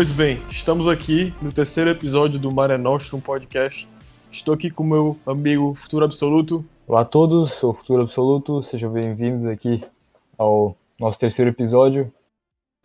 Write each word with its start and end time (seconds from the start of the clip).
Pois 0.00 0.12
bem, 0.12 0.42
estamos 0.48 0.88
aqui 0.88 1.34
no 1.42 1.52
terceiro 1.52 1.90
episódio 1.90 2.38
do 2.38 2.50
Mare 2.50 2.78
Nostrum 2.78 3.20
Podcast. 3.20 3.86
Estou 4.32 4.54
aqui 4.54 4.70
com 4.70 4.82
meu 4.82 5.18
amigo 5.26 5.74
Futuro 5.74 6.06
Absoluto. 6.06 6.64
Olá 6.86 7.02
a 7.02 7.04
todos, 7.04 7.52
sou 7.52 7.72
o 7.72 7.74
Futuro 7.74 8.04
Absoluto, 8.04 8.62
sejam 8.62 8.90
bem-vindos 8.90 9.44
aqui 9.44 9.84
ao 10.38 10.74
nosso 10.98 11.18
terceiro 11.18 11.50
episódio. 11.50 12.10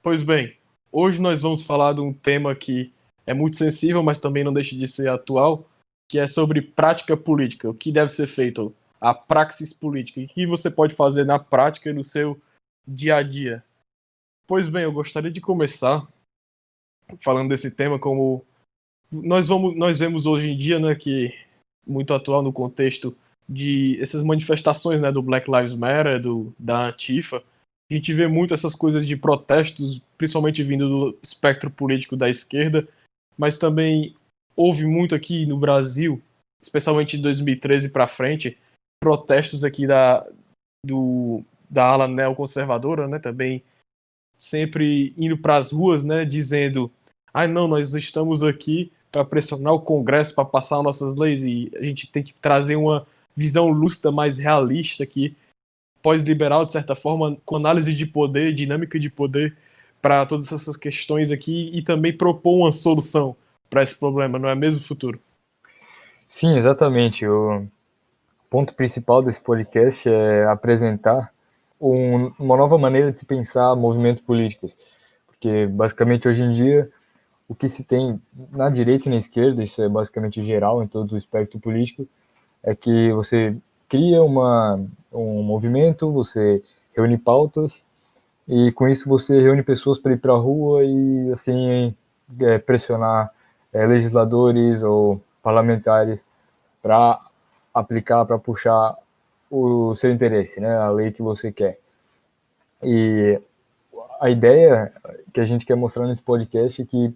Pois 0.03 0.21
bem, 0.21 0.57
hoje 0.91 1.21
nós 1.21 1.41
vamos 1.41 1.63
falar 1.63 1.93
de 1.93 2.01
um 2.01 2.11
tema 2.11 2.53
que 2.53 2.91
é 3.25 3.33
muito 3.33 3.55
sensível, 3.55 4.03
mas 4.03 4.19
também 4.19 4.43
não 4.43 4.51
deixa 4.51 4.75
de 4.75 4.85
ser 4.85 5.07
atual, 5.07 5.69
que 6.09 6.19
é 6.19 6.27
sobre 6.27 6.61
prática 6.61 7.15
política, 7.15 7.69
o 7.69 7.73
que 7.73 7.93
deve 7.93 8.11
ser 8.11 8.27
feito, 8.27 8.75
a 8.99 9.13
praxis 9.13 9.71
política, 9.71 10.19
o 10.19 10.27
que 10.27 10.45
você 10.45 10.69
pode 10.69 10.93
fazer 10.93 11.25
na 11.25 11.39
prática 11.39 11.89
e 11.89 11.93
no 11.93 12.03
seu 12.03 12.37
dia 12.85 13.15
a 13.15 13.23
dia. 13.23 13.63
Pois 14.45 14.67
bem, 14.67 14.83
eu 14.83 14.91
gostaria 14.91 15.31
de 15.31 15.39
começar 15.39 16.05
falando 17.21 17.49
desse 17.49 17.71
tema 17.71 17.99
como 17.99 18.43
nós 19.11 19.47
vamos 19.47 19.75
nós 19.75 19.99
vemos 19.99 20.25
hoje 20.25 20.51
em 20.51 20.57
dia, 20.57 20.79
né, 20.79 20.95
que 20.95 21.33
muito 21.85 22.13
atual 22.13 22.41
no 22.41 22.51
contexto 22.51 23.15
de 23.47 23.99
essas 24.01 24.23
manifestações, 24.23 24.99
né, 25.01 25.11
do 25.11 25.21
Black 25.21 25.49
Lives 25.49 25.75
Matter, 25.75 26.19
do 26.21 26.53
da 26.57 26.87
Antifa. 26.87 27.43
A 27.89 27.93
gente 27.93 28.11
vê 28.13 28.27
muito 28.27 28.53
essas 28.53 28.75
coisas 28.75 29.05
de 29.05 29.15
protestos, 29.15 30.01
principalmente 30.17 30.63
vindo 30.63 30.89
do 30.89 31.19
espectro 31.21 31.69
político 31.69 32.17
da 32.17 32.27
esquerda, 32.27 32.87
mas 33.37 33.59
também 33.59 34.15
houve 34.55 34.85
muito 34.85 35.13
aqui 35.13 35.45
no 35.45 35.57
Brasil, 35.57 36.19
especialmente 36.61 37.17
de 37.17 37.23
2013 37.23 37.89
para 37.89 38.07
frente, 38.07 38.57
protestos 38.99 39.63
aqui 39.63 39.85
da 39.85 40.25
do 40.85 41.43
da 41.69 41.85
ala 41.85 42.07
neoconservadora, 42.07 43.07
né, 43.07 43.19
também 43.19 43.63
sempre 44.37 45.13
indo 45.17 45.37
para 45.37 45.57
as 45.57 45.71
ruas, 45.71 46.03
né, 46.03 46.25
dizendo: 46.25 46.91
"Ah, 47.33 47.47
não, 47.47 47.67
nós 47.67 47.93
estamos 47.93 48.43
aqui 48.43 48.91
para 49.11 49.23
pressionar 49.23 49.73
o 49.73 49.79
Congresso 49.79 50.35
para 50.35 50.43
passar 50.43 50.83
nossas 50.83 51.15
leis 51.15 51.43
e 51.43 51.71
a 51.75 51.83
gente 51.83 52.11
tem 52.11 52.21
que 52.21 52.33
trazer 52.33 52.75
uma 52.75 53.07
visão 53.35 53.69
lúcida 53.69 54.11
mais 54.11 54.37
realista 54.37 55.03
aqui, 55.03 55.35
pós-liberal 56.01 56.65
de 56.65 56.73
certa 56.73 56.95
forma, 56.95 57.37
com 57.45 57.55
análise 57.55 57.93
de 57.93 58.05
poder, 58.05 58.53
dinâmica 58.53 58.99
de 58.99 59.09
poder 59.09 59.55
para 60.01 60.25
todas 60.25 60.51
essas 60.51 60.77
questões 60.77 61.31
aqui 61.31 61.71
e 61.73 61.81
também 61.81 62.15
propor 62.15 62.57
uma 62.57 62.71
solução 62.71 63.35
para 63.69 63.83
esse 63.83 63.95
problema, 63.95 64.37
não 64.37 64.47
é 64.47 64.53
mesmo, 64.53 64.81
futuro? 64.81 65.19
Sim, 66.27 66.55
exatamente. 66.55 67.25
O 67.25 67.65
ponto 68.49 68.73
principal 68.73 69.23
desse 69.23 69.39
podcast 69.39 70.07
é 70.07 70.45
apresentar 70.45 71.31
um, 71.79 72.31
uma 72.39 72.57
nova 72.57 72.77
maneira 72.77 73.11
de 73.11 73.19
se 73.19 73.25
pensar 73.25 73.75
movimentos 73.75 74.21
políticos. 74.21 74.75
Porque, 75.27 75.67
basicamente, 75.67 76.27
hoje 76.27 76.43
em 76.43 76.53
dia, 76.53 76.89
o 77.47 77.55
que 77.55 77.69
se 77.69 77.83
tem 77.83 78.21
na 78.51 78.69
direita 78.69 79.07
e 79.07 79.11
na 79.11 79.17
esquerda, 79.17 79.63
isso 79.63 79.81
é 79.81 79.89
basicamente 79.89 80.43
geral 80.43 80.83
em 80.83 80.87
todo 80.87 81.13
o 81.13 81.17
espectro 81.17 81.59
político, 81.59 82.07
é 82.63 82.73
que 82.73 83.11
você 83.11 83.55
cria 83.87 84.23
uma, 84.23 84.83
um 85.11 85.43
movimento, 85.43 86.11
você 86.11 86.63
reúne 86.95 87.17
pautas, 87.17 87.83
e 88.47 88.71
com 88.71 88.87
isso 88.87 89.07
você 89.09 89.41
reúne 89.41 89.63
pessoas 89.63 89.99
para 89.99 90.13
ir 90.13 90.17
para 90.17 90.33
a 90.33 90.37
rua 90.37 90.83
e, 90.83 91.31
assim, 91.31 91.95
é, 92.39 92.57
pressionar 92.57 93.31
é, 93.73 93.85
legisladores 93.85 94.81
ou 94.83 95.21
parlamentares 95.43 96.25
para 96.81 97.19
aplicar, 97.73 98.25
para 98.25 98.39
puxar 98.39 98.95
o 99.55 99.95
seu 99.95 100.11
interesse, 100.11 100.59
né, 100.59 100.75
a 100.77 100.89
lei 100.89 101.11
que 101.11 101.21
você 101.21 101.51
quer. 101.51 101.79
E 102.83 103.39
a 104.19 104.29
ideia 104.29 104.91
que 105.33 105.39
a 105.39 105.45
gente 105.45 105.65
quer 105.65 105.75
mostrar 105.75 106.07
nesse 106.07 106.21
podcast 106.21 106.81
é 106.81 106.85
que 106.85 107.13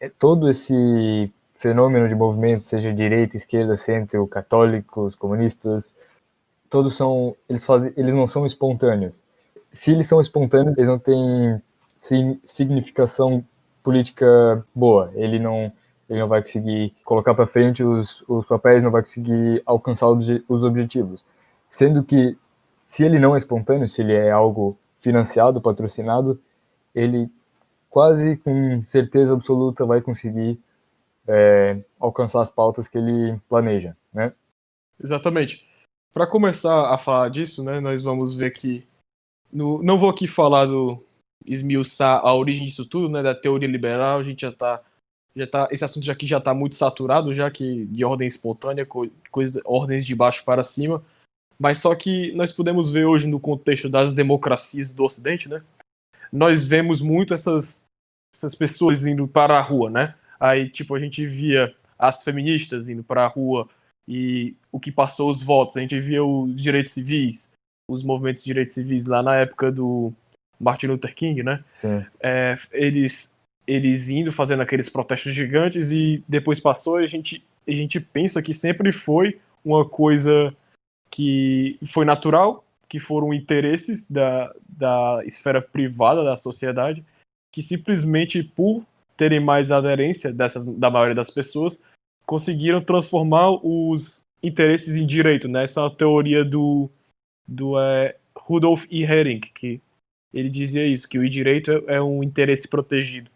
é 0.00 0.08
todo 0.08 0.48
esse 0.50 1.30
fenômeno 1.54 2.08
de 2.08 2.14
movimento, 2.14 2.62
seja 2.62 2.92
direita, 2.92 3.36
esquerda, 3.36 3.76
centro, 3.76 4.26
católicos, 4.26 5.14
comunistas, 5.14 5.94
todos 6.68 6.96
são, 6.96 7.36
eles 7.48 7.64
fazem, 7.64 7.92
eles 7.96 8.14
não 8.14 8.26
são 8.26 8.46
espontâneos. 8.46 9.22
Se 9.72 9.92
eles 9.92 10.08
são 10.08 10.20
espontâneos, 10.20 10.76
eles 10.76 10.88
não 10.88 10.98
têm 10.98 11.60
significação 12.46 13.44
política 13.82 14.64
boa. 14.74 15.12
Ele 15.14 15.38
não, 15.38 15.72
ele 16.08 16.18
não 16.18 16.28
vai 16.28 16.42
conseguir 16.42 16.94
colocar 17.04 17.34
para 17.34 17.46
frente 17.46 17.82
os, 17.84 18.24
os 18.26 18.44
papéis, 18.46 18.82
não 18.82 18.90
vai 18.90 19.02
conseguir 19.02 19.62
alcançar 19.64 20.08
os 20.08 20.64
objetivos. 20.64 21.24
Sendo 21.72 22.04
que, 22.04 22.36
se 22.84 23.02
ele 23.02 23.18
não 23.18 23.34
é 23.34 23.38
espontâneo, 23.38 23.88
se 23.88 24.02
ele 24.02 24.12
é 24.12 24.30
algo 24.30 24.78
financiado, 25.00 25.58
patrocinado, 25.58 26.38
ele 26.94 27.30
quase 27.88 28.36
com 28.36 28.82
certeza 28.86 29.32
absoluta 29.32 29.86
vai 29.86 30.02
conseguir 30.02 30.60
é, 31.26 31.82
alcançar 31.98 32.42
as 32.42 32.50
pautas 32.50 32.86
que 32.88 32.98
ele 32.98 33.40
planeja, 33.48 33.96
né? 34.12 34.34
Exatamente. 35.02 35.66
Para 36.12 36.26
começar 36.26 36.92
a 36.92 36.98
falar 36.98 37.30
disso, 37.30 37.64
né, 37.64 37.80
nós 37.80 38.02
vamos 38.02 38.34
ver 38.34 38.52
que 38.52 38.86
no, 39.50 39.82
não 39.82 39.98
vou 39.98 40.10
aqui 40.10 40.28
falar 40.28 40.66
do 40.66 41.02
esmiuçar 41.46 42.20
a 42.22 42.34
origem 42.34 42.66
disso 42.66 42.86
tudo, 42.86 43.08
né, 43.08 43.22
da 43.22 43.34
teoria 43.34 43.68
liberal, 43.68 44.18
a 44.18 44.22
gente 44.22 44.42
já 44.42 44.50
está 44.50 44.82
já 45.34 45.46
tá, 45.46 45.68
esse 45.70 45.82
assunto 45.82 46.10
aqui 46.10 46.26
já 46.26 46.36
está 46.36 46.52
muito 46.52 46.74
saturado, 46.74 47.32
já 47.32 47.50
que 47.50 47.86
de 47.86 48.04
ordem 48.04 48.28
espontânea, 48.28 48.86
coisa, 49.30 49.62
ordens 49.64 50.04
de 50.04 50.14
baixo 50.14 50.44
para 50.44 50.62
cima. 50.62 51.02
Mas 51.62 51.78
só 51.78 51.94
que 51.94 52.32
nós 52.32 52.50
podemos 52.50 52.90
ver 52.90 53.04
hoje 53.04 53.28
no 53.28 53.38
contexto 53.38 53.88
das 53.88 54.12
democracias 54.12 54.92
do 54.92 55.04
Ocidente, 55.04 55.48
né? 55.48 55.62
Nós 56.32 56.64
vemos 56.64 57.00
muito 57.00 57.32
essas, 57.32 57.86
essas 58.34 58.52
pessoas 58.52 59.06
indo 59.06 59.28
para 59.28 59.56
a 59.56 59.62
rua, 59.62 59.88
né? 59.88 60.16
Aí, 60.40 60.68
tipo, 60.68 60.92
a 60.92 60.98
gente 60.98 61.24
via 61.24 61.72
as 61.96 62.24
feministas 62.24 62.88
indo 62.88 63.04
para 63.04 63.24
a 63.24 63.28
rua 63.28 63.68
e 64.08 64.56
o 64.72 64.80
que 64.80 64.90
passou 64.90 65.30
os 65.30 65.40
votos. 65.40 65.76
A 65.76 65.80
gente 65.80 66.00
via 66.00 66.24
os 66.24 66.60
direitos 66.60 66.94
civis, 66.94 67.52
os 67.88 68.02
movimentos 68.02 68.42
de 68.42 68.48
direitos 68.48 68.74
civis 68.74 69.06
lá 69.06 69.22
na 69.22 69.36
época 69.36 69.70
do 69.70 70.12
Martin 70.58 70.88
Luther 70.88 71.14
King, 71.14 71.44
né? 71.44 71.62
Sim. 71.72 72.04
É, 72.18 72.58
eles 72.72 73.38
eles 73.68 74.08
indo 74.08 74.32
fazendo 74.32 74.62
aqueles 74.62 74.88
protestos 74.88 75.32
gigantes 75.32 75.92
e 75.92 76.24
depois 76.26 76.58
passou 76.58 77.00
e 77.00 77.04
a 77.04 77.06
gente, 77.06 77.46
a 77.68 77.70
gente 77.70 78.00
pensa 78.00 78.42
que 78.42 78.52
sempre 78.52 78.90
foi 78.90 79.38
uma 79.64 79.88
coisa 79.88 80.52
que 81.12 81.78
foi 81.84 82.06
natural, 82.06 82.64
que 82.88 82.98
foram 82.98 83.34
interesses 83.34 84.10
da, 84.10 84.52
da 84.66 85.20
esfera 85.26 85.60
privada 85.60 86.24
da 86.24 86.36
sociedade, 86.36 87.04
que 87.52 87.60
simplesmente 87.60 88.42
por 88.42 88.84
terem 89.16 89.38
mais 89.38 89.70
aderência 89.70 90.32
dessas, 90.32 90.64
da 90.64 90.90
maioria 90.90 91.14
das 91.14 91.30
pessoas, 91.30 91.84
conseguiram 92.26 92.82
transformar 92.82 93.50
os 93.50 94.24
interesses 94.42 94.96
em 94.96 95.06
direito. 95.06 95.48
Né? 95.48 95.64
Essa 95.64 95.82
é 95.82 95.86
a 95.86 95.90
teoria 95.90 96.44
do, 96.44 96.90
do 97.46 97.78
é, 97.78 98.16
Rudolf 98.34 98.86
E. 98.90 99.04
Hering, 99.04 99.40
que 99.40 99.80
ele 100.32 100.48
dizia 100.48 100.86
isso, 100.86 101.08
que 101.08 101.18
o 101.18 101.28
direito 101.28 101.70
é, 101.70 101.96
é 101.96 102.02
um 102.02 102.22
interesse 102.22 102.66
protegido. 102.66 103.30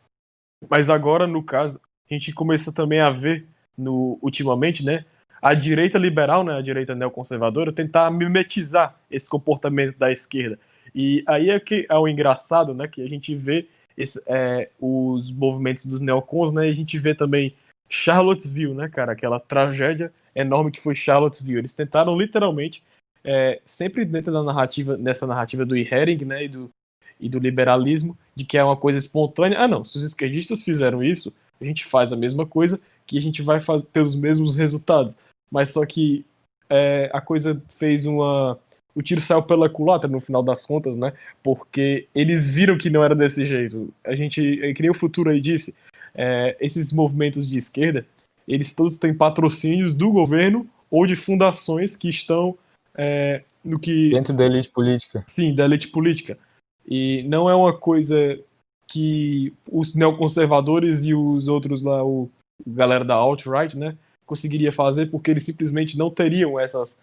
Mas 0.69 0.89
agora, 0.89 1.27
no 1.27 1.43
caso, 1.43 1.79
a 2.11 2.15
gente 2.15 2.33
começa 2.33 2.73
também 2.73 3.01
a 3.01 3.11
ver, 3.11 3.47
no, 3.77 4.19
ultimamente, 4.23 4.83
né, 4.83 5.05
a 5.41 5.55
direita 5.55 5.99
liberal, 5.99 6.43
né, 6.45 6.55
a 6.57 6.63
direita 6.63 6.95
neoconservadora, 6.95 7.73
tentar 7.73 8.11
mimetizar 8.11 8.99
esse 9.11 9.29
comportamento 9.29 9.97
da 9.99 10.11
esquerda. 10.11 10.59
E 10.95 11.23
aí 11.27 11.51
é 11.51 11.61
que 11.61 11.87
é 11.89 11.97
o 11.97 12.09
engraçado, 12.09 12.75
né, 12.75 12.89
que 12.89 13.03
a 13.03 13.09
gente 13.09 13.35
vê 13.35 13.69
esse, 13.97 14.23
é, 14.27 14.71
os 14.81 15.31
movimentos 15.31 15.87
dos 15.87 16.01
neocons, 16.01 16.53
né, 16.53 16.67
e 16.67 16.71
a 16.71 16.75
gente 16.75 16.99
vê 16.99 17.15
também 17.15 17.55
Charlottesville, 17.89 18.75
né, 18.75 18.89
cara, 18.89 19.13
aquela 19.13 19.39
tragédia 19.39 20.13
enorme 20.35 20.71
que 20.71 20.81
foi 20.81 20.95
Charlottesville. 20.95 21.61
Eles 21.61 21.75
tentaram 21.75 22.17
literalmente, 22.17 22.83
é, 23.25 23.61
sempre 23.65 24.05
dentro 24.05 24.33
da 24.33 24.43
narrativa, 24.43 24.97
nessa 24.97 25.27
narrativa 25.27 25.65
do 25.65 25.77
Hering, 25.77 26.25
né, 26.25 26.45
e 26.45 26.49
do, 26.49 26.71
e 27.21 27.29
do 27.29 27.39
liberalismo, 27.39 28.17
de 28.35 28.45
que 28.45 28.59
é 28.59 28.65
uma 28.65 28.77
coisa 28.77 28.99
espontânea. 28.99 29.59
Ah, 29.59 29.69
não, 29.69 29.85
se 29.85 29.97
os 29.99 30.05
esquerdistas 30.05 30.63
fizeram 30.63 31.03
isso, 31.03 31.33
a 31.61 31.65
gente 31.65 31.85
faz 31.85 32.13
a 32.13 32.17
mesma 32.17 32.47
coisa, 32.47 32.81
que 33.07 33.19
a 33.19 33.23
gente 33.23 33.43
vai 33.43 33.61
fazer, 33.61 33.85
ter 33.87 34.01
os 34.01 34.17
mesmos 34.17 34.55
resultados. 34.55 35.17
Mas 35.51 35.71
só 35.71 35.85
que 35.87 36.25
é, 36.69 37.11
a 37.13 37.21
coisa 37.21 37.63
fez 37.77 38.07
uma. 38.07 38.59
O 38.95 39.03
tiro 39.03 39.21
saiu 39.21 39.43
pela 39.43 39.69
culatra 39.69 40.09
no 40.09 40.21
final 40.21 40.43
das 40.43 40.65
contas, 40.65 40.97
né? 40.97 41.13
Porque 41.43 42.09
eles 42.15 42.47
viram 42.47 42.79
que 42.79 42.89
não 42.89 43.05
era 43.05 43.15
desse 43.15 43.45
jeito. 43.45 43.93
A 44.05 44.15
gente, 44.15 44.61
é 44.63 44.73
que 44.73 44.81
nem 44.81 44.91
o 44.91 44.95
futuro 44.95 45.31
aí 45.31 45.41
disse, 45.41 45.77
é, 46.15 46.57
esses 46.61 46.93
movimentos 46.93 47.47
de 47.49 47.59
esquerda, 47.59 48.07
eles 48.49 48.75
todos 48.75 48.97
têm 48.97 49.15
patrocínios 49.15 49.95
do 49.95 50.11
governo 50.11 50.67
ou 50.91 51.07
de 51.07 51.15
fundações 51.15 51.95
que 51.95 52.09
estão 52.09 52.57
é, 52.97 53.43
no 53.65 53.79
que. 53.79 54.11
Dentro 54.11 54.33
da 54.33 54.47
elite 54.47 54.71
política. 54.71 55.25
Sim, 55.27 55.55
da 55.55 55.65
elite 55.65 55.89
política. 55.89 56.39
E 56.89 57.25
não 57.25 57.51
é 57.51 57.55
uma 57.55 57.77
coisa 57.77 58.39
que 58.87 59.53
os 59.71 59.95
neoconservadores 59.95 61.05
e 61.05 61.15
os 61.15 61.49
outros 61.49 61.83
lá, 61.83 62.05
o 62.05 62.31
galera 62.67 63.05
da 63.05 63.15
alt-right, 63.15 63.77
né, 63.77 63.97
conseguiria 64.25 64.73
fazer 64.73 65.07
porque 65.07 65.31
eles 65.31 65.45
simplesmente 65.45 65.99
não 65.99 66.11
teriam 66.11 66.59
essas, 66.59 67.01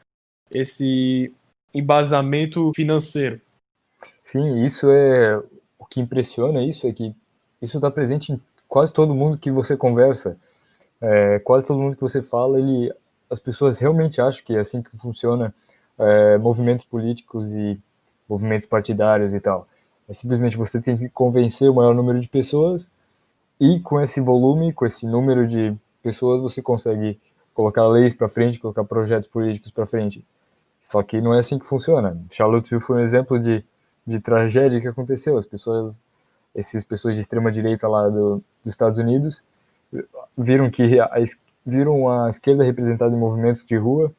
esse 0.51 1.31
embasamento 1.73 2.71
financeiro. 2.75 3.39
Sim, 4.23 4.63
isso 4.63 4.89
é 4.89 5.37
o 5.77 5.85
que 5.85 5.99
impressiona 5.99 6.63
isso 6.63 6.87
é 6.87 6.93
que 6.93 7.13
isso 7.61 7.77
está 7.77 7.89
presente 7.91 8.31
em 8.31 8.41
quase 8.67 8.91
todo 8.91 9.13
mundo 9.13 9.37
que 9.37 9.51
você 9.51 9.77
conversa, 9.77 10.37
é, 10.99 11.39
quase 11.39 11.65
todo 11.65 11.79
mundo 11.79 11.95
que 11.95 12.01
você 12.01 12.21
fala, 12.21 12.59
ele, 12.59 12.91
as 13.29 13.39
pessoas 13.39 13.77
realmente 13.77 14.19
acham 14.19 14.43
que 14.43 14.55
é 14.55 14.59
assim 14.59 14.81
que 14.81 14.97
funciona 14.97 15.53
é, 15.97 16.37
movimentos 16.37 16.85
políticos 16.85 17.51
e 17.51 17.79
movimentos 18.27 18.67
partidários 18.67 19.33
e 19.33 19.39
tal. 19.39 19.67
Simplesmente 20.11 20.57
você 20.57 20.81
tem 20.81 20.97
que 20.97 21.09
convencer 21.09 21.69
o 21.69 21.73
maior 21.73 21.93
número 21.93 22.19
de 22.19 22.27
pessoas 22.27 22.87
e 23.59 23.79
com 23.79 24.01
esse 24.01 24.19
volume, 24.19 24.73
com 24.73 24.85
esse 24.85 25.05
número 25.05 25.47
de 25.47 25.73
pessoas, 26.01 26.41
você 26.41 26.61
consegue 26.61 27.19
colocar 27.53 27.87
leis 27.87 28.13
para 28.13 28.27
frente, 28.27 28.59
colocar 28.59 28.83
projetos 28.83 29.27
políticos 29.29 29.71
para 29.71 29.85
frente. 29.85 30.25
Só 30.91 31.01
que 31.01 31.21
não 31.21 31.33
é 31.33 31.39
assim 31.39 31.57
que 31.57 31.65
funciona. 31.65 32.17
Charlottesville 32.29 32.81
foi 32.81 32.97
um 32.97 33.03
exemplo 33.03 33.39
de, 33.39 33.63
de 34.05 34.19
tragédia 34.19 34.81
que 34.81 34.87
aconteceu. 34.87 35.37
As 35.37 35.45
pessoas, 35.45 35.99
essas 36.53 36.83
pessoas 36.83 37.15
de 37.15 37.21
extrema 37.21 37.51
direita 37.51 37.87
lá 37.87 38.09
do, 38.09 38.43
dos 38.63 38.73
Estados 38.73 38.97
Unidos, 38.97 39.41
viram 40.37 40.69
que 40.69 40.99
a, 40.99 41.09
viram 41.65 42.09
a 42.09 42.29
esquerda 42.29 42.63
representada 42.63 43.15
em 43.15 43.19
movimentos 43.19 43.65
de 43.65 43.77
rua 43.77 44.11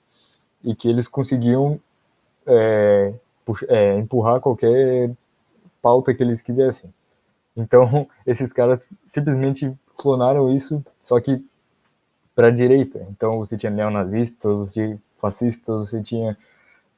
e 0.62 0.74
que 0.74 0.88
eles 0.88 1.06
conseguiam 1.06 1.78
é, 2.46 3.12
é, 3.68 3.98
empurrar 3.98 4.40
qualquer 4.40 5.10
pauta 5.84 6.14
que 6.14 6.22
eles 6.22 6.40
quisessem. 6.40 6.92
Então, 7.54 8.08
esses 8.26 8.50
caras 8.52 8.80
simplesmente 9.06 9.70
clonaram 9.98 10.50
isso, 10.50 10.82
só 11.02 11.20
que 11.20 11.44
para 12.34 12.48
a 12.48 12.50
direita. 12.50 13.06
Então, 13.10 13.38
você 13.38 13.58
tinha 13.58 13.70
neonazistas, 13.70 14.56
você 14.56 14.98
fascistas, 15.18 15.88
você 15.88 16.02
tinha 16.02 16.36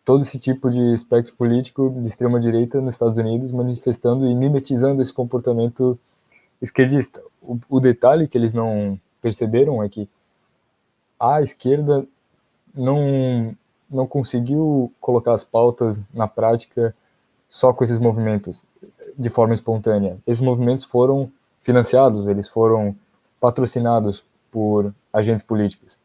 todo 0.04 0.22
esse 0.22 0.38
tipo 0.38 0.70
de 0.70 0.94
espectro 0.94 1.34
político 1.34 1.92
de 2.00 2.06
extrema 2.06 2.38
direita 2.38 2.80
nos 2.80 2.94
Estados 2.94 3.18
Unidos 3.18 3.52
manifestando 3.52 4.26
e 4.26 4.34
mimetizando 4.34 5.02
esse 5.02 5.12
comportamento 5.12 5.98
esquerdista. 6.62 7.20
O, 7.42 7.58
o 7.68 7.80
detalhe 7.80 8.28
que 8.28 8.38
eles 8.38 8.54
não 8.54 8.98
perceberam 9.20 9.82
é 9.82 9.88
que 9.88 10.08
a 11.18 11.42
esquerda 11.42 12.06
não 12.74 13.56
não 13.88 14.06
conseguiu 14.06 14.92
colocar 15.00 15.32
as 15.32 15.44
pautas 15.44 16.00
na 16.12 16.26
prática 16.26 16.94
só 17.48 17.72
com 17.72 17.84
esses 17.84 17.98
movimentos 17.98 18.66
de 19.16 19.30
forma 19.30 19.54
espontânea. 19.54 20.18
Esses 20.26 20.42
movimentos 20.42 20.84
foram 20.84 21.30
financiados, 21.62 22.28
eles 22.28 22.48
foram 22.48 22.94
patrocinados 23.40 24.24
por 24.50 24.94
agentes 25.12 25.44
políticos. 25.44 25.98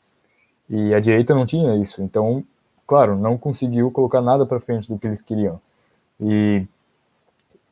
E 0.69 0.93
a 0.93 0.99
direita 0.99 1.35
não 1.35 1.45
tinha 1.45 1.75
isso, 1.75 2.01
então, 2.01 2.43
claro, 2.87 3.17
não 3.17 3.37
conseguiu 3.37 3.91
colocar 3.91 4.21
nada 4.21 4.45
para 4.45 4.59
frente 4.59 4.87
do 4.87 4.97
que 4.97 5.07
eles 5.07 5.21
queriam. 5.21 5.59
E, 6.19 6.65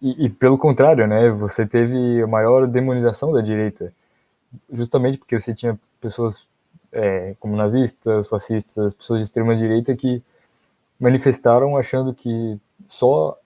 e, 0.02 0.26
e, 0.26 0.30
pelo 0.30 0.58
contrário, 0.58 1.08
né, 1.08 1.30
você 1.30 1.66
teve 1.66 2.22
a 2.22 2.28
maior 2.28 2.68
demonização 2.68 3.32
da 3.32 3.42
direita, 3.42 3.94
justamente 4.72 5.18
porque 5.18 5.40
você 5.40 5.54
tinha 5.54 5.80
pessoas 6.02 6.46
é, 6.92 7.36
como 7.40 7.56
nazistas, 7.56 8.28
fascistas, 8.28 8.94
pessoas 8.94 9.20
de 9.20 9.26
extrema 9.26 9.56
direita 9.56 9.96
que 9.96 10.22
manifestaram 11.00 11.78
achando 11.78 12.14
que 12.14 12.60
só 12.88 13.38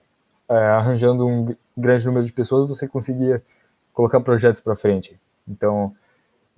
é, 0.48 0.54
arranjando 0.54 1.26
um 1.26 1.54
grande 1.76 2.06
número 2.06 2.24
de 2.24 2.32
pessoas 2.32 2.68
você 2.68 2.86
conseguia 2.86 3.42
colocar 3.92 4.20
projetos 4.20 4.60
para 4.60 4.76
frente. 4.76 5.18
Então, 5.48 5.94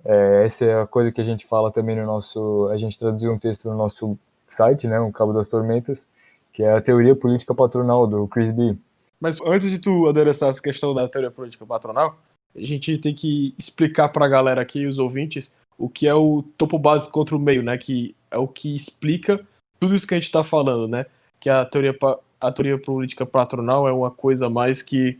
é, 0.05 0.45
essa 0.45 0.65
é 0.65 0.81
a 0.81 0.87
coisa 0.87 1.11
que 1.11 1.21
a 1.21 1.23
gente 1.23 1.45
fala 1.45 1.71
também 1.71 1.95
no 1.95 2.05
nosso. 2.05 2.67
A 2.71 2.77
gente 2.77 2.97
traduziu 2.97 3.31
um 3.31 3.39
texto 3.39 3.69
no 3.69 3.75
nosso 3.75 4.17
site, 4.47 4.87
né, 4.87 4.99
o 4.99 5.11
Cabo 5.11 5.33
das 5.33 5.47
Tormentas, 5.47 6.07
que 6.53 6.63
é 6.63 6.73
a 6.73 6.81
teoria 6.81 7.15
política 7.15 7.53
patronal 7.53 8.07
do 8.07 8.27
Chris 8.27 8.51
B. 8.51 8.75
Mas 9.19 9.39
antes 9.41 9.69
de 9.69 9.79
tu 9.79 10.07
adereçar 10.07 10.49
essa 10.49 10.61
questão 10.61 10.93
da 10.93 11.07
teoria 11.07 11.31
política 11.31 11.65
patronal, 11.65 12.17
a 12.55 12.65
gente 12.65 12.97
tem 12.97 13.13
que 13.13 13.53
explicar 13.57 14.09
para 14.09 14.25
a 14.25 14.29
galera 14.29 14.61
aqui, 14.61 14.85
os 14.85 14.99
ouvintes, 14.99 15.55
o 15.77 15.89
que 15.89 16.07
é 16.07 16.13
o 16.13 16.43
topo 16.57 16.79
base 16.79 17.11
contra 17.11 17.35
o 17.35 17.39
meio, 17.39 17.61
né? 17.61 17.77
Que 17.77 18.15
é 18.31 18.37
o 18.37 18.47
que 18.47 18.75
explica 18.75 19.39
tudo 19.79 19.93
isso 19.93 20.07
que 20.07 20.13
a 20.13 20.17
gente 20.17 20.25
está 20.25 20.43
falando, 20.43 20.87
né? 20.87 21.05
Que 21.39 21.49
a 21.49 21.65
teoria, 21.65 21.95
a 22.39 22.51
teoria 22.51 22.79
política 22.79 23.25
patronal 23.25 23.87
é 23.87 23.91
uma 23.91 24.11
coisa 24.11 24.49
mais 24.49 24.81
que 24.81 25.19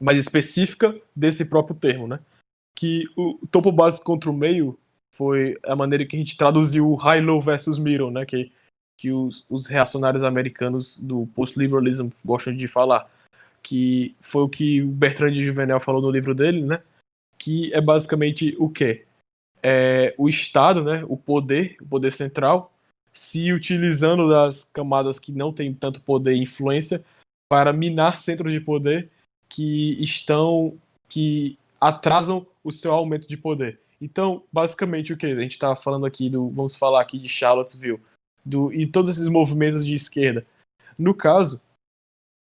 mais 0.00 0.18
específica 0.18 0.94
desse 1.14 1.44
próprio 1.44 1.74
termo, 1.74 2.06
né? 2.06 2.20
Que 2.76 3.04
o 3.16 3.38
topo 3.50 3.72
base 3.72 4.02
contra 4.02 4.30
o 4.30 4.34
meio 4.34 4.78
foi 5.14 5.58
a 5.64 5.74
maneira 5.74 6.04
que 6.04 6.16
a 6.16 6.18
gente 6.18 6.36
traduziu 6.36 6.90
o 6.90 6.94
high-low 6.94 7.40
versus 7.40 7.78
middle, 7.78 8.10
né? 8.10 8.26
Que, 8.26 8.52
que 8.98 9.10
os, 9.10 9.46
os 9.48 9.66
reacionários 9.66 10.22
americanos 10.22 10.98
do 10.98 11.26
post-liberalism 11.34 12.10
gostam 12.24 12.54
de 12.54 12.68
falar. 12.68 13.10
Que 13.62 14.14
foi 14.20 14.42
o 14.42 14.48
que 14.48 14.82
o 14.82 14.88
Bertrand 14.88 15.32
de 15.32 15.44
Juvenel 15.44 15.80
falou 15.80 16.02
no 16.02 16.10
livro 16.10 16.34
dele, 16.34 16.60
né? 16.62 16.82
Que 17.38 17.72
é 17.72 17.80
basicamente 17.80 18.54
o 18.58 18.68
quê? 18.68 19.06
é, 19.68 20.14
o 20.16 20.28
Estado, 20.28 20.84
né, 20.84 21.04
o 21.08 21.16
poder, 21.16 21.76
o 21.80 21.86
poder 21.86 22.12
central, 22.12 22.72
se 23.16 23.50
utilizando 23.50 24.28
das 24.28 24.64
camadas 24.64 25.18
que 25.18 25.32
não 25.32 25.50
têm 25.50 25.72
tanto 25.72 26.02
poder 26.02 26.34
e 26.34 26.42
influência 26.42 27.02
para 27.48 27.72
minar 27.72 28.18
centros 28.18 28.52
de 28.52 28.60
poder 28.60 29.08
que 29.48 29.96
estão 30.02 30.76
que 31.08 31.58
atrasam 31.80 32.46
o 32.62 32.70
seu 32.70 32.92
aumento 32.92 33.26
de 33.26 33.36
poder. 33.36 33.80
Então, 34.02 34.42
basicamente 34.52 35.14
o 35.14 35.16
que 35.16 35.24
a 35.24 35.34
gente 35.34 35.52
está 35.52 35.74
falando 35.74 36.04
aqui 36.04 36.28
do, 36.28 36.50
vamos 36.50 36.76
falar 36.76 37.00
aqui 37.00 37.18
de 37.18 37.28
Charlottesville, 37.28 38.00
do 38.44 38.70
e 38.70 38.86
todos 38.86 39.10
esses 39.16 39.28
movimentos 39.28 39.86
de 39.86 39.94
esquerda. 39.94 40.44
No 40.98 41.14
caso, 41.14 41.62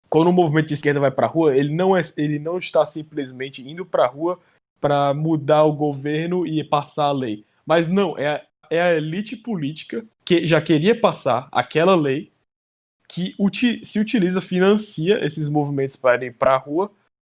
quando 0.08 0.28
o 0.28 0.32
movimento 0.32 0.68
de 0.68 0.74
esquerda 0.74 0.98
vai 0.98 1.10
para 1.10 1.26
a 1.26 1.30
rua, 1.30 1.54
ele 1.54 1.74
não 1.74 1.94
é, 1.94 2.00
ele 2.16 2.38
não 2.38 2.56
está 2.56 2.86
simplesmente 2.86 3.60
indo 3.68 3.84
para 3.84 4.04
a 4.04 4.08
rua 4.08 4.40
para 4.80 5.12
mudar 5.12 5.64
o 5.64 5.74
governo 5.74 6.46
e 6.46 6.64
passar 6.64 7.06
a 7.06 7.12
lei. 7.12 7.44
Mas 7.66 7.86
não, 7.86 8.16
é 8.16 8.46
é 8.70 8.80
a 8.80 8.94
elite 8.94 9.36
política 9.36 10.04
que 10.24 10.46
já 10.46 10.60
queria 10.60 10.98
passar 10.98 11.48
aquela 11.52 11.94
lei 11.94 12.32
que 13.08 13.34
se 13.82 14.00
utiliza, 14.00 14.40
financia 14.40 15.24
esses 15.24 15.48
movimentos 15.48 15.96
para 15.96 16.16
irem 16.16 16.32
para 16.32 16.54
a 16.54 16.58
rua 16.58 16.90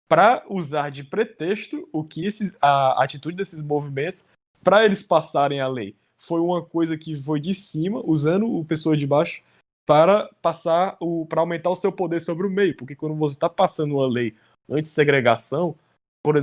para 0.10 0.44
usar 0.50 0.90
de 0.90 1.04
pretexto 1.04 1.88
o 1.94 2.04
que 2.04 2.26
esses, 2.26 2.56
a 2.60 3.04
atitude 3.04 3.38
desses 3.38 3.62
movimentos 3.62 4.28
para 4.64 4.84
eles 4.84 5.04
passarem 5.04 5.62
a 5.62 5.68
lei. 5.68 5.96
Foi 6.22 6.42
uma 6.42 6.66
coisa 6.66 6.98
que 6.98 7.16
foi 7.16 7.40
de 7.40 7.54
cima, 7.54 8.02
usando 8.04 8.52
o 8.52 8.66
pessoa 8.66 8.98
de 8.98 9.06
baixo 9.06 9.44
para 9.88 10.30
passar 10.42 10.98
o 11.00 11.26
para 11.28 11.42
aumentar 11.42 11.70
o 11.70 11.76
seu 11.76 11.92
poder 11.92 12.20
sobre 12.20 12.46
o 12.46 12.50
meio, 12.50 12.76
porque 12.76 12.96
quando 12.96 13.16
você 13.16 13.36
está 13.36 13.48
passando 13.48 13.96
uma 13.96 14.08
lei 14.08 14.36
anti-segregação, 14.70 15.76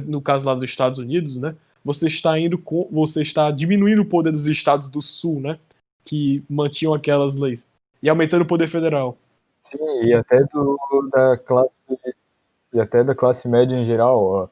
no 0.09 0.23
caso 0.23 0.47
lá 0.47 0.55
dos 0.55 0.65
Estados 0.65 0.99
Unidos, 0.99 1.41
né? 1.41 1.55
Você 1.87 2.09
está 2.09 2.37
indo 2.37 2.59
com, 2.59 2.89
você 2.91 3.23
está 3.23 3.49
diminuindo 3.53 4.03
o 4.03 4.07
poder 4.07 4.33
dos 4.33 4.49
estados 4.49 4.89
do 4.89 5.01
sul, 5.01 5.41
né? 5.41 5.57
Que 6.05 6.43
mantinham 6.51 6.93
aquelas 6.93 7.37
leis 7.37 7.65
e 8.03 8.09
aumentando 8.09 8.43
o 8.43 8.47
poder 8.47 8.67
federal. 8.67 9.17
Sim, 9.63 9.79
e 10.03 10.13
até 10.13 10.43
do, 10.43 10.77
da 11.13 11.39
classe 11.39 11.99
e 12.73 12.81
até 12.81 13.05
da 13.05 13.15
classe 13.15 13.47
média 13.47 13.77
em 13.77 13.87
geral, 13.87 14.51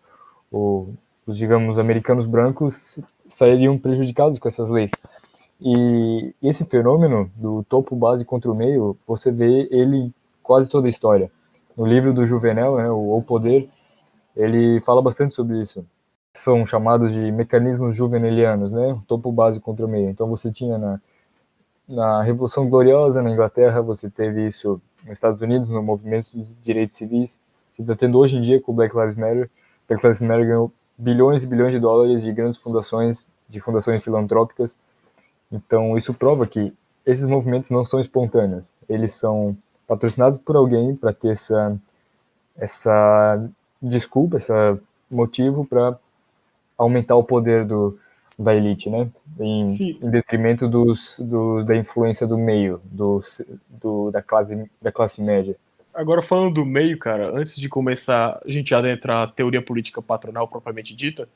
o, 0.50 0.94
os 1.26 1.36
digamos 1.36 1.76
americanos 1.76 2.24
brancos 2.24 3.00
sairiam 3.28 3.76
prejudicados 3.76 4.38
com 4.38 4.46
essas 4.46 4.68
leis. 4.68 4.92
E 5.60 6.32
esse 6.40 6.64
fenômeno 6.64 7.28
do 7.34 7.64
topo 7.64 7.96
base 7.96 8.24
contra 8.24 8.48
o 8.48 8.54
meio, 8.54 8.96
você 9.04 9.32
vê 9.32 9.66
ele 9.72 10.12
quase 10.40 10.68
toda 10.68 10.86
a 10.86 10.90
história. 10.90 11.32
No 11.76 11.84
livro 11.84 12.14
do 12.14 12.24
Juvenel, 12.24 12.76
né, 12.76 12.88
o 12.88 13.16
O 13.18 13.22
Poder, 13.22 13.68
ele 14.36 14.80
fala 14.82 15.02
bastante 15.02 15.34
sobre 15.34 15.60
isso. 15.60 15.84
São 16.34 16.66
chamados 16.66 17.12
de 17.12 17.30
mecanismos 17.32 17.94
juvenilianos, 17.94 18.72
né? 18.72 19.00
Topo 19.06 19.30
base 19.30 19.60
contra 19.60 19.86
o 19.86 19.88
meio. 19.88 20.10
Então 20.10 20.28
você 20.28 20.50
tinha 20.50 20.76
na, 20.76 21.00
na 21.88 22.22
Revolução 22.22 22.68
Gloriosa 22.68 23.22
na 23.22 23.30
Inglaterra, 23.30 23.80
você 23.80 24.10
teve 24.10 24.46
isso 24.46 24.80
nos 25.04 25.12
Estados 25.12 25.40
Unidos, 25.40 25.68
no 25.68 25.82
movimento 25.82 26.30
dos 26.36 26.48
direitos 26.60 26.96
civis. 26.96 27.38
Você 27.72 27.82
está 27.82 27.94
tendo 27.94 28.18
hoje 28.18 28.36
em 28.36 28.42
dia 28.42 28.60
com 28.60 28.72
o 28.72 28.74
Black 28.74 28.96
Lives 28.96 29.16
Matter. 29.16 29.50
Black 29.88 30.04
Lives 30.04 30.20
Matter 30.20 30.46
ganhou 30.46 30.72
bilhões 30.96 31.42
e 31.42 31.46
bilhões 31.46 31.72
de 31.72 31.80
dólares 31.80 32.22
de 32.22 32.32
grandes 32.32 32.58
fundações, 32.58 33.28
de 33.48 33.60
fundações 33.60 34.02
filantrópicas. 34.02 34.76
Então 35.50 35.96
isso 35.96 36.12
prova 36.14 36.46
que 36.46 36.72
esses 37.06 37.26
movimentos 37.26 37.70
não 37.70 37.84
são 37.84 38.00
espontâneos. 38.00 38.72
Eles 38.88 39.14
são 39.14 39.56
patrocinados 39.86 40.38
por 40.38 40.56
alguém 40.56 40.96
para 40.96 41.12
ter 41.12 41.28
essa 41.28 41.76
essa 42.56 43.50
desculpa, 43.82 44.36
esse 44.36 44.52
motivo 45.10 45.64
para 45.64 45.98
aumentar 46.76 47.16
o 47.16 47.24
poder 47.24 47.64
do, 47.64 47.98
da 48.38 48.54
elite, 48.54 48.90
né? 48.90 49.10
Em, 49.38 49.66
em 49.66 50.10
detrimento 50.10 50.68
dos, 50.68 51.18
do, 51.18 51.62
da 51.64 51.76
influência 51.76 52.26
do 52.26 52.36
meio, 52.36 52.80
do, 52.84 53.22
do, 53.68 54.10
da, 54.10 54.22
classe, 54.22 54.70
da 54.80 54.92
classe 54.92 55.22
média. 55.22 55.56
Agora, 55.92 56.22
falando 56.22 56.54
do 56.54 56.64
meio, 56.64 56.98
cara, 56.98 57.30
antes 57.30 57.56
de 57.56 57.68
começar 57.68 58.40
a 58.44 58.50
gente 58.50 58.74
adentrar 58.74 59.22
a 59.22 59.30
teoria 59.30 59.62
política 59.62 60.02
patronal 60.02 60.48
propriamente 60.48 60.94
dita, 60.94 61.28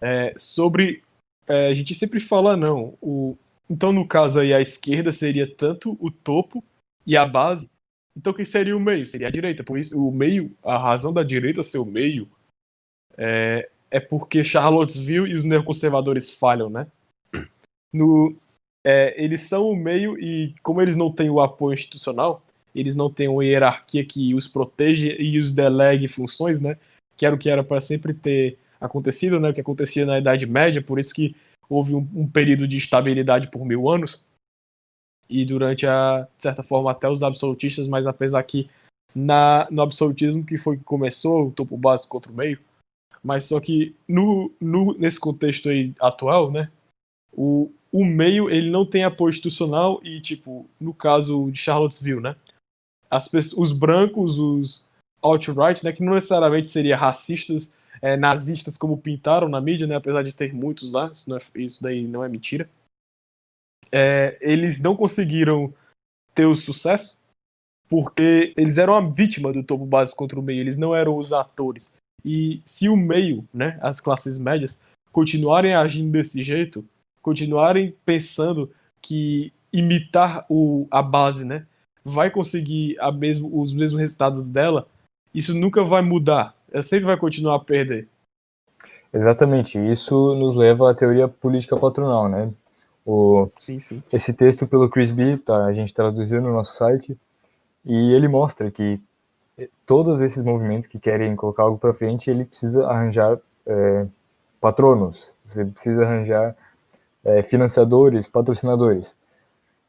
é, 0.00 0.34
sobre. 0.36 1.02
É, 1.46 1.68
a 1.68 1.74
gente 1.74 1.94
sempre 1.94 2.20
fala, 2.20 2.56
não. 2.56 2.94
O, 3.00 3.36
então, 3.68 3.92
no 3.92 4.06
caso 4.06 4.40
aí, 4.40 4.52
a 4.52 4.60
esquerda 4.60 5.10
seria 5.10 5.50
tanto 5.50 5.96
o 6.00 6.10
topo 6.10 6.62
e 7.06 7.16
a 7.16 7.26
base, 7.26 7.70
então 8.16 8.32
quem 8.32 8.44
seria 8.44 8.76
o 8.76 8.80
meio? 8.80 9.06
Seria 9.06 9.28
a 9.28 9.30
direita. 9.30 9.64
Por 9.64 9.78
isso, 9.78 10.06
o 10.06 10.12
meio, 10.12 10.50
a 10.62 10.78
razão 10.78 11.12
da 11.12 11.22
direita 11.22 11.62
ser 11.62 11.78
o 11.78 11.84
meio 11.84 12.28
é, 13.16 13.68
é 13.94 14.00
porque 14.00 14.42
Charlottesville 14.42 15.30
e 15.30 15.36
os 15.36 15.44
neoconservadores 15.44 16.28
falham, 16.28 16.68
né? 16.68 16.88
No, 17.92 18.34
é, 18.84 19.14
eles 19.22 19.42
são 19.42 19.70
o 19.70 19.76
meio 19.76 20.18
e 20.18 20.52
como 20.64 20.82
eles 20.82 20.96
não 20.96 21.12
têm 21.12 21.30
o 21.30 21.40
apoio 21.40 21.74
institucional, 21.74 22.42
eles 22.74 22.96
não 22.96 23.08
têm 23.08 23.28
uma 23.28 23.44
hierarquia 23.44 24.04
que 24.04 24.34
os 24.34 24.48
proteja 24.48 25.14
e 25.16 25.38
os 25.38 25.52
delegue 25.52 26.08
funções, 26.08 26.60
né? 26.60 26.76
Que 27.16 27.24
era 27.24 27.36
o 27.36 27.38
que 27.38 27.48
era 27.48 27.62
para 27.62 27.80
sempre 27.80 28.12
ter 28.12 28.58
acontecido, 28.80 29.38
né? 29.38 29.50
O 29.50 29.54
que 29.54 29.60
acontecia 29.60 30.04
na 30.04 30.18
Idade 30.18 30.44
Média, 30.44 30.82
por 30.82 30.98
isso 30.98 31.14
que 31.14 31.36
houve 31.70 31.94
um, 31.94 32.08
um 32.16 32.28
período 32.28 32.66
de 32.66 32.76
estabilidade 32.76 33.48
por 33.48 33.64
mil 33.64 33.88
anos 33.88 34.26
e 35.30 35.44
durante 35.44 35.86
a 35.86 36.26
de 36.36 36.42
certa 36.42 36.64
forma 36.64 36.90
até 36.90 37.08
os 37.08 37.22
absolutistas, 37.22 37.86
mas 37.86 38.08
apesar 38.08 38.42
que 38.42 38.68
na, 39.14 39.68
no 39.70 39.82
absolutismo 39.82 40.44
que 40.44 40.58
foi 40.58 40.76
que 40.76 40.82
começou 40.82 41.46
o 41.46 41.52
topo 41.52 41.76
básico 41.76 42.10
contra 42.10 42.32
o 42.32 42.34
meio, 42.34 42.58
mas 43.24 43.44
só 43.44 43.58
que 43.58 43.96
no, 44.06 44.52
no, 44.60 44.92
nesse 44.98 45.18
contexto 45.18 45.70
aí 45.70 45.94
atual, 45.98 46.52
né, 46.52 46.70
o, 47.32 47.72
o 47.90 48.04
meio 48.04 48.50
ele 48.50 48.70
não 48.70 48.84
tem 48.84 49.02
apoio 49.02 49.30
institucional 49.30 49.98
e 50.04 50.20
tipo 50.20 50.68
no 50.78 50.92
caso 50.92 51.50
de 51.50 51.58
Charlottesville, 51.58 52.20
né, 52.20 52.36
as 53.10 53.26
pessoas, 53.26 53.70
os 53.70 53.72
brancos, 53.76 54.38
os 54.38 54.90
alt-right, 55.22 55.82
né, 55.82 55.92
que 55.92 56.02
não 56.02 56.12
necessariamente 56.12 56.68
seriam 56.68 56.98
racistas, 56.98 57.74
é, 58.02 58.16
nazistas 58.16 58.76
como 58.76 58.98
pintaram 58.98 59.48
na 59.48 59.60
mídia, 59.60 59.86
né, 59.86 59.96
apesar 59.96 60.22
de 60.22 60.34
ter 60.34 60.52
muitos 60.52 60.92
lá, 60.92 61.10
isso, 61.10 61.30
não 61.30 61.38
é, 61.38 61.40
isso 61.56 61.82
daí 61.82 62.06
não 62.06 62.22
é 62.22 62.28
mentira. 62.28 62.68
É, 63.90 64.36
eles 64.40 64.80
não 64.80 64.96
conseguiram 64.96 65.72
ter 66.34 66.44
o 66.44 66.56
sucesso 66.56 67.18
porque 67.88 68.52
eles 68.56 68.76
eram 68.76 68.94
a 68.94 69.00
vítima 69.00 69.52
do 69.52 69.62
topo 69.62 69.86
básico 69.86 70.18
contra 70.18 70.38
o 70.38 70.42
meio, 70.42 70.60
eles 70.60 70.76
não 70.76 70.94
eram 70.94 71.16
os 71.16 71.32
atores. 71.32 71.94
E 72.24 72.60
se 72.64 72.88
o 72.88 72.96
meio, 72.96 73.46
né, 73.52 73.78
as 73.82 74.00
classes 74.00 74.38
médias, 74.38 74.80
continuarem 75.12 75.74
agindo 75.74 76.10
desse 76.10 76.42
jeito, 76.42 76.84
continuarem 77.20 77.94
pensando 78.04 78.70
que 79.00 79.52
imitar 79.72 80.46
o, 80.48 80.86
a 80.90 81.02
base, 81.02 81.44
né, 81.44 81.66
vai 82.04 82.30
conseguir 82.30 82.96
a 83.00 83.12
mesmo, 83.12 83.50
os 83.60 83.74
mesmos 83.74 84.00
resultados 84.00 84.50
dela, 84.50 84.86
isso 85.34 85.54
nunca 85.54 85.82
vai 85.84 86.02
mudar. 86.02 86.54
Ela 86.72 86.82
sempre 86.82 87.06
vai 87.06 87.16
continuar 87.16 87.56
a 87.56 87.60
perder. 87.60 88.08
Exatamente. 89.12 89.78
Isso 89.78 90.34
nos 90.34 90.56
leva 90.56 90.90
à 90.90 90.94
teoria 90.94 91.28
política 91.28 91.76
patronal, 91.76 92.28
né? 92.28 92.50
O, 93.06 93.48
sim, 93.60 93.78
sim. 93.78 94.02
Esse 94.12 94.32
texto 94.32 94.66
pelo 94.66 94.88
Chris 94.88 95.10
B, 95.10 95.36
tá, 95.36 95.66
a 95.66 95.72
gente 95.72 95.94
traduziu 95.94 96.40
no 96.40 96.52
nosso 96.52 96.76
site, 96.76 97.16
e 97.84 98.12
ele 98.12 98.26
mostra 98.28 98.70
que 98.70 98.98
todos 99.86 100.20
esses 100.20 100.42
movimentos 100.42 100.88
que 100.88 100.98
querem 100.98 101.36
colocar 101.36 101.64
algo 101.64 101.78
para 101.78 101.94
frente, 101.94 102.30
ele 102.30 102.44
precisa 102.44 102.86
arranjar 102.86 103.38
é, 103.66 104.06
patronos, 104.60 105.34
você 105.44 105.64
precisa 105.64 106.04
arranjar 106.04 106.56
é, 107.24 107.42
financiadores, 107.42 108.26
patrocinadores. 108.26 109.16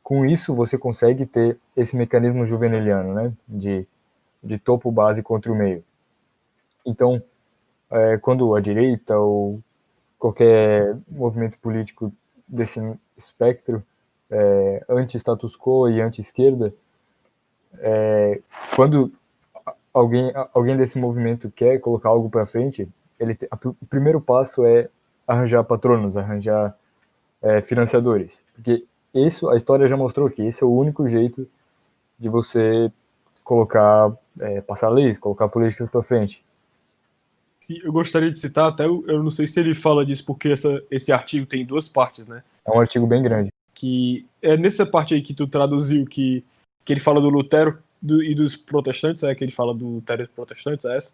Com 0.03 0.25
isso, 0.25 0.53
você 0.53 0.77
consegue 0.77 1.25
ter 1.25 1.57
esse 1.75 1.95
mecanismo 1.95 2.45
juveniliano, 2.45 3.13
né, 3.13 3.33
de, 3.47 3.87
de 4.43 4.59
topo 4.59 4.91
base 4.91 5.23
contra 5.23 5.51
o 5.51 5.55
meio. 5.55 5.83
Então, 6.85 7.21
é, 7.89 8.17
quando 8.17 8.53
a 8.55 8.61
direita 8.61 9.17
ou 9.17 9.59
qualquer 10.19 10.95
movimento 11.09 11.57
político 11.59 12.11
desse 12.47 12.79
espectro 13.17 13.83
é, 14.29 14.85
anti-status 14.87 15.55
quo 15.55 15.89
e 15.89 16.01
anti-esquerda, 16.01 16.73
é, 17.79 18.41
quando 18.75 19.11
alguém, 19.95 20.31
alguém 20.53 20.75
desse 20.75 20.97
movimento 20.97 21.49
quer 21.49 21.79
colocar 21.79 22.09
algo 22.09 22.29
para 22.29 22.45
frente, 22.45 22.87
ele 23.17 23.37
a, 23.49 23.57
o 23.63 23.85
primeiro 23.89 24.19
passo 24.19 24.65
é 24.65 24.89
arranjar 25.25 25.63
patronos, 25.63 26.17
arranjar 26.17 26.77
é, 27.41 27.61
financiadores, 27.61 28.43
porque 28.53 28.83
isso 29.13 29.49
a 29.49 29.55
história 29.55 29.87
já 29.87 29.95
mostrou 29.95 30.29
que 30.29 30.43
esse 30.43 30.61
é 30.61 30.65
o 30.65 30.71
único 30.71 31.07
jeito 31.07 31.47
de 32.19 32.27
você 32.27 32.91
colocar, 33.43 34.11
é, 34.39 34.59
passar 34.59 34.89
leis, 34.89 35.17
colocar 35.17 35.47
políticas 35.47 35.87
para 35.87 36.03
frente. 36.03 36.43
Sim, 37.61 37.79
eu 37.83 37.91
gostaria 37.91 38.29
de 38.29 38.37
citar 38.37 38.67
até, 38.67 38.85
eu 38.85 39.23
não 39.23 39.31
sei 39.31 39.47
se 39.47 39.59
ele 39.59 39.73
fala 39.73 40.05
disso 40.05 40.25
porque 40.25 40.49
essa, 40.49 40.83
esse 40.91 41.11
artigo 41.11 41.45
tem 41.45 41.65
duas 41.65 41.87
partes, 41.87 42.27
né? 42.27 42.43
É 42.65 42.71
um 42.71 42.79
artigo 42.79 43.07
bem 43.07 43.23
grande. 43.23 43.49
Que 43.73 44.25
é 44.41 44.57
nessa 44.57 44.85
parte 44.85 45.13
aí 45.13 45.21
que 45.21 45.33
tu 45.33 45.47
traduziu 45.47 46.05
que, 46.05 46.43
que 46.83 46.93
ele 46.93 46.99
fala 46.99 47.21
do 47.21 47.29
Lutero 47.29 47.79
do, 48.05 48.23
e 48.23 48.35
dos 48.35 48.55
protestantes, 48.55 49.23
é 49.23 49.33
que 49.33 49.43
ele 49.43 49.51
fala 49.51 49.73
do 49.73 49.97
e 49.97 50.17
dos 50.17 50.27
protestantes, 50.29 50.85
é 50.85 50.95
essa? 50.95 51.13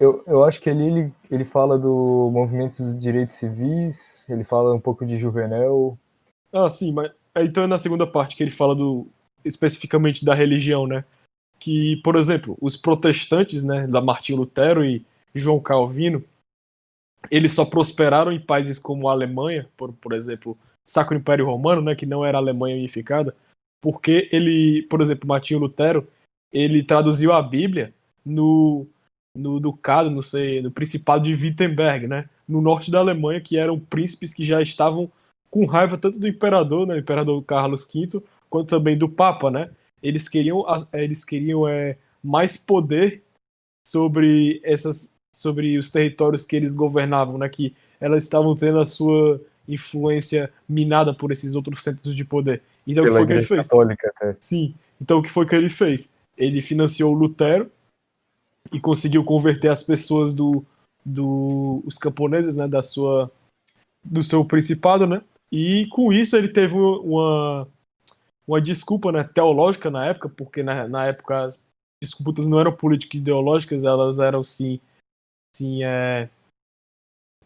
Eu, 0.00 0.22
eu 0.26 0.42
acho 0.42 0.60
que 0.60 0.68
ali 0.68 0.84
ele, 0.84 1.12
ele 1.30 1.44
fala 1.44 1.78
do 1.78 2.30
movimento 2.32 2.82
dos 2.82 3.00
direitos 3.00 3.36
civis, 3.36 4.28
ele 4.28 4.42
fala 4.42 4.74
um 4.74 4.80
pouco 4.80 5.06
de 5.06 5.16
Juvenel. 5.16 5.96
Ah, 6.52 6.68
sim, 6.68 6.92
mas 6.92 7.12
então 7.36 7.64
é 7.64 7.66
na 7.66 7.78
segunda 7.78 8.06
parte 8.06 8.36
que 8.36 8.42
ele 8.42 8.50
fala 8.50 8.74
do 8.74 9.06
especificamente 9.44 10.24
da 10.24 10.34
religião, 10.34 10.86
né? 10.86 11.04
Que, 11.58 11.96
por 12.02 12.16
exemplo, 12.16 12.56
os 12.60 12.76
protestantes, 12.76 13.62
né, 13.62 13.86
da 13.86 14.00
Martim 14.00 14.34
Lutero 14.34 14.84
e 14.84 15.04
João 15.34 15.60
Calvino, 15.60 16.24
eles 17.30 17.52
só 17.52 17.64
prosperaram 17.64 18.32
em 18.32 18.40
países 18.40 18.78
como 18.78 19.08
a 19.08 19.12
Alemanha, 19.12 19.68
por, 19.76 19.92
por 19.92 20.12
exemplo, 20.12 20.58
Sacro 20.84 21.16
Império 21.16 21.46
Romano, 21.46 21.80
né, 21.80 21.94
que 21.94 22.06
não 22.06 22.24
era 22.24 22.38
a 22.38 22.40
Alemanha 22.40 22.76
unificada, 22.76 23.34
porque 23.80 24.28
ele, 24.32 24.82
por 24.90 25.00
exemplo, 25.00 25.28
Martinho 25.28 25.60
Lutero, 25.60 26.06
ele 26.52 26.82
traduziu 26.82 27.32
a 27.32 27.40
Bíblia 27.40 27.94
no, 28.24 28.86
no 29.36 29.58
ducado, 29.58 30.10
não 30.10 30.22
sei, 30.22 30.60
no 30.60 30.70
Principado 30.70 31.24
de 31.24 31.32
Wittenberg, 31.32 32.06
né, 32.06 32.28
no 32.46 32.60
norte 32.60 32.90
da 32.90 32.98
Alemanha, 32.98 33.40
que 33.40 33.56
eram 33.56 33.78
príncipes 33.78 34.34
que 34.34 34.44
já 34.44 34.60
estavam 34.60 35.10
com 35.50 35.66
raiva 35.66 35.98
tanto 35.98 36.18
do 36.18 36.28
imperador, 36.28 36.86
né, 36.86 36.98
imperador 36.98 37.42
Carlos 37.44 37.88
V, 37.92 38.22
quanto 38.48 38.68
também 38.68 38.96
do 38.96 39.08
Papa, 39.08 39.50
né? 39.50 39.70
Eles 40.02 40.28
queriam, 40.28 40.64
eles 40.92 41.24
queriam 41.24 41.66
é, 41.68 41.96
mais 42.22 42.56
poder 42.56 43.22
sobre 43.86 44.60
essas 44.64 45.20
sobre 45.34 45.78
os 45.78 45.90
territórios 45.90 46.44
que 46.44 46.54
eles 46.54 46.74
governavam, 46.74 47.38
né, 47.38 47.48
que 47.48 47.74
elas 47.98 48.24
estavam 48.24 48.54
tendo 48.54 48.78
a 48.78 48.84
sua 48.84 49.40
influência 49.66 50.52
minada 50.68 51.14
por 51.14 51.32
esses 51.32 51.54
outros 51.54 51.82
centros 51.82 52.14
de 52.14 52.24
poder. 52.24 52.62
Então 52.86 53.04
Pela 53.04 53.06
o 53.06 53.10
que 53.10 53.18
foi 53.18 53.26
que 53.26 53.32
ele 53.32 53.46
fez? 53.46 53.68
Católica, 53.68 54.12
até. 54.14 54.36
Sim. 54.38 54.74
Então 55.00 55.18
o 55.18 55.22
que 55.22 55.30
foi 55.30 55.46
que 55.46 55.54
ele 55.54 55.70
fez? 55.70 56.12
Ele 56.36 56.60
financiou 56.60 57.12
Lutero 57.12 57.70
e 58.72 58.80
conseguiu 58.80 59.24
converter 59.24 59.68
as 59.68 59.82
pessoas 59.82 60.32
do, 60.34 60.64
do 61.04 61.82
os 61.84 61.98
camponeses, 61.98 62.56
né, 62.56 62.66
da 62.66 62.82
sua 62.82 63.30
do 64.04 64.22
seu 64.22 64.44
principado, 64.44 65.06
né? 65.06 65.22
E 65.50 65.86
com 65.90 66.12
isso 66.12 66.36
ele 66.36 66.48
teve 66.48 66.74
uma 66.74 67.68
uma 68.46 68.60
desculpa 68.60 69.12
né, 69.12 69.22
teológica 69.22 69.90
na 69.90 70.06
época, 70.06 70.28
porque 70.28 70.62
na, 70.62 70.88
na 70.88 71.06
época 71.06 71.44
as 71.44 71.64
disputas 72.02 72.48
não 72.48 72.58
eram 72.58 72.74
políticas 72.74 73.20
ideológicas, 73.20 73.84
elas 73.84 74.18
eram 74.18 74.42
sim 74.42 74.80
sim, 75.54 75.84
é, 75.84 76.28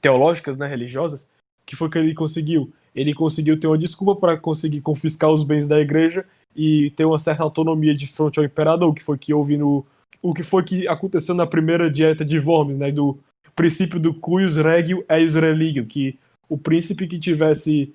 teológicas, 0.00 0.56
né, 0.56 0.66
religiosas, 0.66 1.30
que 1.66 1.76
foi 1.76 1.90
que 1.90 1.98
ele 1.98 2.14
conseguiu? 2.14 2.72
Ele 2.94 3.12
conseguiu 3.12 3.58
ter 3.58 3.66
uma 3.66 3.76
desculpa 3.76 4.18
para 4.18 4.38
conseguir 4.38 4.80
confiscar 4.80 5.30
os 5.30 5.42
bens 5.42 5.68
da 5.68 5.78
igreja 5.78 6.26
e 6.56 6.90
ter 6.92 7.04
uma 7.04 7.18
certa 7.18 7.42
autonomia 7.42 7.94
de 7.94 8.06
frente 8.06 8.38
ao 8.38 8.44
imperador, 8.44 8.94
que 8.94 9.02
foi 9.02 9.18
que 9.18 9.34
houve 9.34 9.56
no 9.56 9.84
o 10.22 10.32
que 10.32 10.42
foi 10.42 10.64
que 10.64 10.88
aconteceu 10.88 11.34
na 11.34 11.46
primeira 11.46 11.90
dieta 11.90 12.24
de 12.24 12.38
Worms, 12.38 12.78
né, 12.78 12.90
do 12.90 13.18
princípio 13.54 14.00
do 14.00 14.14
cuius 14.14 14.56
regio 14.56 15.04
eius 15.08 15.34
religio, 15.34 15.86
que 15.86 16.18
o 16.48 16.56
príncipe 16.56 17.06
que 17.06 17.18
tivesse 17.18 17.94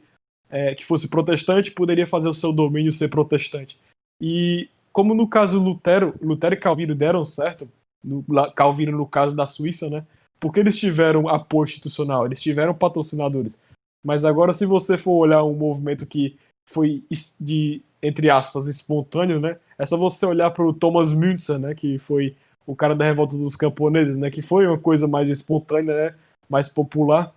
é, 0.49 0.75
que 0.75 0.85
fosse 0.85 1.09
protestante 1.09 1.71
poderia 1.71 2.05
fazer 2.05 2.29
o 2.29 2.33
seu 2.33 2.53
domínio 2.53 2.91
ser 2.91 3.09
protestante. 3.09 3.79
E 4.21 4.69
como 4.93 5.13
no 5.13 5.27
caso 5.27 5.59
Lutero, 5.59 6.13
Lutero 6.21 6.55
e 6.55 6.57
Calvino 6.57 6.93
deram 6.93 7.23
certo, 7.25 7.67
no, 8.03 8.23
Calvino 8.53 8.97
no 8.97 9.07
caso 9.07 9.35
da 9.35 9.45
Suíça, 9.45 9.89
né? 9.89 10.05
Porque 10.39 10.59
eles 10.59 10.77
tiveram 10.77 11.29
apoio 11.29 11.65
institucional, 11.65 12.25
eles 12.25 12.41
tiveram 12.41 12.73
patrocinadores. 12.73 13.61
Mas 14.03 14.25
agora, 14.25 14.51
se 14.51 14.65
você 14.65 14.97
for 14.97 15.13
olhar 15.13 15.43
um 15.43 15.53
movimento 15.53 16.05
que 16.05 16.37
foi 16.65 17.03
de, 17.39 17.81
entre 18.01 18.29
aspas, 18.29 18.67
espontâneo, 18.67 19.39
né? 19.39 19.57
É 19.77 19.85
só 19.85 19.97
você 19.97 20.25
olhar 20.25 20.51
para 20.51 20.65
o 20.65 20.73
Thomas 20.73 21.11
Müntzer, 21.11 21.59
né? 21.59 21.73
Que 21.73 21.97
foi 21.97 22.35
o 22.65 22.75
cara 22.75 22.95
da 22.95 23.05
revolta 23.05 23.35
dos 23.35 23.55
camponeses, 23.55 24.17
né? 24.17 24.29
Que 24.29 24.41
foi 24.41 24.67
uma 24.67 24.77
coisa 24.77 25.07
mais 25.07 25.29
espontânea, 25.29 25.95
né? 25.95 26.15
Mais 26.49 26.69
popular, 26.69 27.33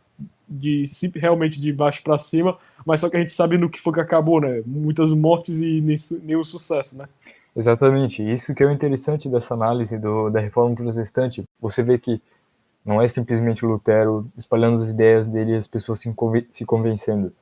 de 0.49 0.85
realmente 1.14 1.61
de 1.61 1.73
baixo 1.73 2.02
para 2.02 2.19
cima. 2.19 2.59
Mas 2.85 3.00
só 3.00 3.09
que 3.09 3.16
a 3.16 3.21
gente 3.21 3.33
sabe 3.33 3.57
no 3.57 3.71
que 3.71 3.81
foi 3.81 3.93
que 3.95 4.00
acabou, 4.00 4.40
né? 4.40 4.62
Muitas 4.66 5.12
mortes 5.12 5.61
e 5.61 5.81
nenhum 6.23 6.45
sucesso, 6.45 6.97
né? 6.97 7.07
Exatamente. 7.57 8.23
Isso 8.23 8.54
que 8.54 8.62
é 8.62 8.66
o 8.66 8.73
interessante 8.73 9.28
dessa 9.28 9.54
análise 9.54 9.97
do, 9.97 10.28
da 10.28 10.40
reforma 10.40 10.75
protestante. 10.75 11.45
Você 11.61 11.83
vê 11.83 11.99
que 11.99 12.21
não 12.85 13.00
é 13.00 13.09
simplesmente 13.09 13.64
Lutero 13.64 14.26
espalhando 14.37 14.83
as 14.83 14.90
ideias 14.90 15.26
dele 15.26 15.52
e 15.52 15.57
as 15.57 15.66
pessoas 15.66 16.00
se, 16.00 16.14
se 16.50 16.64
convencendo. 16.66 17.33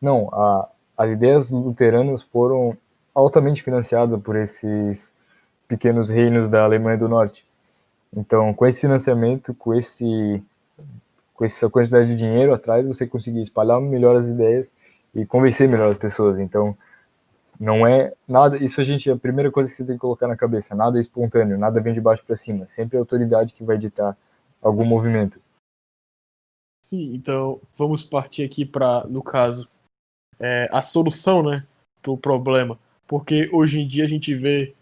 Não, 0.00 0.28
a, 0.32 0.68
as 1.00 1.10
ideias 1.10 1.50
luteranas 1.50 2.22
foram 2.22 2.76
altamente 3.14 3.62
financiadas 3.62 4.20
por 4.20 4.36
esses 4.36 5.10
pequenos 5.66 6.10
reinos 6.10 6.50
da 6.50 6.62
Alemanha 6.62 6.98
do 6.98 7.08
Norte. 7.08 7.42
Então, 8.14 8.52
com 8.52 8.66
esse 8.66 8.82
financiamento, 8.82 9.54
com 9.54 9.72
esse 9.72 10.42
com 11.32 11.44
essa 11.46 11.70
quantidade 11.70 12.08
de 12.08 12.16
dinheiro 12.16 12.52
atrás, 12.52 12.86
você 12.86 13.06
conseguir 13.06 13.40
espalhar 13.40 13.80
melhor 13.80 14.14
as 14.14 14.26
ideias 14.26 14.70
e 15.14 15.24
convencer 15.24 15.66
melhor 15.66 15.90
as 15.90 15.96
pessoas. 15.96 16.38
Então, 16.38 16.76
não 17.58 17.86
é 17.86 18.12
nada, 18.28 18.58
isso 18.58 18.78
a 18.78 18.84
gente, 18.84 19.10
a 19.10 19.16
primeira 19.16 19.50
coisa 19.50 19.70
que 19.70 19.76
você 19.78 19.84
tem 19.86 19.94
que 19.94 20.00
colocar 20.00 20.28
na 20.28 20.36
cabeça, 20.36 20.74
nada 20.74 20.98
é 20.98 21.00
espontâneo, 21.00 21.56
nada 21.56 21.80
vem 21.80 21.94
de 21.94 22.00
baixo 22.00 22.22
para 22.26 22.36
cima, 22.36 22.68
sempre 22.68 22.98
a 22.98 23.00
autoridade 23.00 23.54
que 23.54 23.64
vai 23.64 23.78
ditar 23.78 24.14
algum 24.60 24.84
movimento. 24.84 25.40
Sim, 26.84 27.14
então 27.14 27.58
vamos 27.74 28.02
partir 28.02 28.44
aqui 28.44 28.66
para, 28.66 29.06
no 29.06 29.22
caso, 29.22 29.66
é, 30.40 30.68
a 30.72 30.80
solução, 30.80 31.42
né, 31.42 31.66
para 32.02 32.10
o 32.10 32.18
problema, 32.18 32.78
porque 33.06 33.48
hoje 33.52 33.80
em 33.80 33.86
dia 33.86 34.04
a 34.04 34.08
gente 34.08 34.34
vê 34.34 34.74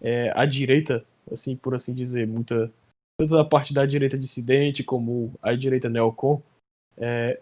é, 0.00 0.30
a 0.34 0.44
direita, 0.44 1.04
assim 1.32 1.56
por 1.56 1.74
assim 1.74 1.94
dizer, 1.94 2.26
muita 2.26 2.70
tanto 3.18 3.38
a 3.38 3.44
parte 3.44 3.72
da 3.72 3.86
direita 3.86 4.18
dissidente 4.18 4.84
como 4.84 5.32
a 5.40 5.54
direita 5.54 5.88
neocon. 5.88 6.42
É, 6.98 7.40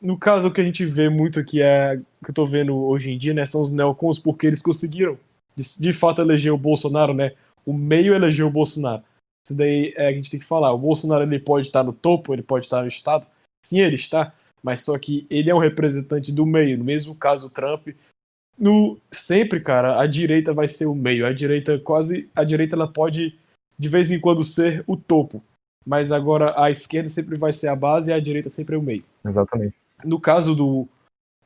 no 0.00 0.18
caso, 0.18 0.48
o 0.48 0.52
que 0.52 0.60
a 0.60 0.64
gente 0.64 0.84
vê 0.84 1.08
muito 1.08 1.38
aqui 1.38 1.62
é 1.62 1.96
que 1.96 2.30
eu 2.30 2.34
tô 2.34 2.44
vendo 2.44 2.74
hoje 2.76 3.12
em 3.12 3.18
dia, 3.18 3.32
né, 3.32 3.46
são 3.46 3.62
os 3.62 3.70
neocons, 3.70 4.18
porque 4.18 4.46
eles 4.46 4.60
conseguiram 4.60 5.16
de, 5.56 5.80
de 5.80 5.92
fato 5.92 6.20
eleger 6.20 6.52
o 6.52 6.58
Bolsonaro, 6.58 7.14
né? 7.14 7.34
O 7.64 7.72
meio 7.72 8.14
elegeu 8.14 8.48
o 8.48 8.50
Bolsonaro. 8.50 9.04
Isso 9.46 9.56
daí 9.56 9.92
é, 9.96 10.08
a 10.08 10.12
gente 10.12 10.30
tem 10.30 10.40
que 10.40 10.46
falar. 10.46 10.72
O 10.72 10.78
Bolsonaro 10.78 11.22
ele 11.22 11.38
pode 11.38 11.66
estar 11.66 11.84
no 11.84 11.92
topo, 11.92 12.32
ele 12.32 12.42
pode 12.42 12.66
estar 12.66 12.82
no 12.82 12.88
estado. 12.88 13.26
Sim, 13.64 13.80
ele 13.80 13.94
está, 13.94 14.34
mas 14.62 14.80
só 14.80 14.98
que 14.98 15.26
ele 15.28 15.50
é 15.50 15.54
um 15.54 15.58
representante 15.58 16.30
do 16.30 16.46
meio. 16.46 16.78
No 16.78 16.84
mesmo 16.84 17.14
caso, 17.14 17.46
o 17.46 17.50
Trump. 17.50 17.88
No, 18.58 18.98
sempre, 19.10 19.60
cara, 19.60 20.00
a 20.00 20.06
direita 20.06 20.52
vai 20.52 20.68
ser 20.68 20.86
o 20.86 20.94
meio. 20.94 21.26
A 21.26 21.32
direita 21.32 21.78
quase. 21.78 22.30
A 22.34 22.44
direita 22.44 22.76
ela 22.76 22.86
pode 22.86 23.36
de 23.78 23.88
vez 23.88 24.12
em 24.12 24.20
quando 24.20 24.44
ser 24.44 24.84
o 24.86 24.96
topo. 24.96 25.42
Mas 25.84 26.12
agora 26.12 26.54
a 26.62 26.70
esquerda 26.70 27.08
sempre 27.08 27.36
vai 27.36 27.52
ser 27.52 27.68
a 27.68 27.76
base 27.76 28.10
e 28.10 28.14
a 28.14 28.20
direita 28.20 28.48
sempre 28.48 28.76
é 28.76 28.78
o 28.78 28.82
meio. 28.82 29.04
Exatamente. 29.24 29.74
No 30.04 30.20
caso 30.20 30.54
do. 30.54 30.86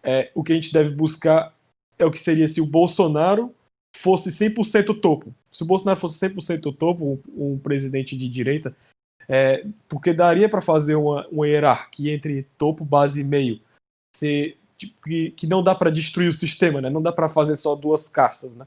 É, 0.02 0.30
o 0.35 0.44
que 0.44 0.52
a 0.52 0.54
gente 0.54 0.73
deve 0.73 0.90
buscar 0.90 1.54
é 1.99 2.04
o 2.04 2.11
que 2.11 2.20
seria 2.20 2.46
se 2.46 2.61
o 2.61 2.66
Bolsonaro 2.66 3.54
fosse 3.96 4.30
100% 4.30 5.00
topo. 5.00 5.35
Se 5.50 5.62
o 5.62 5.66
Bolsonaro 5.66 5.99
fosse 5.99 6.28
100% 6.28 6.76
topo, 6.76 7.23
um, 7.28 7.54
um, 7.54 7.58
presidente 7.58 8.16
de 8.16 8.28
direita, 8.28 8.76
é, 9.28 9.66
porque 9.88 10.12
daria 10.12 10.49
para 10.49 10.61
fazer 10.61 10.95
uma, 10.95 11.26
uma 11.28 11.47
hierarquia 11.47 12.14
entre 12.14 12.45
topo, 12.56 12.85
base 12.85 13.21
e 13.21 13.25
meio. 13.25 13.61
Ser, 14.14 14.56
tipo, 14.76 14.95
que, 15.02 15.30
que 15.33 15.47
não 15.47 15.62
dá 15.62 15.75
para 15.75 15.90
destruir 15.90 16.28
o 16.28 16.33
sistema, 16.33 16.80
né? 16.80 16.88
Não 16.88 17.02
dá 17.02 17.12
para 17.12 17.28
fazer 17.28 17.56
só 17.56 17.75
duas 17.75 18.09
castas, 18.09 18.52
né? 18.54 18.66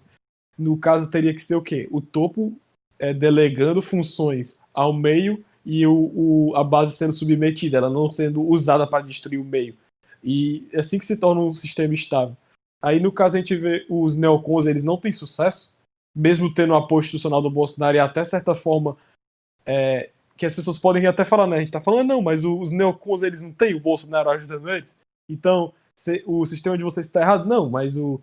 No 0.57 0.77
caso, 0.77 1.09
teria 1.09 1.33
que 1.33 1.41
ser 1.41 1.55
o 1.55 1.61
quê? 1.61 1.87
O 1.89 2.01
topo 2.01 2.53
é, 2.97 3.13
delegando 3.13 3.81
funções 3.81 4.61
ao 4.73 4.91
meio 4.91 5.43
e 5.65 5.85
o, 5.87 5.93
o, 5.93 6.55
a 6.55 6.63
base 6.63 6.95
sendo 6.95 7.13
submetida, 7.13 7.77
ela 7.77 7.89
não 7.89 8.11
sendo 8.11 8.41
usada 8.41 8.85
para 8.85 9.05
destruir 9.05 9.39
o 9.39 9.45
meio. 9.45 9.75
E 10.21 10.67
é 10.73 10.79
assim 10.79 10.99
que 10.99 11.05
se 11.05 11.17
torna 11.17 11.41
um 11.41 11.53
sistema 11.53 11.93
estável. 11.93 12.35
Aí, 12.81 12.99
no 12.99 13.11
caso, 13.11 13.35
a 13.35 13.39
gente 13.39 13.55
vê 13.55 13.85
os 13.89 14.15
neocons, 14.15 14.65
eles 14.65 14.83
não 14.83 14.97
têm 14.97 15.11
sucesso, 15.11 15.73
mesmo 16.15 16.53
tendo 16.53 16.73
o 16.73 16.75
apoio 16.75 16.99
institucional 16.99 17.41
do 17.41 17.49
Bolsonaro 17.49 17.95
e 17.95 17.99
até 17.99 18.23
certa 18.25 18.55
forma 18.55 18.97
é, 19.65 20.09
que 20.39 20.45
as 20.45 20.55
pessoas 20.55 20.77
podem 20.77 21.05
até 21.05 21.25
falar, 21.25 21.45
né? 21.45 21.57
A 21.57 21.59
gente 21.59 21.71
tá 21.71 21.81
falando, 21.81 22.07
não, 22.07 22.21
mas 22.21 22.45
os 22.45 22.71
neocons, 22.71 23.23
eles 23.23 23.41
não 23.41 23.51
têm 23.51 23.75
o 23.75 23.79
Bolsonaro 23.81 24.29
ajudando 24.29 24.69
eles. 24.69 24.95
Então, 25.27 25.73
se, 25.93 26.23
o 26.25 26.45
sistema 26.45 26.77
de 26.77 26.83
vocês 26.83 27.07
está 27.07 27.19
errado? 27.19 27.45
Não, 27.45 27.69
mas 27.69 27.97
o, 27.97 28.21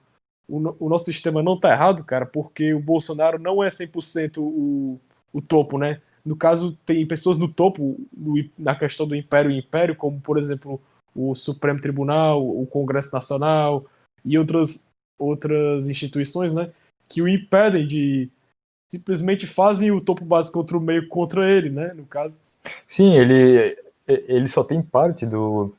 o, 0.48 0.86
o, 0.86 0.88
nosso 0.88 1.04
sistema 1.04 1.42
não 1.42 1.60
tá 1.60 1.72
errado, 1.72 2.02
cara, 2.02 2.24
porque 2.24 2.72
o 2.72 2.80
Bolsonaro 2.80 3.38
não 3.38 3.62
é 3.62 3.68
100% 3.68 4.38
o, 4.38 4.98
o 5.30 5.42
topo, 5.42 5.76
né? 5.76 6.00
No 6.24 6.34
caso, 6.34 6.72
tem 6.86 7.06
pessoas 7.06 7.36
no 7.36 7.48
topo, 7.48 8.00
no, 8.16 8.42
na 8.58 8.74
questão 8.74 9.06
do 9.06 9.14
império 9.14 9.50
e 9.50 9.58
império, 9.58 9.94
como, 9.94 10.18
por 10.18 10.38
exemplo, 10.38 10.80
o 11.14 11.34
Supremo 11.34 11.82
Tribunal, 11.82 12.42
o 12.42 12.66
Congresso 12.66 13.12
Nacional 13.12 13.84
e 14.24 14.38
outras, 14.38 14.90
outras 15.18 15.90
instituições, 15.90 16.54
né? 16.54 16.72
Que 17.06 17.20
o 17.20 17.28
impedem 17.28 17.86
de. 17.86 18.30
Simplesmente 18.88 19.46
fazem 19.46 19.90
o 19.90 20.00
topo 20.00 20.24
base 20.24 20.50
contra 20.50 20.76
o 20.76 20.80
meio 20.80 21.08
contra 21.08 21.50
ele, 21.50 21.70
né? 21.70 21.92
No 21.94 22.04
caso. 22.04 22.40
Sim, 22.88 23.16
ele, 23.16 23.76
ele 24.06 24.48
só 24.48 24.62
tem 24.64 24.82
parte 24.82 25.26
do, 25.26 25.74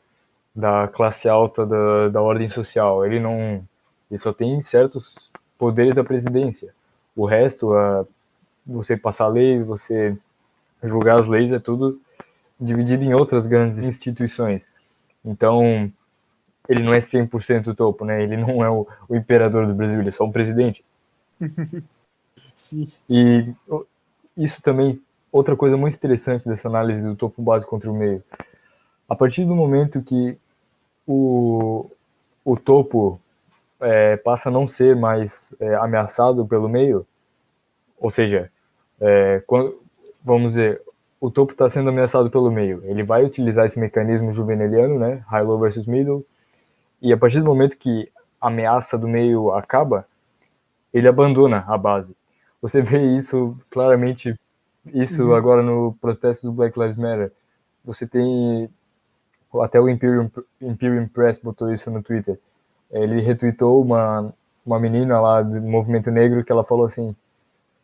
da 0.56 0.88
classe 0.88 1.28
alta 1.28 1.66
da, 1.66 2.10
da 2.10 2.22
ordem 2.22 2.50
social. 2.50 3.06
Ele 3.06 3.20
não 3.20 3.64
ele 4.10 4.20
só 4.20 4.32
tem 4.32 4.60
certos 4.62 5.30
poderes 5.58 5.94
da 5.94 6.04
presidência. 6.04 6.74
O 7.16 7.26
resto, 7.26 7.74
a, 7.74 8.06
você 8.66 8.96
passar 8.96 9.28
leis, 9.28 9.64
você 9.64 10.18
julgar 10.84 11.20
as 11.20 11.28
leis, 11.28 11.52
é 11.52 11.60
tudo 11.60 12.00
dividido 12.60 13.04
em 13.04 13.14
outras 13.14 13.48
grandes 13.48 13.80
instituições. 13.80 14.66
Então, 15.24 15.92
ele 16.70 16.84
não 16.84 16.94
é 16.94 17.00
100% 17.00 17.76
topo, 17.76 18.06
né? 18.06 18.24
Ele 18.24 18.38
não 18.38 18.64
é 18.64 18.70
o, 18.70 18.88
o 19.10 19.16
imperador 19.16 19.68
do 19.68 19.74
Brasil, 19.74 20.00
ele 20.00 20.10
é 20.10 20.12
só 20.12 20.24
um 20.24 20.32
presidente. 20.32 20.84
Sim. 22.58 22.92
E 23.08 23.54
isso 24.36 24.62
também, 24.62 25.00
outra 25.32 25.56
coisa 25.56 25.78
muito 25.78 25.96
interessante 25.96 26.46
dessa 26.46 26.68
análise 26.68 27.02
do 27.02 27.16
topo 27.16 27.42
base 27.42 27.66
contra 27.66 27.90
o 27.90 27.96
meio. 27.96 28.22
A 29.08 29.16
partir 29.16 29.46
do 29.46 29.56
momento 29.56 30.02
que 30.02 30.38
o, 31.08 31.90
o 32.44 32.58
topo 32.58 33.22
é, 33.80 34.18
passa 34.18 34.50
a 34.50 34.52
não 34.52 34.68
ser 34.68 34.96
mais 34.96 35.56
é, 35.60 35.76
ameaçado 35.76 36.46
pelo 36.46 36.68
meio, 36.68 37.06
ou 38.00 38.12
seja, 38.12 38.52
é, 39.00 39.42
quando, 39.46 39.80
vamos 40.24 40.54
dizer, 40.54 40.82
o 41.22 41.32
topo 41.32 41.54
está 41.54 41.70
sendo 41.70 41.90
ameaçado 41.90 42.30
pelo 42.30 42.52
meio, 42.52 42.84
ele 42.86 43.04
vai 43.04 43.24
utilizar 43.24 43.66
esse 43.66 43.80
mecanismo 43.80 44.32
juveniliano, 44.32 45.00
né, 45.00 45.24
high-low 45.28 45.60
versus 45.60 45.86
middle, 45.86 46.26
e 47.02 47.14
a 47.14 47.18
partir 47.18 47.40
do 47.40 47.46
momento 47.46 47.78
que 47.78 48.12
a 48.42 48.48
ameaça 48.48 48.98
do 48.98 49.08
meio 49.08 49.52
acaba, 49.52 50.08
ele 50.94 51.08
abandona 51.08 51.64
a 51.68 51.78
base. 51.78 52.17
Você 52.62 52.82
vê 52.82 53.16
isso 53.16 53.58
claramente, 53.70 54.36
isso 54.94 55.26
uhum. 55.26 55.36
agora 55.36 55.62
no 55.62 55.96
protesto 56.02 56.48
do 56.48 56.54
Black 56.54 56.78
Lives 56.80 56.98
Matter. 56.98 57.32
Você 57.86 58.08
tem 58.08 58.70
até 59.62 59.80
o 59.80 59.90
Imperium, 59.90 60.30
Imperium 60.62 61.08
Press 61.08 61.40
botou 61.40 61.74
isso 61.74 61.90
no 61.90 62.04
Twitter 62.04 62.40
ele 62.92 63.22
retweetou 63.22 63.82
uma, 63.82 64.34
uma 64.66 64.80
menina 64.80 65.20
lá 65.20 65.42
do 65.42 65.62
movimento 65.62 66.10
negro 66.12 66.44
que 66.44 66.52
ela 66.52 66.64
falou 66.64 66.86
assim: 66.86 67.16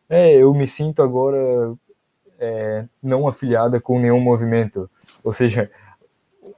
É, 0.09 0.35
eu 0.35 0.53
me 0.53 0.67
sinto 0.67 1.01
agora 1.01 1.73
é, 2.39 2.85
não 3.01 3.27
afiliada 3.27 3.79
com 3.79 3.99
nenhum 3.99 4.19
movimento. 4.19 4.89
Ou 5.23 5.33
seja, 5.33 5.69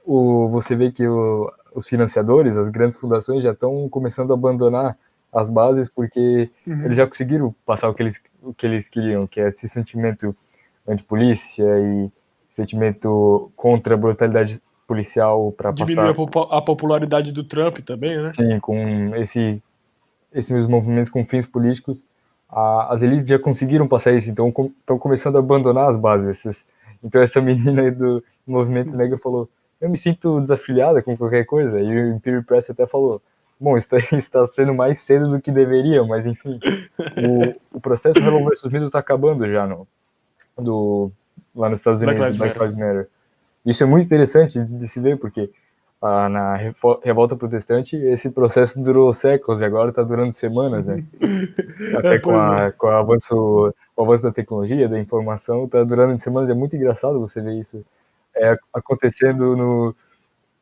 o, 0.04 0.48
você 0.48 0.74
vê 0.76 0.92
que 0.92 1.06
o, 1.06 1.52
os 1.74 1.86
financiadores, 1.88 2.56
as 2.56 2.68
grandes 2.68 2.98
fundações 2.98 3.42
já 3.42 3.52
estão 3.52 3.88
começando 3.88 4.30
a 4.30 4.34
abandonar 4.34 4.96
as 5.36 5.50
bases 5.50 5.88
porque 5.88 6.50
uhum. 6.66 6.84
eles 6.84 6.96
já 6.96 7.06
conseguiram 7.06 7.54
passar 7.64 7.88
o 7.88 7.94
que 7.94 8.02
eles, 8.02 8.20
o 8.42 8.54
que 8.54 8.66
eles 8.66 8.88
queriam, 8.88 9.26
que 9.26 9.40
é 9.40 9.48
esse 9.48 9.68
sentimento 9.68 10.34
anti-polícia 10.88 11.64
e 11.78 12.10
sentimento 12.50 13.52
contra 13.54 13.94
a 13.94 13.98
brutalidade 13.98 14.60
policial 14.86 15.52
para 15.52 15.72
passar. 15.72 15.84
Diminuir 15.84 16.16
a, 16.50 16.62
popularidade 16.62 17.32
do 17.32 17.44
Trump 17.44 17.78
também, 17.78 18.16
né? 18.16 18.32
Sim, 18.34 18.58
com 18.60 19.14
esse, 19.16 19.62
esses 20.32 20.66
movimentos 20.66 21.10
com 21.10 21.24
fins 21.26 21.44
políticos, 21.44 22.04
a, 22.48 22.94
as 22.94 23.02
elites 23.02 23.26
já 23.26 23.38
conseguiram 23.38 23.86
passar 23.86 24.12
isso, 24.12 24.30
então 24.30 24.48
estão 24.48 24.98
começando 24.98 25.36
a 25.36 25.40
abandonar 25.40 25.90
as 25.90 25.96
bases. 25.96 26.64
então 27.04 27.20
essa 27.20 27.40
menina 27.42 27.90
do 27.90 28.24
movimento 28.46 28.96
negro 28.96 29.18
falou, 29.18 29.48
eu 29.80 29.90
me 29.90 29.98
sinto 29.98 30.40
desafiliada 30.40 31.02
com 31.02 31.16
qualquer 31.16 31.44
coisa, 31.44 31.78
e 31.78 31.86
o 31.86 32.16
Imperial 32.16 32.42
Press 32.44 32.70
até 32.70 32.86
falou, 32.86 33.20
bom, 33.58 33.76
isso 33.76 33.88
está 34.16 34.46
sendo 34.48 34.74
mais 34.74 35.00
cedo 35.00 35.28
do 35.30 35.40
que 35.40 35.50
deveria, 35.50 36.04
mas 36.04 36.26
enfim, 36.26 36.58
o, 37.72 37.76
o 37.78 37.80
processo 37.80 38.18
Hello 38.18 38.44
vs. 38.44 38.64
Middle 38.64 38.86
está 38.86 38.98
acabando 38.98 39.50
já 39.50 39.66
no, 39.66 39.86
do, 40.58 41.10
lá 41.54 41.68
nos 41.68 41.80
Estados 41.80 42.00
Unidos, 42.00 42.36
Black 42.36 42.58
Lives 42.58 42.74
Matter. 42.74 42.94
Matter. 42.94 43.08
Isso 43.64 43.82
é 43.82 43.86
muito 43.86 44.06
interessante 44.06 44.62
de 44.64 44.88
se 44.88 45.00
ver, 45.00 45.18
porque 45.18 45.50
ah, 46.00 46.28
na 46.28 46.56
revolta 47.02 47.34
protestante 47.34 47.96
esse 47.96 48.30
processo 48.30 48.80
durou 48.80 49.12
séculos 49.14 49.60
e 49.60 49.64
agora 49.64 49.90
está 49.90 50.02
durando 50.02 50.32
semanas, 50.32 50.84
né? 50.84 51.02
Até 51.98 52.14
é, 52.14 52.18
com, 52.18 52.36
a, 52.36 52.66
é. 52.66 52.70
com 52.70 52.86
o, 52.86 52.90
avanço, 52.90 53.74
o 53.96 54.02
avanço 54.02 54.22
da 54.22 54.30
tecnologia, 54.30 54.88
da 54.88 55.00
informação, 55.00 55.64
está 55.64 55.82
durando 55.82 56.18
semanas. 56.18 56.50
É 56.50 56.54
muito 56.54 56.76
engraçado 56.76 57.18
você 57.18 57.40
ver 57.40 57.58
isso 57.58 57.84
é, 58.36 58.56
acontecendo 58.72 59.56
no, 59.56 59.96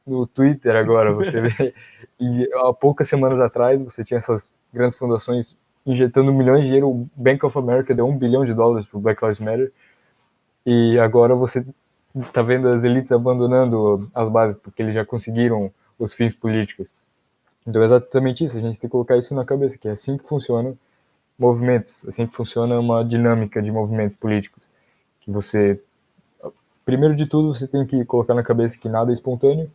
no 0.07 0.27
Twitter 0.27 0.75
agora. 0.77 1.13
Você 1.13 1.41
vê. 1.43 1.75
E 2.19 2.49
há 2.55 2.73
poucas 2.73 3.09
semanas 3.09 3.41
atrás 3.41 3.83
você 3.83 4.05
tinha 4.05 4.19
essas 4.19 4.53
grandes 4.73 4.97
fundações 4.97 5.57
injetando 5.87 6.33
milhões 6.33 6.61
de 6.61 6.67
dinheiro. 6.67 6.89
O 6.89 7.09
Bank 7.15 7.45
of 7.45 7.57
America 7.59 7.95
deu 7.95 8.07
um 8.07 8.17
bilhão 8.17 8.45
de 8.45 8.55
dólares 8.55 8.87
para 8.87 8.99
o 8.99 9.01
Black 9.01 9.23
Lives 9.23 9.41
Matter. 9.41 9.73
E 10.65 10.99
agora 10.99 11.35
você 11.35 11.65
tá 12.33 12.43
vendo 12.43 12.69
as 12.69 12.83
elites 12.85 13.13
abandonando 13.13 14.09
as 14.15 14.29
bases 14.29 14.57
porque 14.57 14.83
eles 14.83 14.95
já 14.95 15.05
conseguiram 15.05 15.73
os 15.99 16.15
fins 16.15 16.35
políticos. 16.35 16.95
Então 17.67 17.83
é 17.83 17.85
exatamente 17.87 18.45
isso, 18.45 18.57
a 18.57 18.61
gente 18.61 18.79
tem 18.79 18.89
que 18.89 18.93
colocar 18.93 19.17
isso 19.17 19.35
na 19.35 19.45
cabeça, 19.45 19.79
que 19.79 19.89
é 19.89 19.93
assim 19.93 20.19
que 20.19 20.27
funcionam 20.27 20.77
movimentos, 21.39 22.05
assim 22.07 22.27
que 22.27 22.35
funciona 22.35 22.79
uma 22.79 23.03
dinâmica 23.05 23.63
de 23.63 23.73
movimentos 23.73 24.17
políticos, 24.17 24.71
que 25.21 25.31
você 25.31 25.81
primeiro 26.85 27.17
de 27.17 27.27
tudo, 27.27 27.55
você 27.55 27.67
tem 27.67 27.87
que 27.87 28.05
colocar 28.05 28.35
na 28.35 28.43
cabeça 28.43 28.79
que 28.79 28.89
nada 28.89 29.11
é 29.11 29.15
espontâneo, 29.15 29.71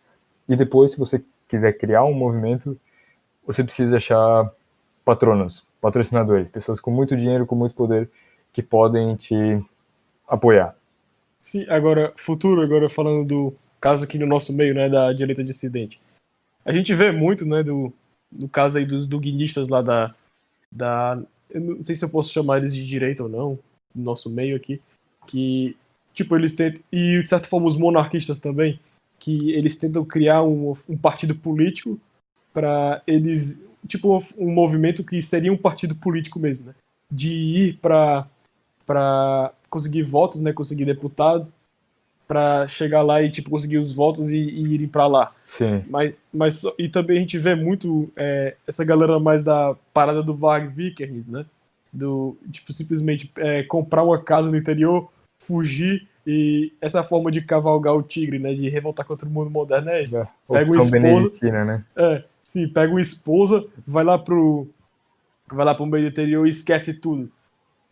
e 0.49 0.55
depois, 0.55 0.91
se 0.91 0.97
você 0.97 1.23
quiser 1.47 1.77
criar 1.77 2.03
um 2.03 2.13
movimento, 2.13 2.77
você 3.45 3.63
precisa 3.63 3.97
achar 3.97 4.51
patronos, 5.05 5.63
patrocinadores, 5.79 6.49
pessoas 6.49 6.79
com 6.79 6.89
muito 6.89 7.15
dinheiro, 7.15 7.45
com 7.45 7.55
muito 7.55 7.75
poder, 7.75 8.09
que 8.51 8.63
podem 8.63 9.15
te 9.15 9.63
apoiar. 10.27 10.75
Sim, 11.43 11.65
agora, 11.69 12.11
futuro, 12.15 12.61
agora 12.61 12.89
falando 12.89 13.25
do 13.25 13.55
caso 13.79 14.03
aqui 14.03 14.17
no 14.17 14.25
nosso 14.25 14.51
meio, 14.51 14.73
né, 14.73 14.89
da 14.89 15.13
direita 15.13 15.43
dissidente. 15.43 16.01
A 16.65 16.71
gente 16.71 16.93
vê 16.95 17.11
muito, 17.11 17.45
né, 17.45 17.63
do, 17.63 17.93
do 18.31 18.49
caso 18.49 18.79
aí 18.79 18.85
dos 18.85 19.07
duguinistas 19.07 19.69
lá 19.69 19.81
da, 19.81 20.13
da. 20.71 21.21
Eu 21.49 21.61
não 21.61 21.83
sei 21.83 21.95
se 21.95 22.03
eu 22.03 22.09
posso 22.09 22.31
chamar 22.31 22.57
eles 22.57 22.73
de 22.73 22.85
direita 22.85 23.23
ou 23.23 23.29
não, 23.29 23.59
no 23.95 24.03
nosso 24.03 24.29
meio 24.29 24.55
aqui, 24.55 24.81
que, 25.27 25.75
tipo, 26.13 26.35
eles 26.35 26.55
tentam. 26.55 26.81
E, 26.91 27.21
de 27.21 27.29
certa 27.29 27.47
forma, 27.47 27.67
os 27.67 27.75
monarquistas 27.75 28.39
também, 28.39 28.79
que 29.19 29.51
eles 29.51 29.77
tentam 29.77 30.05
criar 30.05 30.43
um, 30.43 30.73
um 30.87 30.97
partido 30.97 31.35
político 31.35 31.99
para 32.53 33.01
eles. 33.05 33.63
Tipo, 33.87 34.17
um 34.37 34.51
movimento 34.51 35.03
que 35.03 35.21
seria 35.21 35.51
um 35.51 35.57
partido 35.57 35.95
político 35.95 36.39
mesmo, 36.39 36.67
né? 36.67 36.75
De 37.11 37.31
ir 37.31 37.77
para 37.81 38.27
para 38.85 39.53
conseguir 39.69 40.01
votos, 40.01 40.41
né, 40.41 40.51
conseguir 40.51 40.83
deputados, 40.83 41.57
para 42.27 42.67
chegar 42.67 43.03
lá 43.03 43.21
e 43.21 43.29
tipo 43.29 43.47
conseguir 43.47 43.77
os 43.77 43.91
votos 43.91 44.31
e, 44.31 44.37
e 44.37 44.73
irem 44.73 44.87
para 44.87 45.05
lá. 45.05 45.31
Sim. 45.45 45.83
Mas, 45.87 46.15
mas 46.33 46.63
e 46.75 46.89
também 46.89 47.17
a 47.17 47.19
gente 47.19 47.37
vê 47.37 47.53
muito 47.53 48.11
é, 48.15 48.55
essa 48.65 48.83
galera 48.83 49.19
mais 49.19 49.43
da 49.43 49.75
parada 49.93 50.23
do 50.23 50.35
Varg 50.35 50.67
Vikernes, 50.73 51.29
né? 51.29 51.45
Do 51.93 52.35
tipo 52.51 52.73
simplesmente 52.73 53.31
é, 53.37 53.61
comprar 53.61 54.03
uma 54.03 54.19
casa 54.19 54.49
no 54.49 54.57
interior, 54.57 55.07
fugir 55.39 56.07
e 56.25 56.73
essa 56.81 57.03
forma 57.03 57.31
de 57.31 57.41
cavalgar 57.41 57.95
o 57.95 58.03
tigre, 58.03 58.39
né? 58.39 58.53
De 58.53 58.69
revoltar 58.69 59.05
contra 59.05 59.27
o 59.27 59.31
mundo 59.31 59.49
moderno 59.49 59.89
é 59.89 60.03
isso. 60.03 60.17
É, 60.17 60.27
pega 60.47 60.71
uma 60.71 60.83
esposa, 60.83 61.65
né? 61.65 61.85
É, 61.95 62.23
sim, 62.45 62.67
pega 62.67 62.91
uma 62.91 63.01
esposa, 63.01 63.65
vai 63.85 64.03
lá 64.03 64.17
pro 64.17 64.67
vai 65.51 65.65
lá 65.65 65.73
pro 65.73 65.85
meio 65.85 66.05
do 66.05 66.09
interior 66.09 66.45
e 66.45 66.49
esquece 66.49 66.93
tudo 66.93 67.31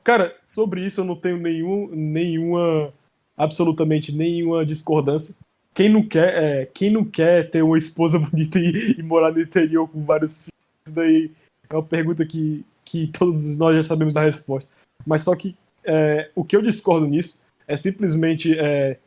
Cara, 0.08 0.34
sobre 0.42 0.86
isso 0.86 1.02
eu 1.02 1.06
não 1.06 1.18
tenho 1.18 1.36
nenhum, 1.36 1.90
nenhuma, 1.92 2.94
absolutamente 3.36 4.16
nenhuma 4.16 4.66
discordância. 4.66 5.36
Quem 5.74 5.90
não 5.90 6.02
quer, 6.02 6.34
é, 6.42 6.66
quem 6.66 6.90
não 6.90 7.04
quer 7.04 7.50
ter 7.50 7.62
uma 7.62 7.78
esposa 7.78 8.18
bonita 8.32 8.58
e, 8.58 8.96
e, 8.98 9.04
morar 9.04 9.34
no 9.34 9.42
interior 9.42 9.86
com 9.86 10.06
vários 10.06 10.46
filhos, 10.46 10.54
isso 10.86 10.96
daí 10.96 11.30
é 11.70 11.76
uma 11.76 11.84
pergunta 11.84 12.26
que, 12.26 12.66
que 12.86 13.08
todos 13.08 13.58
nós 13.58 13.76
já 13.76 13.84
sabemos 13.84 14.16
a 14.16 14.24
resposta. 14.24 14.72
Mas 15.06 15.24
só 15.24 15.36
que 15.36 15.58
é, 15.84 16.32
o 16.34 16.46
que 16.46 16.56
eu 16.56 16.62
discordo 16.62 17.06
nisso 17.06 17.46
é 17.68 17.76
simplesmente 17.76 18.58
é, 18.58 18.98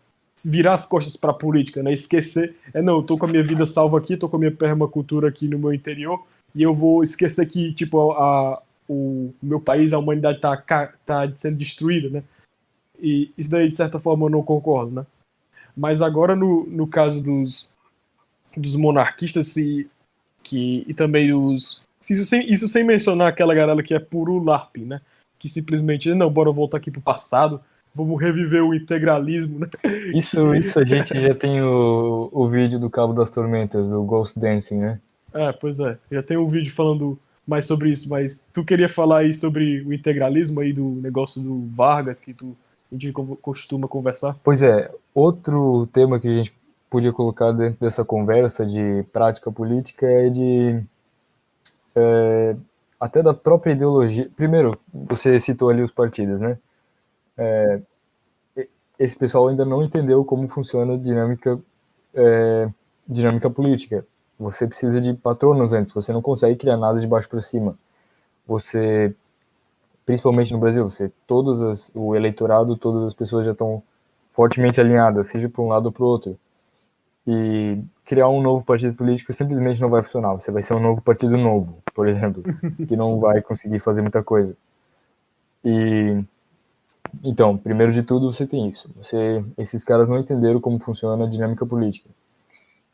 virar 0.44 0.74
as 0.74 0.86
costas 0.86 1.16
para 1.16 1.30
a 1.30 1.34
política, 1.34 1.82
né? 1.82 1.92
Esquecer, 1.92 2.54
é 2.72 2.82
não, 2.82 2.98
eu 2.98 3.02
tô 3.02 3.16
com 3.16 3.26
a 3.26 3.28
minha 3.28 3.42
vida 3.42 3.64
salva 3.66 3.98
aqui, 3.98 4.16
tô 4.16 4.28
com 4.28 4.36
a 4.36 4.40
minha 4.40 4.54
permacultura 4.54 5.28
aqui 5.28 5.48
no 5.48 5.58
meu 5.58 5.72
interior 5.72 6.24
e 6.54 6.62
eu 6.62 6.74
vou 6.74 7.02
esquecer 7.02 7.46
que 7.46 7.72
tipo 7.72 8.12
a, 8.12 8.62
o 8.90 9.32
meu 9.40 9.60
país, 9.60 9.92
a 9.92 9.98
humanidade 9.98 10.36
está 10.36 10.56
tá 11.06 11.30
sendo 11.36 11.56
destruída, 11.56 12.08
né? 12.10 12.24
E 12.98 13.32
isso 13.38 13.50
daí, 13.50 13.68
de 13.68 13.76
certa 13.76 14.00
forma, 14.00 14.26
eu 14.26 14.30
não 14.30 14.42
concordo, 14.42 14.90
né? 14.90 15.06
Mas 15.76 16.02
agora, 16.02 16.34
no, 16.34 16.66
no 16.66 16.88
caso 16.88 17.22
dos, 17.22 17.70
dos 18.56 18.74
monarquistas 18.74 19.46
se, 19.46 19.88
que, 20.42 20.84
e 20.88 20.92
também 20.92 21.32
os... 21.32 21.80
Isso 22.10 22.24
sem, 22.24 22.52
isso 22.52 22.66
sem 22.66 22.82
mencionar 22.82 23.28
aquela 23.28 23.54
galera 23.54 23.82
que 23.82 23.94
é 23.94 24.00
puro 24.00 24.42
LARP, 24.42 24.78
né? 24.78 25.00
Que 25.38 25.48
simplesmente, 25.48 26.12
não, 26.12 26.30
bora 26.30 26.50
voltar 26.50 26.78
aqui 26.78 26.90
pro 26.90 27.00
passado, 27.00 27.62
vamos 27.94 28.20
reviver 28.20 28.62
o 28.62 28.74
integralismo, 28.74 29.60
né? 29.60 29.68
Isso, 30.14 30.54
isso 30.54 30.78
a 30.78 30.84
gente 30.84 31.20
já 31.20 31.34
tem 31.34 31.62
o, 31.62 32.28
o 32.32 32.48
vídeo 32.48 32.78
do 32.78 32.90
Cabo 32.90 33.12
das 33.12 33.30
Tormentas, 33.30 33.90
do 33.90 34.02
Ghost 34.02 34.38
Dancing, 34.38 34.78
né? 34.78 35.00
É, 35.32 35.52
pois 35.52 35.80
é. 35.80 35.98
Já 36.10 36.22
tem 36.22 36.36
um 36.36 36.48
vídeo 36.48 36.72
falando 36.72 37.18
mais 37.46 37.66
sobre 37.66 37.90
isso, 37.90 38.08
mas 38.08 38.46
tu 38.52 38.64
queria 38.64 38.88
falar 38.88 39.18
aí 39.18 39.32
sobre 39.32 39.82
o 39.82 39.92
integralismo 39.92 40.60
aí 40.60 40.72
do 40.72 40.84
negócio 41.02 41.40
do 41.40 41.66
Vargas 41.74 42.20
que 42.20 42.32
tu 42.32 42.56
a 42.92 42.94
gente 42.96 43.12
costuma 43.40 43.86
conversar? 43.86 44.36
Pois 44.42 44.62
é, 44.62 44.92
outro 45.14 45.88
tema 45.92 46.18
que 46.18 46.26
a 46.26 46.34
gente 46.34 46.52
podia 46.88 47.12
colocar 47.12 47.52
dentro 47.52 47.78
dessa 47.80 48.04
conversa 48.04 48.66
de 48.66 49.04
prática 49.12 49.50
política 49.50 50.06
é 50.06 50.28
de 50.28 50.82
é, 51.94 52.56
até 52.98 53.22
da 53.22 53.32
própria 53.32 53.72
ideologia. 53.72 54.28
Primeiro, 54.34 54.76
você 54.92 55.38
citou 55.38 55.70
ali 55.70 55.82
os 55.82 55.92
partidos, 55.92 56.40
né? 56.40 56.58
É, 57.40 57.80
esse 58.98 59.16
pessoal 59.16 59.48
ainda 59.48 59.64
não 59.64 59.82
entendeu 59.82 60.22
como 60.26 60.46
funciona 60.46 60.92
a 60.92 60.96
dinâmica, 60.98 61.58
é, 62.14 62.68
dinâmica 63.08 63.48
política. 63.48 64.06
Você 64.38 64.66
precisa 64.66 65.00
de 65.00 65.14
patronos 65.14 65.72
antes, 65.72 65.92
você 65.92 66.12
não 66.12 66.20
consegue 66.20 66.56
criar 66.56 66.76
nada 66.76 66.98
de 67.00 67.06
baixo 67.06 67.28
para 67.28 67.40
cima. 67.40 67.78
Você, 68.46 69.14
principalmente 70.04 70.52
no 70.52 70.58
Brasil, 70.58 70.84
você 70.84 71.10
todos 71.26 71.62
as, 71.62 71.90
o 71.94 72.14
eleitorado, 72.14 72.76
todas 72.76 73.04
as 73.04 73.14
pessoas 73.14 73.46
já 73.46 73.52
estão 73.52 73.82
fortemente 74.34 74.78
alinhadas, 74.80 75.28
seja 75.28 75.48
para 75.48 75.62
um 75.62 75.68
lado 75.68 75.86
ou 75.86 75.92
para 75.92 76.04
o 76.04 76.06
outro. 76.06 76.38
E 77.26 77.78
criar 78.04 78.28
um 78.28 78.42
novo 78.42 78.64
partido 78.64 78.94
político 78.94 79.32
simplesmente 79.32 79.80
não 79.80 79.88
vai 79.88 80.02
funcionar. 80.02 80.34
Você 80.34 80.50
vai 80.50 80.62
ser 80.62 80.74
um 80.74 80.80
novo 80.80 81.00
partido 81.00 81.38
novo, 81.38 81.78
por 81.94 82.06
exemplo, 82.06 82.42
que 82.86 82.96
não 82.96 83.18
vai 83.18 83.40
conseguir 83.40 83.78
fazer 83.78 84.02
muita 84.02 84.22
coisa. 84.22 84.54
E 85.64 86.22
então, 87.22 87.56
primeiro 87.56 87.92
de 87.92 88.02
tudo, 88.02 88.32
você 88.32 88.46
tem 88.46 88.68
isso. 88.68 88.90
Você, 88.96 89.44
esses 89.58 89.84
caras 89.84 90.08
não 90.08 90.18
entenderam 90.18 90.60
como 90.60 90.78
funciona 90.78 91.24
a 91.24 91.28
dinâmica 91.28 91.66
política. 91.66 92.08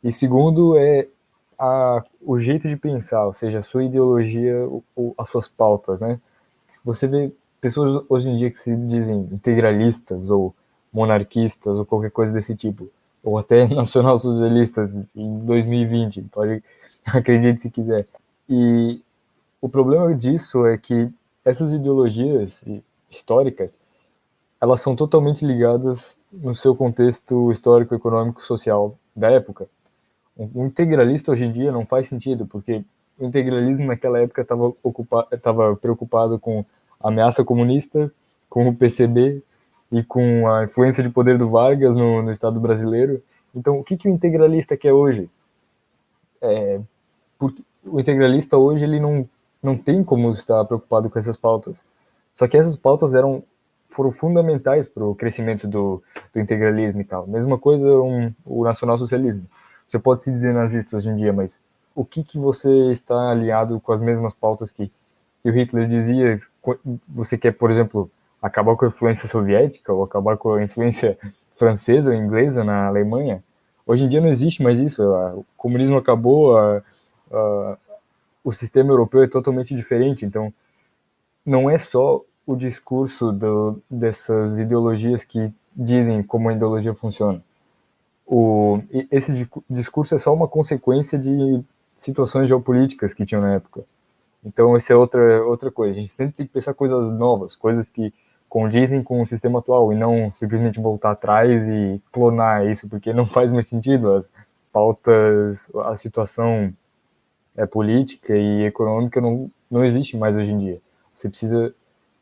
E 0.03 0.11
segundo 0.11 0.77
é 0.77 1.07
a, 1.57 2.03
o 2.21 2.37
jeito 2.37 2.67
de 2.67 2.75
pensar, 2.75 3.25
ou 3.25 3.33
seja, 3.33 3.59
a 3.59 3.63
sua 3.63 3.83
ideologia, 3.83 4.67
ou, 4.95 5.15
as 5.17 5.29
suas 5.29 5.47
pautas, 5.47 5.99
né? 5.99 6.19
Você 6.83 7.07
vê 7.07 7.31
pessoas 7.59 8.03
hoje 8.07 8.29
em 8.29 8.37
dia 8.37 8.51
que 8.51 8.59
se 8.59 8.75
dizem 8.75 9.27
integralistas 9.31 10.29
ou 10.29 10.55
monarquistas 10.93 11.77
ou 11.77 11.85
qualquer 11.85 12.11
coisa 12.11 12.31
desse 12.31 12.55
tipo, 12.55 12.89
ou 13.23 13.37
até 13.37 13.67
nacional-socialistas 13.73 14.93
em 15.15 15.39
2020, 15.39 16.21
pode 16.23 16.63
acredite 17.05 17.61
se 17.61 17.69
quiser. 17.69 18.07
E 18.49 19.01
o 19.61 19.67
problema 19.67 20.13
disso 20.13 20.65
é 20.65 20.77
que 20.77 21.09
essas 21.43 21.71
ideologias 21.71 22.63
históricas, 23.09 23.77
elas 24.59 24.81
são 24.81 24.95
totalmente 24.95 25.45
ligadas 25.45 26.19
no 26.31 26.55
seu 26.55 26.75
contexto 26.75 27.51
histórico, 27.51 27.93
econômico, 27.93 28.41
social 28.41 28.97
da 29.15 29.29
época. 29.29 29.67
O 30.35 30.65
integralista 30.65 31.31
hoje 31.31 31.45
em 31.45 31.51
dia 31.51 31.71
não 31.71 31.85
faz 31.85 32.07
sentido, 32.07 32.45
porque 32.45 32.83
o 33.19 33.25
integralismo 33.25 33.85
naquela 33.87 34.19
época 34.19 34.41
estava 34.41 35.75
preocupado 35.75 36.39
com 36.39 36.63
a 36.99 37.07
ameaça 37.07 37.43
comunista, 37.43 38.11
com 38.49 38.67
o 38.67 38.75
PCB 38.75 39.41
e 39.91 40.03
com 40.03 40.47
a 40.47 40.65
influência 40.65 41.03
de 41.03 41.09
poder 41.09 41.37
do 41.37 41.49
Vargas 41.49 41.95
no, 41.95 42.21
no 42.21 42.31
Estado 42.31 42.59
brasileiro. 42.59 43.21
Então, 43.55 43.79
o 43.79 43.83
que, 43.83 43.97
que 43.97 44.07
o 44.07 44.11
integralista 44.11 44.77
quer 44.77 44.93
hoje? 44.93 45.29
É, 46.41 46.79
porque 47.39 47.61
o 47.83 47.99
integralista 47.99 48.57
hoje 48.57 48.83
ele 48.83 48.99
não, 48.99 49.27
não 49.61 49.77
tem 49.77 50.03
como 50.03 50.31
estar 50.31 50.63
preocupado 50.65 51.09
com 51.09 51.17
essas 51.17 51.37
pautas. 51.37 51.83
Só 52.35 52.47
que 52.47 52.57
essas 52.57 52.75
pautas 52.75 53.15
eram 53.15 53.43
foram 53.89 54.11
fundamentais 54.11 54.87
para 54.87 55.03
o 55.03 55.15
crescimento 55.15 55.67
do, 55.67 56.01
do, 56.33 56.39
integralismo 56.39 57.01
e 57.01 57.03
tal. 57.03 57.25
Mesma 57.27 57.57
coisa 57.57 57.89
um, 57.89 58.33
o 58.45 58.63
nacionalsocialismo. 58.63 59.45
Você 59.87 59.97
pode 59.97 60.23
se 60.23 60.31
dizer 60.31 60.53
nazista 60.53 60.97
hoje 60.97 61.09
em 61.09 61.15
dia, 61.15 61.31
mas 61.31 61.59
o 61.95 62.05
que, 62.05 62.23
que 62.23 62.37
você 62.37 62.91
está 62.91 63.31
aliado 63.31 63.79
com 63.79 63.91
as 63.91 64.01
mesmas 64.01 64.33
pautas 64.33 64.71
que, 64.71 64.91
que 65.41 65.49
o 65.49 65.51
Hitler 65.51 65.87
dizia? 65.87 66.39
Você 67.07 67.37
quer, 67.37 67.53
por 67.53 67.71
exemplo, 67.71 68.11
acabar 68.41 68.75
com 68.75 68.85
a 68.85 68.89
influência 68.89 69.27
soviética 69.27 69.91
ou 69.93 70.03
acabar 70.03 70.37
com 70.37 70.53
a 70.53 70.63
influência 70.63 71.17
francesa 71.55 72.11
ou 72.11 72.15
inglesa 72.15 72.63
na 72.63 72.87
Alemanha? 72.87 73.43
Hoje 73.85 74.03
em 74.03 74.09
dia 74.09 74.19
não 74.19 74.27
existe 74.27 74.61
mais 74.61 74.79
isso. 74.79 75.01
O 75.03 75.45
comunismo 75.55 75.97
acabou, 75.97 76.57
a, 76.57 76.83
a, 77.31 77.77
o 78.43 78.51
sistema 78.51 78.91
europeu 78.91 79.23
é 79.23 79.27
totalmente 79.27 79.73
diferente. 79.73 80.25
Então, 80.25 80.53
não 81.45 81.69
é 81.69 81.79
só 81.79 82.21
o 82.47 82.55
discurso 82.55 83.31
do, 83.31 83.79
dessas 83.87 84.57
ideologias 84.57 85.23
que 85.23 85.53
dizem 85.75 86.23
como 86.23 86.49
a 86.49 86.53
ideologia 86.53 86.95
funciona 86.95 87.43
o, 88.27 88.81
esse 89.09 89.47
discurso 89.69 90.13
é 90.13 90.19
só 90.19 90.33
uma 90.33 90.49
consequência 90.49 91.17
de 91.17 91.63
situações 91.97 92.49
geopolíticas 92.49 93.13
que 93.13 93.25
tinham 93.25 93.41
na 93.41 93.53
época. 93.53 93.83
Então, 94.43 94.75
isso 94.75 94.91
é 94.91 94.95
outra, 94.95 95.43
outra 95.45 95.71
coisa. 95.71 95.97
A 95.97 96.01
gente 96.01 96.13
sempre 96.13 96.35
tem 96.35 96.45
que 96.45 96.51
pensar 96.51 96.73
coisas 96.73 97.11
novas, 97.13 97.55
coisas 97.55 97.89
que 97.89 98.13
condizem 98.49 99.01
com 99.01 99.21
o 99.21 99.25
sistema 99.25 99.59
atual 99.59 99.91
e 99.91 99.95
não 99.95 100.31
simplesmente 100.35 100.79
voltar 100.79 101.11
atrás 101.11 101.67
e 101.67 102.01
clonar 102.11 102.67
isso, 102.67 102.87
porque 102.89 103.13
não 103.13 103.25
faz 103.25 103.51
mais 103.53 103.67
sentido. 103.67 104.13
As 104.13 104.29
pautas, 104.71 105.71
a 105.85 105.95
situação 105.95 106.73
é, 107.55 107.65
política 107.65 108.35
e 108.35 108.65
econômica 108.65 109.21
não, 109.21 109.49
não 109.71 109.85
existe 109.85 110.17
mais 110.17 110.35
hoje 110.35 110.51
em 110.51 110.57
dia. 110.57 110.81
Você 111.15 111.29
precisa 111.29 111.73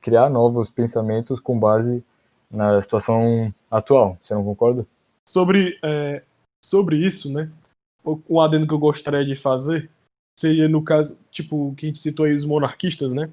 criar 0.06 0.30
novos 0.30 0.70
pensamentos 0.70 1.40
com 1.40 1.60
base 1.60 2.04
na 2.52 2.80
situação 2.80 3.52
atual. 3.72 4.20
Você 4.22 4.36
não 4.36 4.44
concorda? 4.44 4.86
Sobre, 5.28 5.80
é, 5.84 6.22
sobre 6.64 6.98
isso, 6.98 7.34
né? 7.34 7.52
Um 8.30 8.40
adendo 8.40 8.68
que 8.68 8.74
eu 8.74 8.78
gostaria 8.78 9.26
de 9.26 9.36
fazer 9.36 9.90
seria 10.38 10.70
no 10.70 10.84
caso, 10.84 11.20
tipo, 11.32 11.74
que 11.76 11.88
a 11.88 11.90
gente 11.90 11.98
citou 11.98 12.28
aí 12.28 12.36
os 12.36 12.46
monarquistas, 12.46 13.14
né? 13.14 13.32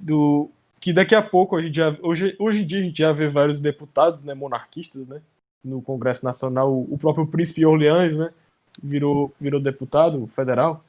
Do, 0.00 0.48
que 0.80 0.94
daqui 0.94 1.14
a 1.14 1.20
pouco 1.20 1.54
a 1.56 1.60
gente 1.60 1.76
já, 1.76 1.94
hoje, 2.00 2.34
hoje 2.38 2.62
em 2.62 2.66
dia 2.66 2.78
a 2.78 2.82
gente 2.82 2.98
já 2.98 3.12
vê 3.12 3.28
vários 3.28 3.60
deputados, 3.60 4.24
né, 4.24 4.32
monarquistas, 4.32 5.06
né? 5.06 5.20
No 5.62 5.82
Congresso 5.82 6.24
Nacional, 6.24 6.72
o 6.72 6.96
próprio 6.96 7.26
príncipe 7.26 7.66
Orleans, 7.66 8.16
né? 8.16 8.32
Virou, 8.82 9.30
virou 9.38 9.60
deputado 9.60 10.26
federal. 10.28 10.82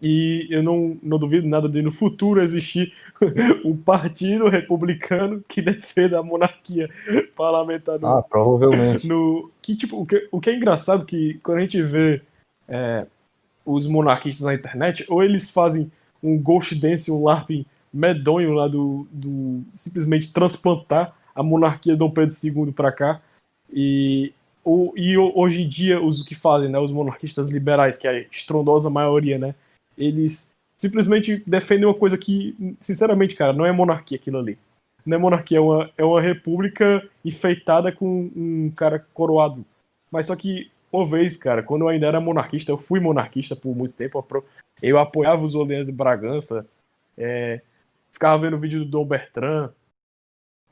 E 0.00 0.46
eu 0.50 0.62
não, 0.62 0.98
não 1.02 1.18
duvido 1.18 1.48
nada 1.48 1.68
de 1.68 1.80
no 1.80 1.90
futuro 1.90 2.42
existir 2.42 2.92
um 3.64 3.74
partido 3.74 4.46
republicano 4.48 5.42
que 5.48 5.62
defenda 5.62 6.18
a 6.18 6.22
monarquia 6.22 6.90
parlamentar. 7.34 7.98
No, 7.98 8.06
ah, 8.06 8.22
provavelmente. 8.22 9.08
No, 9.08 9.50
que, 9.62 9.74
tipo, 9.74 10.00
o, 10.00 10.06
que, 10.06 10.28
o 10.30 10.40
que 10.40 10.50
é 10.50 10.54
engraçado 10.54 11.02
é 11.02 11.06
que 11.06 11.40
quando 11.42 11.58
a 11.58 11.60
gente 11.62 11.82
vê 11.82 12.20
é, 12.68 13.06
os 13.64 13.86
monarquistas 13.86 14.44
na 14.44 14.54
internet, 14.54 15.06
ou 15.08 15.24
eles 15.24 15.48
fazem 15.48 15.90
um 16.22 16.38
Ghost 16.38 16.74
Dance, 16.74 17.10
um 17.10 17.24
LARP 17.24 17.66
medonho 17.92 18.52
lá 18.52 18.68
do, 18.68 19.06
do 19.10 19.62
simplesmente 19.74 20.32
transplantar 20.32 21.14
a 21.34 21.42
monarquia 21.42 21.96
Dom 21.96 22.10
Pedro 22.10 22.34
II 22.42 22.72
para 22.72 22.92
cá, 22.92 23.20
e, 23.72 24.32
ou, 24.62 24.92
e 24.96 25.16
hoje 25.16 25.62
em 25.62 25.68
dia 25.68 26.02
os 26.02 26.22
que 26.22 26.34
fazem, 26.34 26.68
né, 26.68 26.78
os 26.78 26.92
monarquistas 26.92 27.50
liberais, 27.50 27.96
que 27.96 28.06
é 28.06 28.10
a 28.10 28.20
estrondosa 28.30 28.90
maioria, 28.90 29.38
né, 29.38 29.54
eles 29.96 30.54
simplesmente 30.76 31.42
defendem 31.46 31.86
uma 31.86 31.94
coisa 31.94 32.18
que, 32.18 32.54
sinceramente, 32.80 33.34
cara, 33.34 33.52
não 33.52 33.64
é 33.64 33.72
monarquia 33.72 34.16
aquilo 34.16 34.38
ali. 34.38 34.58
Não 35.04 35.16
é 35.16 35.20
monarquia, 35.20 35.58
é 35.58 35.60
uma, 35.60 35.90
é 35.96 36.04
uma 36.04 36.20
república 36.20 37.08
enfeitada 37.24 37.92
com 37.92 38.30
um 38.34 38.70
cara 38.74 38.98
coroado. 39.14 39.64
Mas 40.10 40.26
só 40.26 40.36
que, 40.36 40.70
uma 40.92 41.04
vez, 41.04 41.36
cara, 41.36 41.62
quando 41.62 41.82
eu 41.82 41.88
ainda 41.88 42.06
era 42.06 42.20
monarquista, 42.20 42.72
eu 42.72 42.78
fui 42.78 43.00
monarquista 43.00 43.54
por 43.54 43.74
muito 43.74 43.94
tempo, 43.94 44.24
eu 44.82 44.98
apoiava 44.98 45.44
os 45.44 45.54
Orleans 45.54 45.88
e 45.88 45.92
Bragança, 45.92 46.66
é, 47.16 47.60
ficava 48.10 48.38
vendo 48.38 48.54
o 48.54 48.58
vídeo 48.58 48.80
do 48.80 48.90
Dom 48.90 49.04
Bertrand. 49.04 49.70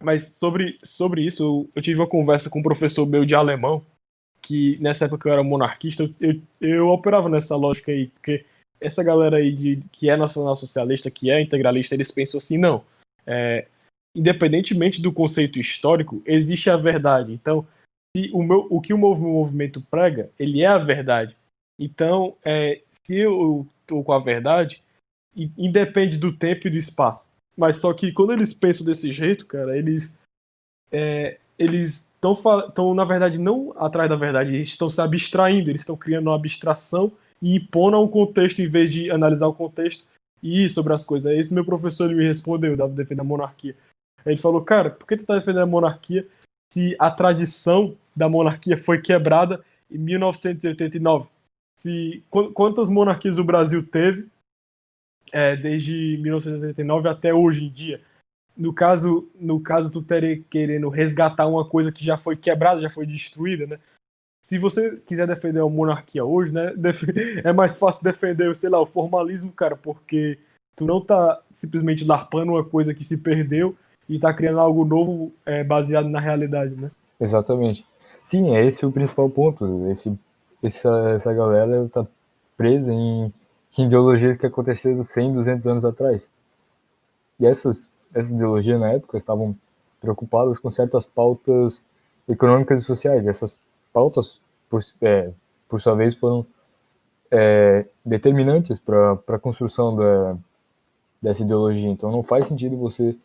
Mas 0.02 0.37
sobre, 0.37 0.78
sobre 0.82 1.22
isso, 1.22 1.42
eu, 1.42 1.70
eu 1.74 1.82
tive 1.82 2.00
uma 2.00 2.06
conversa 2.06 2.50
com 2.50 2.58
um 2.58 2.62
professor 2.62 3.06
meu 3.06 3.24
de 3.24 3.34
alemão, 3.34 3.84
que 4.42 4.76
nessa 4.80 5.06
época 5.06 5.28
eu 5.28 5.32
era 5.32 5.42
monarquista, 5.42 6.10
eu, 6.20 6.40
eu, 6.60 6.88
operava 6.88 7.28
nessa 7.28 7.56
lógica 7.56 7.90
aí, 7.90 8.08
porque 8.08 8.44
essa 8.80 9.02
galera 9.02 9.37
aí 9.37 9.52
de, 9.52 9.82
que 9.92 10.10
é 10.10 10.16
nacional 10.16 10.56
socialista, 10.56 11.10
que 11.10 11.30
é 11.30 11.40
integralista, 11.40 11.94
eles 11.94 12.10
pensam 12.10 12.38
assim, 12.38 12.58
não. 12.58 12.84
É, 13.26 13.66
independentemente 14.14 15.00
do 15.00 15.12
conceito 15.12 15.58
histórico, 15.58 16.22
existe 16.26 16.70
a 16.70 16.76
verdade. 16.76 17.32
Então, 17.32 17.66
se 18.16 18.30
o, 18.32 18.42
meu, 18.42 18.66
o 18.70 18.80
que 18.80 18.92
o 18.92 18.98
movimento 18.98 19.82
prega, 19.82 20.30
ele 20.38 20.62
é 20.62 20.66
a 20.66 20.78
verdade. 20.78 21.37
Então, 21.78 22.37
é, 22.44 22.80
se 22.88 23.18
eu 23.18 23.66
estou 23.80 24.04
com 24.04 24.12
a 24.12 24.18
verdade, 24.18 24.82
independe 25.37 26.16
do 26.16 26.32
tempo 26.32 26.68
e 26.68 26.70
do 26.70 26.76
espaço. 26.76 27.34
Mas 27.56 27.76
só 27.76 27.92
que 27.92 28.12
quando 28.12 28.32
eles 28.32 28.52
pensam 28.52 28.87
desse 28.87 29.10
jeito, 29.10 29.46
cara, 29.46 29.76
eles 29.76 30.18
é, 30.92 31.38
eles 31.58 32.12
estão, 32.14 32.94
na 32.94 33.04
verdade, 33.04 33.38
não 33.38 33.72
atrás 33.76 34.08
da 34.08 34.16
verdade, 34.16 34.54
eles 34.54 34.68
estão 34.68 34.90
se 34.90 35.00
abstraindo, 35.00 35.70
eles 35.70 35.82
estão 35.82 35.96
criando 35.96 36.28
uma 36.28 36.37
abstração 36.37 37.12
e 37.44 37.57
impondo 37.57 38.00
um 38.00 38.09
contexto 38.09 38.62
em 38.62 38.66
vez 38.66 38.90
de 38.90 39.11
analisar 39.11 39.46
o 39.46 39.54
contexto 39.54 40.09
e 40.42 40.64
ir 40.64 40.68
sobre 40.70 40.94
as 40.94 41.04
coisas. 41.04 41.30
Esse 41.30 41.52
meu 41.52 41.62
professor 41.62 42.07
ele 42.07 42.14
me 42.14 42.26
respondeu, 42.26 42.74
dava 42.74 42.94
defender 42.94 43.20
a 43.20 43.24
monarquia. 43.24 43.76
Ele 44.24 44.38
falou, 44.38 44.64
cara, 44.64 44.88
por 44.88 45.07
que 45.07 45.18
tu 45.18 45.26
tá 45.26 45.35
defendendo 45.35 45.64
a 45.64 45.66
monarquia 45.66 46.26
se 46.72 46.96
a 46.98 47.11
tradição 47.11 47.94
da 48.16 48.30
monarquia 48.30 48.78
foi 48.78 48.98
quebrada 49.02 49.62
em 49.90 49.98
1989? 49.98 51.28
Se, 51.78 52.24
quantas 52.54 52.88
monarquias 52.88 53.37
o 53.37 53.44
Brasil 53.44 53.87
teve 53.87 54.26
é, 55.30 55.54
desde 55.54 56.16
1989 56.22 57.09
até 57.11 57.35
hoje 57.35 57.66
em 57.66 57.70
dia? 57.70 58.00
No 58.57 58.72
caso, 58.72 59.28
no 59.38 59.61
caso 59.61 59.92
tu 59.92 60.00
teria 60.00 60.40
querendo 60.48 60.88
resgatar 60.88 61.46
uma 61.46 61.68
coisa 61.68 61.92
que 61.92 62.02
já 62.02 62.16
foi 62.16 62.37
quebrada, 62.37 62.80
já 62.80 62.88
foi 62.88 63.04
destruída, 63.04 63.66
né? 63.66 63.78
Se 64.44 64.59
você 64.59 64.98
quiser 65.07 65.26
defender 65.26 65.61
a 65.61 65.66
monarquia 65.66 66.22
hoje, 66.22 66.52
né, 66.52 66.74
é 67.42 67.50
mais 67.50 67.78
fácil 67.78 68.04
defender, 68.04 68.54
sei 68.54 68.68
lá, 68.68 68.78
o 68.78 68.85
formalismo, 68.85 69.50
cara, 69.50 69.74
porque 69.74 70.38
tu 70.76 70.85
não 70.85 71.00
tá 71.00 71.40
simplesmente 71.50 72.04
larpando 72.04 72.52
uma 72.52 72.62
coisa 72.62 72.92
que 72.92 73.02
se 73.02 73.16
perdeu 73.16 73.74
e 74.07 74.18
tá 74.18 74.35
criando 74.35 74.61
algo 74.61 74.85
novo 74.85 75.33
é, 75.46 75.64
baseado 75.64 76.11
na 76.11 76.20
realidade, 76.20 76.74
né? 76.74 76.90
Exatamente. 77.18 77.87
Sim, 78.22 78.54
é 78.54 78.66
esse 78.66 78.85
o 78.85 78.92
principal 78.92 79.30
ponto. 79.30 79.90
Esse, 79.90 80.14
essa, 80.62 80.90
essa 81.16 81.33
galera 81.33 81.88
tá 81.88 82.07
presa 82.54 82.92
em, 82.92 83.33
ideologias 83.78 84.37
que 84.37 84.44
aconteceram 84.44 85.02
100, 85.02 85.33
200 85.33 85.66
anos 85.66 85.85
atrás. 85.87 86.28
E 87.40 87.46
essas, 87.46 87.90
essas 88.14 88.33
ideologias, 88.33 88.78
na 88.78 88.92
época, 88.92 89.16
estavam 89.16 89.57
preocupadas 90.02 90.59
com 90.59 90.70
certas 90.70 91.07
pautas 91.07 91.83
econômicas 92.28 92.83
e 92.83 92.85
sociais. 92.85 93.26
Essas 93.26 93.59
pautas, 93.94 94.40
por, 94.68 94.80
é, 95.00 95.30
por 95.68 95.80
sua 95.80 95.94
vez, 95.94 96.16
foram 96.16 96.44
é, 97.30 97.87
determinantes 98.04 98.78
para 98.80 99.12
a 99.28 99.38
construção 99.38 99.94
da, 99.94 100.37
dessa 101.22 101.42
ideologia. 101.42 101.88
Então, 101.88 102.11
não 102.11 102.24
faz 102.24 102.48
sentido 102.48 102.76
você 102.76 103.16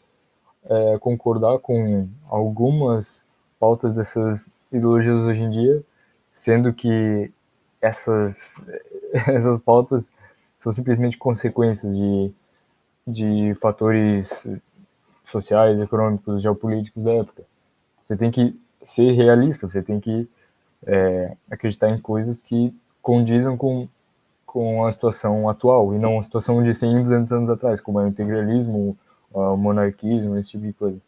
é, 0.65 0.99
concordar 0.99 1.57
com 1.57 2.07
algumas 2.29 3.25
pautas 3.59 3.93
dessas 3.95 4.45
ideologias 4.71 5.21
hoje 5.21 5.41
em 5.41 5.49
dia, 5.49 5.83
sendo 6.33 6.71
que 6.71 7.31
essas, 7.81 8.55
essas 9.27 9.59
pautas 9.59 10.11
são 10.59 10.71
simplesmente 10.71 11.17
consequências 11.17 11.91
de, 11.95 12.31
de 13.07 13.55
fatores 13.55 14.45
sociais, 15.25 15.79
econômicos, 15.79 16.43
geopolíticos 16.43 17.03
da 17.03 17.13
época. 17.13 17.43
Você 18.03 18.15
tem 18.15 18.29
que 18.29 18.59
ser 18.81 19.11
realista, 19.11 19.67
você 19.67 19.81
tem 19.81 19.99
que 19.99 20.27
é, 20.85 21.35
acreditar 21.49 21.89
em 21.89 21.99
coisas 21.99 22.41
que 22.41 22.73
condizam 23.01 23.57
com, 23.57 23.87
com 24.45 24.85
a 24.85 24.91
situação 24.91 25.49
atual 25.49 25.93
e 25.93 25.99
não 25.99 26.19
a 26.19 26.23
situação 26.23 26.63
de 26.63 26.73
100, 26.73 27.03
200 27.03 27.33
anos 27.33 27.49
atrás, 27.49 27.81
como 27.81 27.99
é 27.99 28.05
o 28.05 28.07
integralismo, 28.07 28.97
o 29.31 29.57
monarquismo, 29.57 30.37
esse 30.37 30.51
tipo 30.51 30.65
de 30.65 30.73
coisa. 30.73 30.99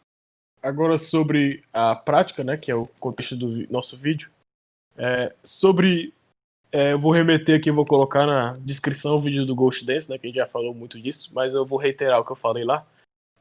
Agora 0.62 0.96
sobre 0.96 1.62
a 1.72 1.94
prática, 1.96 2.44
né, 2.44 2.56
que 2.56 2.70
é 2.70 2.74
o 2.74 2.86
contexto 3.00 3.36
do 3.36 3.70
nosso 3.70 3.96
vídeo, 3.96 4.30
é, 4.96 5.34
sobre 5.42 6.14
é, 6.70 6.92
eu 6.92 6.98
vou 6.98 7.12
remeter 7.12 7.58
aqui, 7.58 7.70
vou 7.70 7.84
colocar 7.84 8.26
na 8.26 8.56
descrição 8.60 9.16
o 9.16 9.20
vídeo 9.20 9.44
do 9.44 9.54
Ghost 9.54 9.84
Dance, 9.84 10.08
né, 10.08 10.16
que 10.16 10.26
a 10.26 10.28
gente 10.28 10.36
já 10.36 10.46
falou 10.46 10.72
muito 10.72 11.00
disso, 11.00 11.32
mas 11.34 11.52
eu 11.52 11.66
vou 11.66 11.78
reiterar 11.78 12.20
o 12.20 12.24
que 12.24 12.32
eu 12.32 12.36
falei 12.36 12.64
lá, 12.64 12.86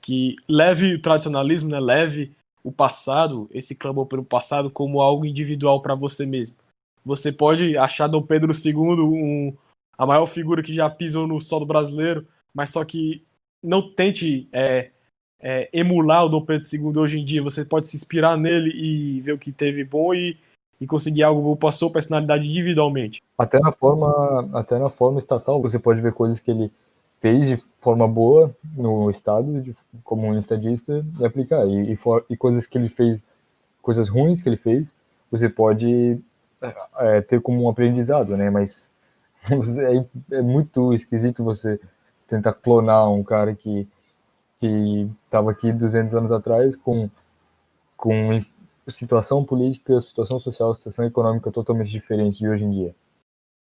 que 0.02 0.36
leve 0.50 0.96
o 0.96 1.02
tradicionalismo, 1.02 1.70
né, 1.70 1.80
leve 1.80 2.36
o 2.64 2.72
passado, 2.72 3.50
esse 3.52 3.76
clamor 3.76 4.06
pelo 4.06 4.24
passado, 4.24 4.70
como 4.70 5.02
algo 5.02 5.26
individual 5.26 5.82
para 5.82 5.96
você 5.96 6.26
mesmo. 6.26 6.56
Você 7.04 7.32
pode 7.32 7.78
achar 7.78 8.08
Dom 8.08 8.22
Pedro 8.22 8.52
II 8.54 8.76
um, 8.76 9.54
a 9.98 10.06
maior 10.06 10.26
figura 10.26 10.62
que 10.62 10.74
já 10.74 10.90
pisou 10.90 11.28
no 11.28 11.40
solo 11.40 11.66
brasileiro, 11.66 12.26
mas 12.54 12.70
só 12.70 12.86
que 12.86 13.24
não 13.64 13.94
tente 13.94 14.48
é, 14.52 14.92
é, 15.40 15.70
emular 15.74 16.26
o 16.26 16.30
Dom 16.30 16.46
Pedro 16.46 16.68
II 16.72 16.98
hoje 16.98 17.20
em 17.20 17.26
dia. 17.26 17.42
Você 17.42 17.66
pode 17.66 17.88
se 17.88 17.96
inspirar 17.96 18.38
nele 18.38 18.70
e 18.70 19.22
ver 19.22 19.34
o 19.34 19.38
que 19.38 19.52
teve 19.52 19.84
bom 19.84 20.14
e, 20.14 20.38
e 20.80 20.86
conseguir 20.86 21.24
algo 21.24 21.42
bom 21.42 21.56
para 21.56 21.72
sua 21.72 21.92
personalidade 21.92 22.48
individualmente. 22.48 23.22
Até 23.38 23.60
na 23.60 23.72
forma, 23.72 24.50
até 24.54 24.78
na 24.78 24.90
forma 24.90 25.20
estatal, 25.20 25.62
você 25.62 25.80
pode 25.80 26.02
ver 26.02 26.14
coisas 26.14 26.40
que 26.40 26.52
ele 26.52 26.72
fez 27.22 27.48
de 27.48 27.58
forma 27.80 28.08
boa 28.08 28.54
no 28.76 29.10
estado 29.10 29.62
de, 29.62 29.76
como 30.04 30.28
um 30.28 30.38
estadista 30.38 31.06
e 31.20 31.26
aplicar. 31.26 31.66
E, 31.68 31.94
e, 31.94 31.96
for, 31.96 32.26
e, 32.30 32.36
coisas 32.36 32.68
que 32.68 32.78
ele 32.78 32.90
fez 32.90 33.24
coisas 33.82 34.10
ruins 34.10 34.42
que 34.42 34.50
ele 34.50 34.58
fez 34.58 34.94
você 35.32 35.48
pode 35.48 36.20
é, 36.98 37.22
ter 37.22 37.42
como 37.42 37.64
um 37.64 37.70
aprendizado 37.70 38.36
né? 38.36 38.50
Mas 38.50 38.92
é, 39.80 40.36
é, 40.36 40.42
muito 40.42 40.94
esquisito 40.94 41.44
você 41.44 41.80
tentar 42.28 42.54
clonar 42.54 43.10
um 43.10 43.24
cara 43.24 43.56
que 43.56 43.88
que 44.60 45.10
estava 45.26 45.50
aqui 45.52 45.72
200 45.72 46.16
anos 46.16 46.32
atrás 46.32 46.76
com 46.76 47.10
com 47.96 48.44
situação 48.88 49.46
política 49.46 50.02
situação 50.02 50.40
social 50.40 50.74
situação 50.76 51.06
econômica 51.06 51.52
totalmente 51.52 51.92
diferente 51.92 52.40
de 52.40 52.50
hoje 52.50 52.66
em 52.66 52.72
dia. 52.72 52.96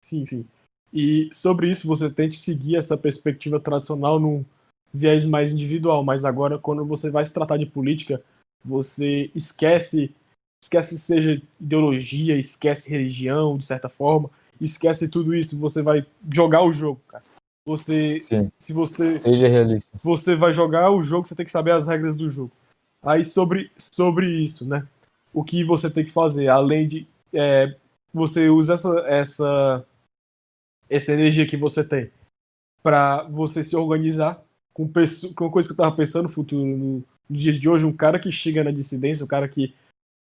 Sim 0.01 0.25
sim 0.27 0.47
e 0.97 1.29
sobre 1.31 1.71
isso 1.71 1.87
você 1.87 2.09
tente 2.09 2.37
seguir 2.37 2.77
essa 2.77 2.97
perspectiva 2.97 3.61
tradicional 3.61 4.19
num 4.19 4.43
viés 4.95 5.27
mais 5.27 5.53
individual, 5.53 6.03
mas 6.03 6.25
agora 6.25 6.59
quando 6.59 6.87
você 6.87 7.11
vai 7.11 7.23
se 7.23 7.35
tratar 7.35 7.59
de 7.59 7.67
política, 7.67 8.23
você 8.65 9.31
esquece, 9.35 10.11
esquece 10.59 10.97
seja 10.97 11.43
ideologia, 11.61 12.39
esquece 12.39 12.89
religião, 12.89 13.59
de 13.59 13.67
certa 13.67 13.91
forma, 13.91 14.31
esquece 14.59 15.07
tudo 15.07 15.35
isso, 15.35 15.61
você 15.61 15.83
vai 15.83 16.07
jogar 16.33 16.63
o 16.63 16.73
jogo, 16.73 16.99
cara. 17.07 17.23
Você, 17.67 18.21
Sim. 18.21 18.51
se 18.59 18.73
você, 18.73 19.19
seja 19.19 19.49
realista. 19.49 19.91
Você 20.03 20.35
vai 20.35 20.51
jogar 20.51 20.91
o 20.91 21.03
jogo, 21.03 21.27
você 21.27 21.35
tem 21.35 21.45
que 21.45 21.53
saber 21.53 21.73
as 21.73 21.87
regras 21.87 22.17
do 22.17 22.31
jogo. 22.31 22.53
Aí 23.03 23.23
sobre, 23.23 23.71
sobre 23.77 24.31
isso, 24.43 24.67
né? 24.67 24.87
O 25.35 25.45
que 25.45 25.63
você 25.63 25.91
tem 25.91 26.07
que 26.07 26.11
fazer, 26.11 26.49
além 26.49 26.89
de 26.89 27.07
é, 27.35 27.75
você 28.15 28.49
usa 28.49 28.75
essa, 28.75 29.01
essa, 29.01 29.87
essa 30.89 31.13
energia 31.13 31.47
que 31.47 31.57
você 31.57 31.87
tem 31.87 32.11
para 32.83 33.25
você 33.25 33.65
se 33.65 33.75
organizar 33.75 34.41
com, 34.73 34.87
com 35.35 35.45
uma 35.45 35.51
coisa 35.51 35.69
que 35.69 35.73
eu 35.73 35.77
tava 35.77 35.97
pensando 35.97 36.25
no 36.25 36.29
futuro, 36.29 36.65
no, 36.65 37.03
no 37.29 37.37
dia 37.37 37.53
de 37.53 37.69
hoje, 37.69 37.85
um 37.85 37.97
cara 37.97 38.19
que 38.19 38.31
chega 38.31 38.63
na 38.63 38.71
dissidência, 38.71 39.25
um 39.25 39.29
cara 39.29 39.49
que, 39.49 39.75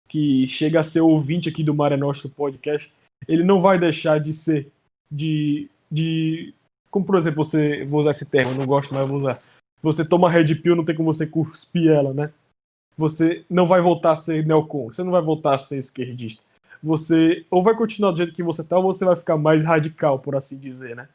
que 0.08 0.48
chega 0.48 0.80
a 0.80 0.84
ser 0.84 1.02
ouvinte 1.02 1.50
aqui 1.50 1.64
do 1.64 1.74
Mare 1.74 1.98
Nostro 1.98 2.30
Podcast, 2.30 2.94
ele 3.28 3.44
não 3.44 3.62
vai 3.62 3.80
deixar 3.80 4.20
de 4.20 4.34
ser, 4.34 4.72
de, 5.12 5.70
de 5.90 6.54
como 6.90 7.06
por 7.06 7.16
exemplo, 7.16 7.44
você, 7.44 7.86
vou 7.86 8.02
usar 8.02 8.12
esse 8.12 8.30
termo, 8.30 8.54
não 8.54 8.66
gosto, 8.66 8.94
mas 8.94 9.08
vou 9.08 9.18
usar. 9.18 9.42
Você 9.82 10.06
toma 10.06 10.30
Red 10.30 10.54
Pill, 10.56 10.76
não 10.76 10.86
tem 10.86 10.96
como 10.96 11.12
você 11.12 11.26
cuspir 11.26 11.90
ela, 11.90 12.14
né? 12.14 12.32
Você 12.98 13.44
não 13.50 13.66
vai 13.66 13.82
voltar 13.82 14.12
a 14.12 14.16
ser 14.16 14.46
neocon, 14.46 14.92
você 14.92 15.04
não 15.04 15.12
vai 15.12 15.22
voltar 15.22 15.56
a 15.56 15.58
ser 15.58 15.78
esquerdista. 15.78 16.44
Você 16.84 17.46
ou 17.50 17.64
vai 17.64 17.76
continuar 17.76 18.12
do 18.12 18.18
jeito 18.18 18.34
que 18.34 18.44
você 18.44 18.68
tá, 18.68 18.78
ou 18.78 18.84
você 18.84 19.06
vai 19.06 19.16
ficar 19.16 19.38
mais 19.38 19.64
radical, 19.64 20.20
por 20.20 20.36
assim 20.36 20.60
dizer, 20.60 20.96
né? 20.96 21.08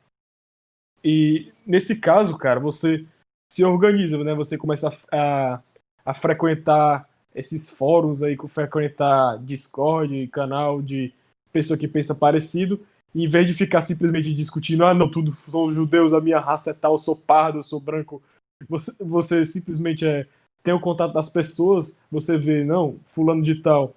E 1.02 1.52
nesse 1.66 2.00
caso, 2.00 2.36
cara, 2.36 2.60
você 2.60 3.04
se 3.52 3.64
organiza, 3.64 4.22
né? 4.22 4.34
Você 4.34 4.56
começa 4.56 4.88
a, 4.88 5.54
a, 5.54 5.62
a 6.04 6.14
frequentar 6.14 7.08
esses 7.34 7.68
fóruns 7.68 8.22
aí, 8.22 8.36
frequentar 8.48 9.38
Discord, 9.38 10.26
canal 10.28 10.80
de 10.80 11.12
pessoa 11.52 11.78
que 11.78 11.86
pensa 11.86 12.14
parecido, 12.14 12.84
em 13.14 13.28
vez 13.28 13.46
de 13.46 13.54
ficar 13.54 13.82
simplesmente 13.82 14.32
discutindo, 14.32 14.84
ah, 14.84 14.94
não, 14.94 15.10
tudo 15.10 15.34
são 15.34 15.70
judeus, 15.70 16.12
a 16.12 16.20
minha 16.20 16.38
raça 16.38 16.70
é 16.70 16.74
tal, 16.74 16.98
sou 16.98 17.16
pardo, 17.16 17.62
sou 17.62 17.80
branco. 17.80 18.22
Você, 18.68 18.92
você 18.98 19.44
simplesmente 19.44 20.06
é, 20.06 20.26
tem 20.62 20.72
o 20.72 20.80
contato 20.80 21.12
das 21.12 21.28
pessoas, 21.28 21.98
você 22.10 22.38
vê, 22.38 22.64
não, 22.64 22.98
fulano 23.06 23.42
de 23.42 23.56
tal, 23.56 23.94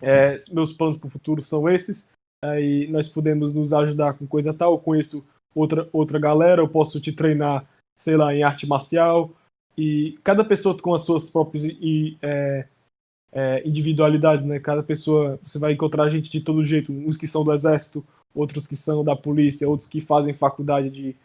é, 0.00 0.36
meus 0.52 0.72
planos 0.72 0.96
para 0.96 1.08
o 1.08 1.10
futuro 1.10 1.42
são 1.42 1.68
esses, 1.68 2.08
aí 2.42 2.86
nós 2.88 3.08
podemos 3.08 3.52
nos 3.52 3.72
ajudar 3.72 4.14
com 4.14 4.26
coisa 4.26 4.54
tal, 4.54 4.72
eu 4.72 4.78
conheço 4.78 5.28
outra, 5.54 5.88
outra 5.92 6.18
galera, 6.18 6.62
eu 6.62 6.68
posso 6.68 7.00
te 7.00 7.12
treinar, 7.12 7.68
sei 7.96 8.16
lá, 8.16 8.34
em 8.34 8.42
arte 8.42 8.66
marcial, 8.66 9.30
e 9.76 10.18
cada 10.24 10.44
pessoa 10.44 10.76
com 10.76 10.94
as 10.94 11.02
suas 11.02 11.30
próprias 11.30 11.64
e, 11.64 12.18
é, 12.22 12.66
é, 13.32 13.66
individualidades, 13.66 14.44
né? 14.44 14.58
Cada 14.58 14.82
pessoa, 14.82 15.38
você 15.44 15.58
vai 15.58 15.72
encontrar 15.72 16.08
gente 16.08 16.30
de 16.30 16.40
todo 16.40 16.64
jeito, 16.64 16.92
uns 16.92 17.16
que 17.16 17.26
são 17.26 17.44
do 17.44 17.52
exército, 17.52 18.04
outros 18.34 18.66
que 18.66 18.76
são 18.76 19.04
da 19.04 19.14
polícia, 19.16 19.68
outros 19.68 19.88
que 19.88 20.00
fazem 20.00 20.34
faculdade 20.34 20.90
de, 20.90 21.16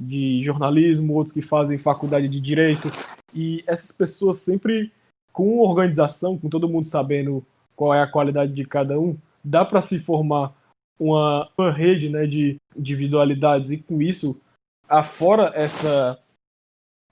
de 0.00 0.42
jornalismo, 0.42 1.14
outros 1.14 1.32
que 1.32 1.42
fazem 1.42 1.78
faculdade 1.78 2.28
de 2.28 2.40
direito. 2.40 2.88
E 3.34 3.62
essas 3.66 3.92
pessoas 3.92 4.38
sempre, 4.38 4.92
com 5.32 5.60
organização, 5.60 6.36
com 6.36 6.48
todo 6.48 6.68
mundo 6.68 6.84
sabendo 6.84 7.44
qual 7.76 7.94
é 7.94 8.02
a 8.02 8.10
qualidade 8.10 8.52
de 8.52 8.64
cada 8.64 8.98
um, 8.98 9.16
dá 9.42 9.64
para 9.64 9.80
se 9.80 9.98
formar 9.98 10.54
uma, 10.98 11.50
uma 11.56 11.72
rede 11.72 12.08
né, 12.08 12.26
de 12.26 12.56
individualidades. 12.76 13.70
E 13.70 13.78
com 13.78 14.00
isso, 14.00 14.40
afora 14.88 15.52
essa, 15.54 16.18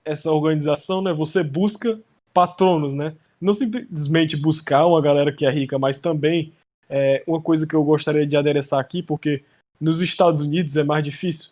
essa 0.05 0.31
organização, 0.31 1.01
né, 1.01 1.13
você 1.13 1.43
busca 1.43 1.99
patronos, 2.33 2.93
né? 2.93 3.15
Não 3.39 3.53
simplesmente 3.53 4.37
buscar 4.37 4.85
uma 4.85 5.01
galera 5.01 5.33
que 5.33 5.45
é 5.45 5.51
rica, 5.51 5.77
mas 5.79 5.99
também 5.99 6.53
é, 6.89 7.23
uma 7.25 7.41
coisa 7.41 7.67
que 7.67 7.75
eu 7.75 7.83
gostaria 7.83 8.25
de 8.25 8.37
adereçar 8.37 8.79
aqui, 8.79 9.01
porque 9.01 9.43
nos 9.79 10.01
Estados 10.01 10.41
Unidos 10.41 10.75
é 10.77 10.83
mais 10.83 11.03
difícil 11.03 11.51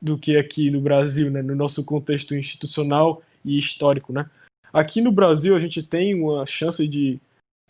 do 0.00 0.16
que 0.16 0.36
aqui 0.36 0.70
no 0.70 0.80
Brasil, 0.80 1.30
né, 1.30 1.42
no 1.42 1.54
nosso 1.54 1.84
contexto 1.84 2.34
institucional 2.34 3.22
e 3.44 3.58
histórico, 3.58 4.12
né? 4.12 4.28
Aqui 4.72 5.00
no 5.00 5.12
Brasil 5.12 5.54
a 5.54 5.58
gente 5.58 5.82
tem 5.82 6.20
uma 6.20 6.44
chance 6.46 6.86
de 6.88 7.20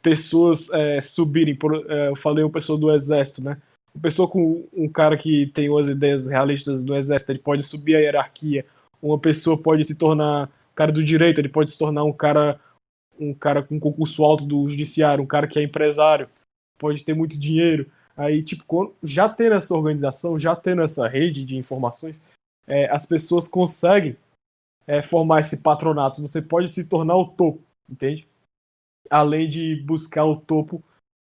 pessoas 0.07 0.71
é, 0.71 1.03
subirem, 1.03 1.57
por, 1.57 1.85
é, 1.91 2.11
eu 2.11 2.15
falei 2.15 2.45
uma 2.45 2.53
pessoa 2.53 2.79
do 2.79 2.95
exército, 2.95 3.43
né? 3.43 3.61
Uma 3.93 4.01
pessoa 4.01 4.29
com 4.29 4.65
um 4.73 4.89
cara 4.89 5.17
que 5.17 5.49
tem 5.49 5.69
umas 5.69 5.89
ideias 5.89 6.29
realistas 6.29 6.85
no 6.85 6.95
exército, 6.95 7.33
ele 7.33 7.41
pode 7.41 7.65
subir 7.65 7.97
a 7.97 7.99
hierarquia. 7.99 8.65
Uma 9.03 9.19
pessoa 9.19 9.61
pode 9.61 9.83
se 9.83 9.97
tornar 9.97 10.49
cara 10.77 10.93
do 10.93 11.03
direito, 11.03 11.41
ele 11.41 11.49
pode 11.49 11.73
se 11.73 11.79
tornar 11.79 12.05
um 12.05 12.13
cara 12.13 12.61
um 13.19 13.35
cara 13.35 13.65
com 13.65 13.81
concurso 13.81 14.23
alto 14.23 14.45
do 14.45 14.69
judiciário, 14.69 15.25
um 15.25 15.27
cara 15.27 15.49
que 15.49 15.59
é 15.59 15.63
empresário 15.63 16.29
pode 16.79 17.03
ter 17.03 17.15
muito 17.15 17.37
dinheiro. 17.37 17.91
Aí, 18.17 18.45
tipo, 18.45 18.95
já 19.03 19.29
tendo 19.29 19.57
essa 19.57 19.75
organização, 19.75 20.39
já 20.39 20.55
tendo 20.55 20.83
essa 20.83 21.09
rede 21.09 21.45
de 21.45 21.57
informações, 21.57 22.23
é, 22.65 22.89
as 22.91 23.05
pessoas 23.07 23.49
conseguem 23.49 24.17
é, 24.87 25.03
formar 25.03 25.41
esse 25.41 25.63
patronato. 25.63 26.21
Você 26.21 26.41
pode 26.41 26.69
se 26.69 26.85
tornar 26.85 27.17
o 27.17 27.27
topo, 27.27 27.61
entende? 27.91 28.25
Além 29.11 29.49
de 29.49 29.77
buscar 29.77 30.25
o 30.25 30.37
topo, 30.37 30.83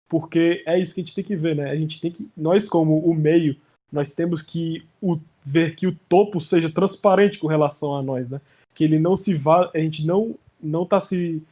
porque 0.09 0.63
é 0.65 0.79
isso 0.79 0.93
que 0.93 1.01
a 1.01 1.03
gente 1.03 1.15
tem 1.15 1.23
que 1.23 1.35
ver, 1.35 1.55
né? 1.55 1.69
A 1.69 1.75
gente 1.75 1.99
tem 1.99 2.11
que, 2.11 2.27
nós 2.35 2.69
como 2.69 2.99
o 2.99 3.13
meio, 3.13 3.55
nós 3.91 4.13
temos 4.13 4.41
que 4.41 4.85
o, 5.01 5.17
ver 5.43 5.75
que 5.75 5.87
o 5.87 5.97
topo 6.07 6.39
seja 6.39 6.69
transparente 6.69 7.39
com 7.39 7.47
relação 7.47 7.95
a 7.95 8.01
nós, 8.01 8.29
né? 8.29 8.39
Que 8.75 8.83
ele 8.83 8.99
não 8.99 9.15
se 9.15 9.33
vá, 9.33 9.69
a 9.73 9.79
gente 9.79 10.05
não 10.05 10.35
não 10.61 10.83
está 10.83 10.99
se 10.99 11.43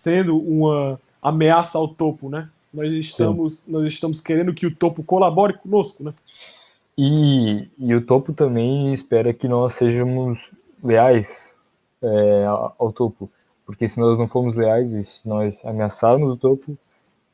sendo 0.00 0.38
uma 0.38 0.98
ameaça 1.20 1.76
ao 1.76 1.88
topo, 1.88 2.30
né? 2.30 2.48
Nós 2.72 2.92
estamos, 2.92 3.66
nós 3.66 3.86
estamos 3.86 4.20
querendo 4.20 4.54
que 4.54 4.66
o 4.66 4.74
topo 4.74 5.02
colabore 5.02 5.54
conosco, 5.54 6.02
né? 6.02 6.14
E, 6.96 7.68
e 7.78 7.94
o 7.94 8.04
topo 8.04 8.32
também 8.32 8.92
espera 8.92 9.32
que 9.32 9.46
nós 9.46 9.74
sejamos 9.74 10.50
leais 10.82 11.54
é, 12.02 12.44
ao 12.46 12.92
topo, 12.92 13.30
porque 13.68 13.86
se 13.86 14.00
nós 14.00 14.18
não 14.18 14.26
formos 14.26 14.54
leais 14.54 14.94
e 14.94 15.04
se 15.04 15.28
nós 15.28 15.62
ameaçarmos 15.62 16.32
o 16.32 16.36
topo, 16.38 16.74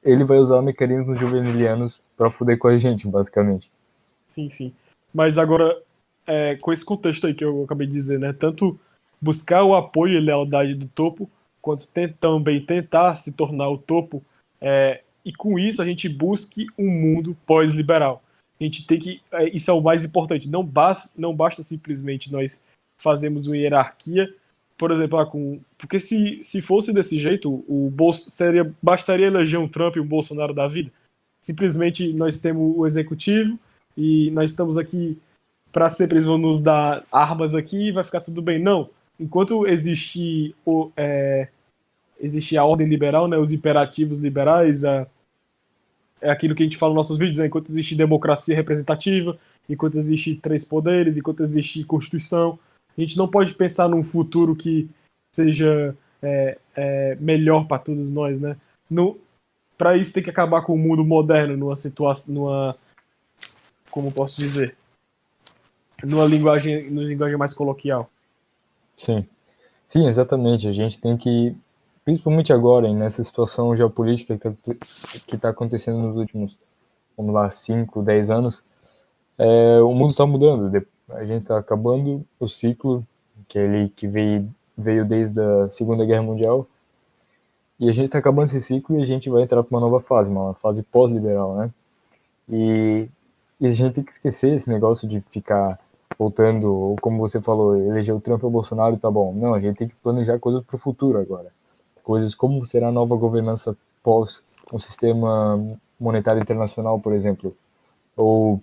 ele 0.03 0.25
vai 0.25 0.39
usar 0.39 0.61
mecanismos 0.63 1.17
juvenilianos 1.21 2.01
para 2.17 2.29
foder 2.29 2.59
com 2.59 2.67
a 2.67 2.77
gente, 2.77 3.07
basicamente. 3.07 3.71
Sim, 4.27 4.51
sim. 4.51 4.73
Mas 5.15 5.39
agora, 5.39 5.81
é, 6.27 6.57
com 6.57 6.73
esse 6.73 6.85
contexto 6.85 7.29
aí 7.29 7.35
que 7.35 7.45
eu 7.45 7.63
acabei 7.63 7.87
de 7.87 7.93
dizer, 7.93 8.19
né? 8.19 8.33
Tanto 8.33 8.77
buscar 9.21 9.63
o 9.63 9.77
apoio 9.77 10.19
e 10.19 10.21
lealdade 10.21 10.75
do 10.75 10.89
topo, 10.89 11.31
quanto 11.63 11.87
também 12.19 12.61
tentar 12.61 13.15
se 13.15 13.31
tornar 13.31 13.69
o 13.69 13.79
topo, 13.79 14.21
é, 14.61 15.03
e 15.25 15.33
com 15.33 15.57
isso 15.57 15.81
a 15.81 15.85
gente 15.85 16.09
busque 16.09 16.67
um 16.77 16.91
mundo 16.91 17.37
pós-liberal. 17.47 18.25
A 18.61 18.65
gente 18.65 18.85
tem 18.89 18.99
que. 18.99 19.23
É, 19.31 19.49
isso 19.51 19.71
é 19.71 19.75
o 19.75 19.81
mais 19.81 20.05
importante. 20.05 20.49
Não 20.49 20.65
basta, 20.65 21.13
não 21.17 21.33
basta 21.33 21.63
simplesmente 21.63 22.33
nós 22.33 22.67
fazermos 23.01 23.47
uma 23.47 23.57
hierarquia, 23.57 24.35
por 24.77 24.91
exemplo, 24.91 25.19
ah, 25.19 25.27
com, 25.27 25.61
porque 25.79 26.01
se, 26.01 26.41
se 26.43 26.61
fosse 26.61 26.93
desse 26.93 27.19
jeito, 27.19 27.65
o 27.69 27.91
Bolso, 27.91 28.29
seria, 28.31 28.73
bastaria 28.83 29.27
eleger 29.27 29.59
um 29.59 29.69
Trump 29.69 29.97
e 29.97 30.01
um 30.01 30.07
Bolsonaro 30.07 30.53
da 30.53 30.67
vida. 30.67 30.91
Simplesmente 31.41 32.13
nós 32.13 32.39
temos 32.39 32.77
o 32.77 32.87
executivo 32.87 33.59
e 33.97 34.31
nós 34.33 34.51
estamos 34.51 34.77
aqui 34.77 35.19
para 35.71 35.89
sempre 35.89 36.17
eles 36.17 36.27
vão 36.27 36.39
nos 36.39 36.61
dar 36.63 37.05
armas 37.11 37.53
aqui 37.53 37.89
e 37.89 37.93
vai 37.93 38.05
ficar 38.05 38.21
tudo 38.21 38.41
bem. 38.41 38.61
Não. 38.61 38.89
Enquanto 39.19 39.67
existir, 39.67 40.55
o, 40.65 40.91
é, 40.97 41.49
existir 42.21 42.57
a 42.57 42.65
ordem 42.65 42.87
liberal, 42.87 43.27
né, 43.27 43.37
os 43.37 43.53
imperativos 43.53 44.21
liberais, 44.21 44.85
a, 44.85 45.07
é 46.21 46.31
aquilo 46.31 46.55
que 46.55 46.63
a 46.63 46.67
gente 46.67 46.77
fala 46.77 46.95
nos 46.95 47.09
nossos 47.09 47.19
vídeos, 47.19 47.39
né? 47.39 47.47
enquanto 47.47 47.71
existe 47.71 47.95
democracia 47.95 48.55
representativa, 48.55 49.37
enquanto 49.69 49.99
existe 49.99 50.37
três 50.37 50.65
poderes, 50.65 51.19
enquanto 51.19 51.43
existe 51.43 51.85
Constituição, 51.85 52.59
a 52.97 53.01
gente 53.01 53.17
não 53.17 53.29
pode 53.29 53.55
pensar 53.55 53.89
num 53.89 54.03
futuro 54.03 54.55
que 54.55 54.89
seja 55.35 55.97
é, 56.23 56.59
é, 56.77 57.17
melhor 57.17 57.67
para 57.67 57.79
todos 57.79 58.11
nós, 58.11 58.41
né? 58.41 58.57
Para 59.77 59.97
isso 59.97 60.13
tem 60.15 60.23
que 60.23 60.31
acabar 60.31 60.63
com 60.63 60.75
o 60.75 60.79
mundo 60.79 61.05
moderno 61.05 61.57
numa 61.57 61.77
situação, 61.77 62.35
numa, 62.35 62.77
como 63.91 64.13
posso 64.13 64.39
dizer, 64.41 64.77
numa 66.03 66.25
linguagem, 66.25 66.91
numa 66.91 67.03
linguagem 67.07 67.37
mais 67.37 67.53
coloquial. 67.53 68.09
Sim, 68.97 69.27
sim, 69.87 70.07
exatamente. 70.07 70.69
A 70.69 70.73
gente 70.73 71.01
tem 71.01 71.17
que 71.17 71.57
principalmente 72.05 72.53
agora, 72.53 72.93
nessa 72.93 73.25
situação 73.25 73.75
geopolítica 73.75 74.39
que 74.39 74.73
está 75.27 75.39
tá 75.39 75.49
acontecendo 75.49 75.99
nos 75.99 76.17
últimos, 76.17 76.59
vamos 77.17 77.35
lá, 77.35 77.51
5, 77.51 78.03
10 78.03 78.31
anos, 78.31 78.63
é, 79.39 79.81
o 79.81 79.93
mundo 79.95 80.11
está 80.11 80.27
mudando. 80.27 80.87
A 81.09 81.25
gente 81.25 81.43
está 81.43 81.59
acabando 81.59 82.25
o 82.41 82.49
ciclo, 82.49 83.07
que 83.49 83.59
é 83.59 83.65
ele 83.65 83.89
que 83.91 84.07
veio, 84.09 84.49
veio 84.77 85.05
desde 85.05 85.41
a 85.41 85.71
Segunda 85.71 86.05
Guerra 86.05 86.23
Mundial, 86.23 86.67
e 87.79 87.89
a 87.89 87.93
gente 87.93 88.07
está 88.07 88.19
acabando 88.19 88.47
esse 88.47 88.63
ciclo 88.63 88.99
e 88.99 89.03
a 89.03 89.05
gente 89.05 89.29
vai 89.29 89.43
entrar 89.43 89.63
para 89.63 89.77
uma 89.77 89.81
nova 89.81 90.01
fase, 90.01 90.31
uma 90.31 90.55
fase 90.55 90.83
pós-liberal, 90.83 91.57
né? 91.57 91.71
E, 92.49 93.09
e, 93.61 93.67
a 93.67 93.71
gente 93.71 93.95
tem 93.95 94.05
que 94.05 94.13
esquecer 94.13 94.55
esse 94.55 94.69
negócio 94.69 95.09
de 95.09 95.21
ficar 95.31 95.79
voltando, 96.19 96.73
ou 96.73 96.97
como 97.01 97.19
você 97.19 97.41
falou, 97.41 97.77
eleger 97.77 98.15
o 98.15 98.21
Trump 98.21 98.43
ou 98.45 98.49
o 98.51 98.53
Bolsonaro, 98.53 98.97
tá 98.97 99.11
bom. 99.11 99.33
Não, 99.35 99.55
a 99.55 99.61
gente 99.61 99.77
tem 99.79 99.89
que 99.89 99.95
planejar 99.97 100.39
coisas 100.39 100.63
para 100.65 100.77
o 100.77 100.79
futuro 100.79 101.19
agora 101.19 101.51
coisas 102.05 102.35
como 102.35 102.65
será 102.67 102.89
a 102.89 102.93
nova 102.93 103.17
governança 103.17 103.77
pós 104.03 104.45
um 104.73 104.79
sistema 104.79 105.59
monetário 105.99 106.41
internacional, 106.41 107.01
por 107.01 107.13
exemplo, 107.13 107.57
ou, 108.17 108.61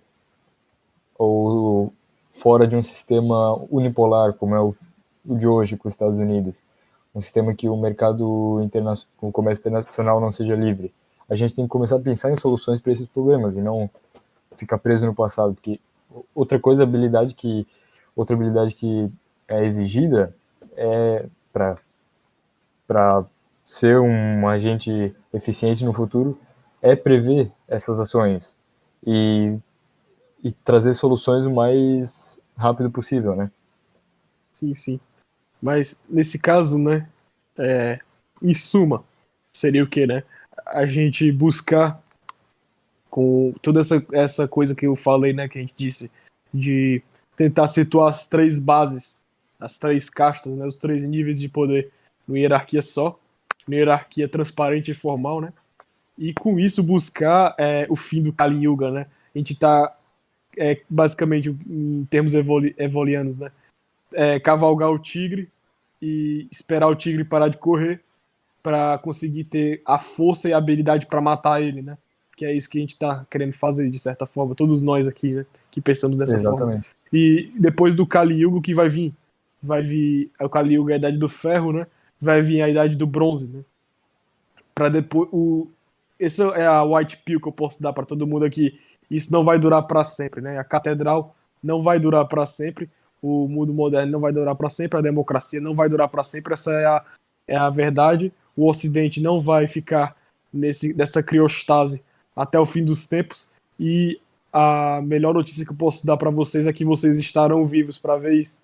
ou 1.17 1.91
fora 2.31 2.67
de 2.67 2.75
um 2.75 2.83
sistema 2.83 3.55
unipolar 3.69 4.33
como 4.33 4.55
é 4.55 4.59
o, 4.59 4.75
o 5.25 5.35
de 5.35 5.47
hoje 5.47 5.77
com 5.77 5.87
os 5.87 5.93
Estados 5.93 6.17
Unidos. 6.17 6.61
um 7.13 7.21
sistema 7.21 7.53
que 7.53 7.67
o 7.67 7.75
mercado 7.75 8.61
internacional, 8.63 9.07
o 9.21 9.31
comércio 9.31 9.61
internacional 9.61 10.21
não 10.21 10.31
seja 10.31 10.55
livre. 10.55 10.93
A 11.29 11.35
gente 11.35 11.55
tem 11.55 11.65
que 11.65 11.69
começar 11.69 11.97
a 11.97 11.99
pensar 11.99 12.31
em 12.31 12.37
soluções 12.37 12.81
para 12.81 12.91
esses 12.91 13.07
problemas 13.07 13.55
e 13.55 13.61
não 13.61 13.89
ficar 14.55 14.77
preso 14.77 15.05
no 15.05 15.13
passado, 15.13 15.53
porque 15.53 15.79
outra 16.35 16.59
coisa, 16.59 16.83
habilidade 16.83 17.33
que 17.33 17.67
outra 18.15 18.35
habilidade 18.35 18.75
que 18.75 19.09
é 19.47 19.65
exigida 19.65 20.35
é 20.75 21.25
para 21.51 21.75
para 22.87 23.25
ser 23.65 23.99
um 23.99 24.47
agente 24.47 25.15
eficiente 25.33 25.85
no 25.85 25.93
futuro 25.93 26.37
é 26.81 26.95
prever 26.95 27.49
essas 27.67 27.99
ações 27.99 28.55
e, 29.05 29.57
e 30.43 30.51
trazer 30.51 30.93
soluções 30.93 31.45
o 31.45 31.51
mais 31.51 32.39
rápido 32.57 32.89
possível, 32.89 33.35
né? 33.35 33.51
Sim, 34.51 34.75
sim. 34.75 34.99
Mas 35.61 36.03
nesse 36.09 36.39
caso, 36.39 36.77
né, 36.77 37.07
é, 37.57 37.99
em 38.41 38.53
suma, 38.53 39.03
seria 39.53 39.83
o 39.83 39.87
que, 39.87 40.07
né? 40.07 40.23
A 40.67 40.85
gente 40.85 41.31
buscar 41.31 42.01
com 43.09 43.53
toda 43.61 43.81
essa, 43.81 44.03
essa 44.13 44.47
coisa 44.47 44.73
que 44.73 44.87
eu 44.87 44.95
falei, 44.95 45.33
né, 45.33 45.47
que 45.47 45.57
a 45.57 45.61
gente 45.61 45.73
disse, 45.77 46.09
de 46.53 47.01
tentar 47.35 47.67
situar 47.67 48.09
as 48.09 48.27
três 48.27 48.57
bases, 48.57 49.23
as 49.59 49.77
três 49.77 50.09
castas, 50.09 50.57
né, 50.57 50.65
os 50.65 50.77
três 50.77 51.03
níveis 51.03 51.39
de 51.39 51.49
poder 51.49 51.91
numa 52.27 52.39
hierarquia 52.39 52.81
só, 52.81 53.19
numa 53.67 53.77
hierarquia 53.77 54.27
transparente 54.27 54.91
e 54.91 54.95
formal, 54.95 55.41
né? 55.41 55.53
E 56.17 56.33
com 56.33 56.59
isso 56.59 56.83
buscar 56.83 57.55
é, 57.57 57.85
o 57.89 57.95
fim 57.95 58.21
do 58.21 58.33
Kali 58.33 58.65
Yuga, 58.65 58.91
né? 58.91 59.07
A 59.33 59.37
gente 59.37 59.53
está 59.53 59.95
é, 60.57 60.81
basicamente 60.89 61.49
em 61.49 62.05
termos 62.09 62.33
evoli 62.33 62.75
evolianos, 62.77 63.37
né? 63.37 63.51
é, 64.13 64.39
cavalgar 64.39 64.89
o 64.91 64.99
tigre 64.99 65.49
e 66.01 66.47
esperar 66.51 66.87
o 66.87 66.95
tigre 66.95 67.23
parar 67.23 67.47
de 67.47 67.57
correr 67.57 68.01
para 68.61 68.97
conseguir 68.99 69.45
ter 69.45 69.81
a 69.85 69.97
força 69.97 70.49
e 70.49 70.53
a 70.53 70.57
habilidade 70.57 71.07
para 71.07 71.21
matar 71.21 71.61
ele, 71.61 71.81
né? 71.81 71.97
Que 72.35 72.45
é 72.45 72.53
isso 72.53 72.69
que 72.69 72.77
a 72.77 72.81
gente 72.81 72.93
está 72.93 73.25
querendo 73.29 73.53
fazer 73.53 73.89
de 73.89 73.99
certa 73.99 74.25
forma, 74.25 74.55
todos 74.55 74.81
nós 74.81 75.07
aqui, 75.07 75.33
né? 75.33 75.45
Que 75.71 75.81
pensamos 75.81 76.17
dessa 76.17 76.35
Exatamente. 76.35 76.59
forma. 76.59 76.85
E 77.11 77.51
depois 77.57 77.95
do 77.95 78.05
Kali 78.05 78.35
Yuga 78.35 78.61
que 78.61 78.73
vai 78.73 78.87
vir, 78.87 79.13
vai 79.61 79.81
vir 79.81 80.29
é 80.39 80.45
o 80.45 80.49
Kali 80.49 80.75
Yuga 80.75 80.93
a 80.93 80.97
idade 80.97 81.17
do 81.17 81.29
ferro, 81.29 81.73
né? 81.73 81.87
Vai 82.19 82.41
vir 82.41 82.61
a 82.61 82.69
idade 82.69 82.95
do 82.95 83.07
bronze, 83.07 83.47
né? 83.47 83.61
Para 84.75 84.89
depois 84.89 85.27
o 85.31 85.67
essa 86.19 86.43
é 86.49 86.65
a 86.67 86.83
white 86.83 87.17
pill 87.25 87.41
que 87.41 87.47
eu 87.47 87.51
posso 87.51 87.81
dar 87.81 87.93
para 87.93 88.05
todo 88.05 88.27
mundo 88.27 88.45
aqui. 88.45 88.79
Isso 89.11 89.31
não 89.31 89.43
vai 89.43 89.59
durar 89.59 89.83
para 89.83 90.03
sempre, 90.03 90.41
né? 90.41 90.57
A 90.57 90.63
catedral 90.63 91.35
não 91.61 91.81
vai 91.81 91.99
durar 91.99 92.25
para 92.25 92.45
sempre 92.47 92.89
o 93.21 93.47
mundo 93.47 93.73
moderno 93.73 94.11
não 94.11 94.19
vai 94.19 94.33
durar 94.33 94.55
para 94.55 94.69
sempre, 94.69 94.97
a 94.97 95.01
democracia 95.01 95.61
não 95.61 95.75
vai 95.75 95.87
durar 95.87 96.09
para 96.09 96.23
sempre, 96.23 96.53
essa 96.53 96.71
é 96.71 96.85
a, 96.85 97.05
é 97.47 97.55
a 97.55 97.69
verdade. 97.69 98.33
O 98.57 98.67
Ocidente 98.67 99.21
não 99.21 99.39
vai 99.39 99.67
ficar 99.67 100.15
nesse, 100.51 100.93
nessa 100.95 101.21
criostase 101.21 102.03
até 102.35 102.59
o 102.59 102.65
fim 102.65 102.83
dos 102.83 103.07
tempos. 103.07 103.51
E 103.79 104.19
a 104.51 105.01
melhor 105.03 105.33
notícia 105.33 105.63
que 105.63 105.71
eu 105.71 105.77
posso 105.77 106.05
dar 106.05 106.17
para 106.17 106.31
vocês 106.31 106.65
é 106.65 106.73
que 106.73 106.83
vocês 106.83 107.17
estarão 107.19 107.65
vivos 107.65 107.97
para 107.97 108.17
ver 108.17 108.33
isso. 108.33 108.63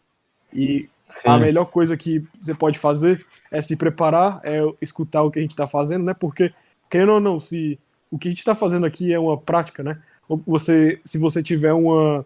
E 0.51 0.89
Sim. 1.07 1.29
a 1.29 1.37
melhor 1.37 1.65
coisa 1.65 1.95
que 1.95 2.25
você 2.41 2.55
pode 2.55 2.79
fazer 2.79 3.25
é 3.51 3.61
se 3.61 3.75
preparar, 3.75 4.41
é 4.43 4.59
escutar 4.81 5.21
o 5.21 5.31
que 5.31 5.39
a 5.39 5.41
gente 5.41 5.51
está 5.51 5.67
fazendo, 5.67 6.03
né? 6.03 6.13
Porque, 6.13 6.51
querendo 6.89 7.13
ou 7.13 7.19
não, 7.19 7.39
se 7.39 7.79
o 8.09 8.17
que 8.17 8.27
a 8.27 8.31
gente 8.31 8.39
está 8.39 8.55
fazendo 8.55 8.85
aqui 8.85 9.13
é 9.13 9.19
uma 9.19 9.37
prática, 9.37 9.83
né? 9.83 10.01
Você, 10.45 10.99
se 11.05 11.17
você 11.17 11.41
tiver 11.41 11.73
uma 11.73 12.25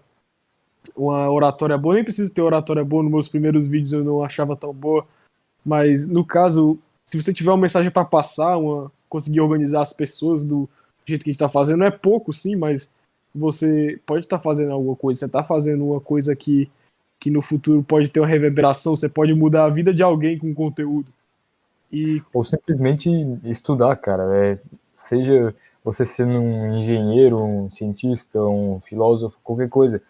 uma 0.95 1.29
oratória 1.29 1.77
boa. 1.77 1.95
Nem 1.95 2.03
preciso 2.03 2.33
ter 2.33 2.41
oratória 2.41 2.83
boa. 2.83 3.03
Nos 3.03 3.11
meus 3.11 3.27
primeiros 3.27 3.67
vídeos 3.67 3.93
eu 3.93 4.03
não 4.03 4.23
achava 4.23 4.55
tão 4.55 4.73
boa. 4.73 5.05
Mas 5.65 6.07
no 6.07 6.25
caso, 6.25 6.79
se 7.05 7.21
você 7.21 7.33
tiver 7.33 7.51
uma 7.51 7.57
mensagem 7.57 7.91
para 7.91 8.05
passar, 8.05 8.57
uma, 8.57 8.91
conseguir 9.07 9.41
organizar 9.41 9.81
as 9.81 9.93
pessoas 9.93 10.43
do 10.43 10.67
jeito 11.05 11.23
que 11.23 11.29
a 11.29 11.33
gente 11.33 11.37
está 11.37 11.49
fazendo, 11.49 11.83
é 11.83 11.91
pouco 11.91 12.33
sim, 12.33 12.55
mas 12.55 12.91
você 13.33 13.99
pode 14.05 14.25
estar 14.25 14.37
tá 14.37 14.43
fazendo 14.43 14.71
alguma 14.71 14.95
coisa. 14.95 15.19
Você 15.19 15.25
está 15.25 15.43
fazendo 15.43 15.85
uma 15.85 15.99
coisa 15.99 16.35
que, 16.35 16.69
que 17.19 17.29
no 17.29 17.41
futuro 17.41 17.83
pode 17.83 18.09
ter 18.09 18.19
uma 18.19 18.27
reverberação. 18.27 18.95
Você 18.95 19.09
pode 19.09 19.33
mudar 19.33 19.65
a 19.65 19.69
vida 19.69 19.93
de 19.93 20.03
alguém 20.03 20.37
com 20.37 20.53
conteúdo. 20.53 21.07
E... 21.91 22.21
Ou 22.33 22.43
simplesmente 22.43 23.09
estudar, 23.43 23.95
cara. 23.97 24.23
É, 24.35 24.59
seja 24.95 25.53
você 25.83 26.05
sendo 26.05 26.39
um 26.39 26.77
engenheiro, 26.77 27.41
um 27.43 27.71
cientista, 27.71 28.41
um 28.41 28.79
filósofo, 28.81 29.37
qualquer 29.43 29.69
coisa 29.69 30.01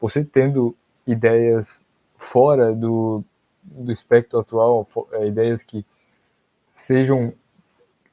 você 0.00 0.24
tendo 0.24 0.74
ideias 1.06 1.84
fora 2.16 2.74
do, 2.74 3.22
do 3.62 3.92
espectro 3.92 4.40
atual, 4.40 4.88
é, 5.12 5.28
ideias 5.28 5.62
que 5.62 5.86
sejam 6.72 7.32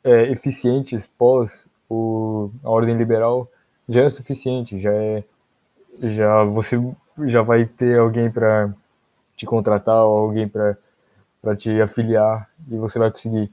é, 0.03 0.31
eficientes 0.31 1.07
pós 1.07 1.67
o, 1.89 2.51
a 2.63 2.69
ordem 2.69 2.95
liberal, 2.95 3.49
já 3.87 4.03
é 4.03 4.09
suficiente, 4.09 4.79
já 4.79 4.93
é 4.93 5.23
já 6.01 6.43
você 6.43 6.77
já 7.27 7.41
vai 7.41 7.65
ter 7.65 7.97
alguém 7.97 8.31
para 8.31 8.73
te 9.35 9.45
contratar 9.45 9.95
alguém 9.95 10.47
para 10.47 10.77
te 11.57 11.81
afiliar 11.81 12.49
e 12.69 12.77
você 12.77 12.99
vai 12.99 13.11
conseguir 13.11 13.51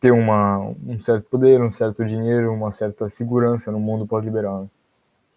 ter 0.00 0.10
uma, 0.10 0.58
um 0.58 1.00
certo 1.02 1.28
poder, 1.28 1.60
um 1.60 1.70
certo 1.70 2.04
dinheiro, 2.04 2.52
uma 2.52 2.70
certa 2.70 3.08
segurança 3.08 3.72
no 3.72 3.80
mundo 3.80 4.06
pós-liberal. 4.06 4.62
Né? 4.62 4.68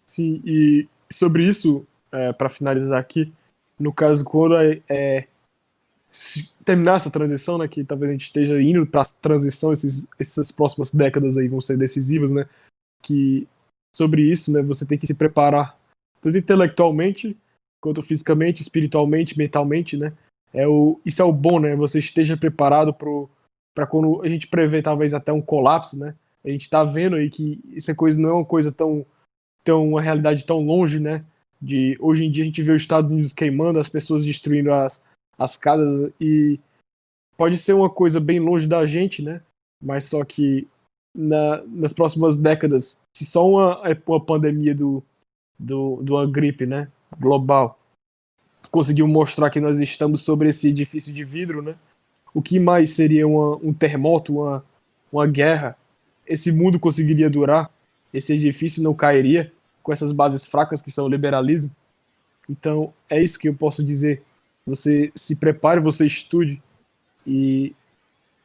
Sim, 0.06 0.42
e 0.44 0.88
sobre 1.10 1.44
isso, 1.46 1.86
é, 2.12 2.32
para 2.32 2.48
finalizar 2.48 3.00
aqui, 3.00 3.32
no 3.78 3.92
caso, 3.92 4.24
quando 4.24 4.56
é, 4.56 4.80
é 4.88 5.26
terminar 6.64 6.96
essa 6.96 7.10
transição, 7.10 7.56
né, 7.58 7.68
que 7.68 7.84
talvez 7.84 8.10
a 8.10 8.12
gente 8.12 8.24
esteja 8.26 8.60
indo 8.60 8.86
para 8.86 9.02
a 9.02 9.04
transição, 9.20 9.72
esses, 9.72 10.08
essas 10.18 10.50
próximas 10.50 10.92
décadas 10.92 11.36
aí 11.36 11.48
vão 11.48 11.60
ser 11.60 11.76
decisivas, 11.76 12.30
né, 12.30 12.48
que 13.02 13.48
sobre 13.94 14.22
isso, 14.22 14.52
né, 14.52 14.62
você 14.62 14.84
tem 14.84 14.98
que 14.98 15.06
se 15.06 15.14
preparar 15.14 15.78
tanto 16.20 16.36
intelectualmente 16.36 17.36
quanto 17.80 18.02
fisicamente, 18.02 18.60
espiritualmente, 18.60 19.38
mentalmente, 19.38 19.96
né, 19.96 20.12
é 20.52 20.66
o, 20.66 21.00
isso 21.06 21.22
é 21.22 21.24
o 21.24 21.32
bom, 21.32 21.60
né, 21.60 21.74
você 21.76 22.00
esteja 22.00 22.36
preparado 22.36 22.92
para 22.92 23.08
quando 23.88 24.22
a 24.22 24.28
gente 24.28 24.46
prevê 24.46 24.82
talvez 24.82 25.14
até 25.14 25.32
um 25.32 25.42
colapso, 25.42 25.98
né, 25.98 26.14
a 26.44 26.50
gente 26.50 26.62
está 26.62 26.84
vendo 26.84 27.16
aí 27.16 27.30
que 27.30 27.60
essa 27.74 27.94
coisa 27.94 28.20
não 28.20 28.30
é 28.30 28.32
uma 28.32 28.44
coisa 28.44 28.72
tão, 28.72 29.04
tão 29.64 29.88
uma 29.88 30.02
realidade 30.02 30.44
tão 30.44 30.60
longe, 30.60 30.98
né, 30.98 31.24
de 31.60 31.96
hoje 32.00 32.24
em 32.24 32.30
dia 32.30 32.42
a 32.42 32.46
gente 32.46 32.62
vê 32.62 32.72
os 32.72 32.82
Estados 32.82 33.12
Unidos 33.12 33.32
queimando, 33.32 33.78
as 33.78 33.88
pessoas 33.88 34.24
destruindo 34.24 34.72
as, 34.72 35.04
as 35.38 35.56
casas 35.56 36.10
e 36.20 36.58
pode 37.36 37.58
ser 37.58 37.74
uma 37.74 37.90
coisa 37.90 38.18
bem 38.18 38.40
longe 38.40 38.66
da 38.66 38.86
gente, 38.86 39.22
né? 39.22 39.42
Mas 39.82 40.04
só 40.04 40.24
que 40.24 40.66
na, 41.14 41.62
nas 41.66 41.92
próximas 41.92 42.36
décadas, 42.36 43.02
se 43.16 43.24
só 43.24 43.48
uma, 43.48 43.82
uma 44.06 44.24
pandemia 44.24 44.74
do, 44.74 45.02
do, 45.58 45.96
do 46.02 46.14
uma 46.14 46.26
gripe, 46.26 46.66
né, 46.66 46.90
global, 47.18 47.78
conseguiu 48.70 49.08
mostrar 49.08 49.50
que 49.50 49.60
nós 49.60 49.78
estamos 49.80 50.22
sobre 50.22 50.48
esse 50.48 50.68
edifício 50.68 51.12
de 51.12 51.24
vidro, 51.24 51.62
né? 51.62 51.76
O 52.34 52.40
que 52.40 52.58
mais 52.58 52.90
seria 52.90 53.26
uma, 53.26 53.56
um 53.56 53.72
terremoto, 53.72 54.40
uma, 54.40 54.64
uma 55.12 55.26
guerra? 55.26 55.76
Esse 56.26 56.52
mundo 56.52 56.78
conseguiria 56.78 57.28
durar? 57.28 57.70
Esse 58.12 58.34
edifício 58.34 58.82
não 58.82 58.94
cairia? 58.94 59.52
com 59.82 59.92
essas 59.92 60.12
bases 60.12 60.44
fracas 60.44 60.80
que 60.80 60.90
são 60.90 61.06
o 61.06 61.08
liberalismo. 61.08 61.70
Então, 62.48 62.92
é 63.08 63.22
isso 63.22 63.38
que 63.38 63.48
eu 63.48 63.54
posso 63.54 63.84
dizer. 63.84 64.22
Você 64.66 65.10
se 65.14 65.36
prepare, 65.36 65.80
você 65.80 66.06
estude 66.06 66.62
e, 67.26 67.74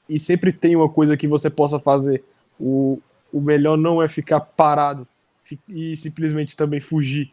e 0.07 0.19
sempre 0.19 0.51
tem 0.51 0.75
uma 0.75 0.89
coisa 0.89 1.17
que 1.17 1.27
você 1.27 1.49
possa 1.49 1.79
fazer. 1.79 2.23
O, 2.59 2.99
o 3.31 3.41
melhor 3.41 3.77
não 3.77 4.01
é 4.01 4.07
ficar 4.07 4.39
parado 4.39 5.07
e 5.67 5.95
simplesmente 5.97 6.55
também 6.55 6.79
fugir. 6.79 7.31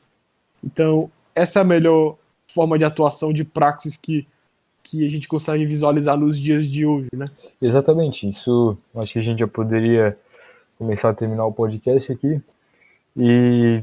Então, 0.62 1.10
essa 1.34 1.60
é 1.60 1.62
a 1.62 1.64
melhor 1.64 2.16
forma 2.46 2.78
de 2.78 2.84
atuação 2.84 3.32
de 3.32 3.44
praxis 3.44 3.96
que, 3.96 4.26
que 4.82 5.04
a 5.04 5.08
gente 5.08 5.28
consegue 5.28 5.64
visualizar 5.64 6.16
nos 6.16 6.38
dias 6.38 6.66
de 6.66 6.84
hoje, 6.84 7.08
né? 7.14 7.26
Exatamente. 7.60 8.28
Isso, 8.28 8.76
acho 8.96 9.12
que 9.12 9.18
a 9.18 9.22
gente 9.22 9.38
já 9.38 9.48
poderia 9.48 10.16
começar 10.78 11.10
a 11.10 11.14
terminar 11.14 11.46
o 11.46 11.52
podcast 11.52 12.12
aqui. 12.12 12.40
E 13.16 13.82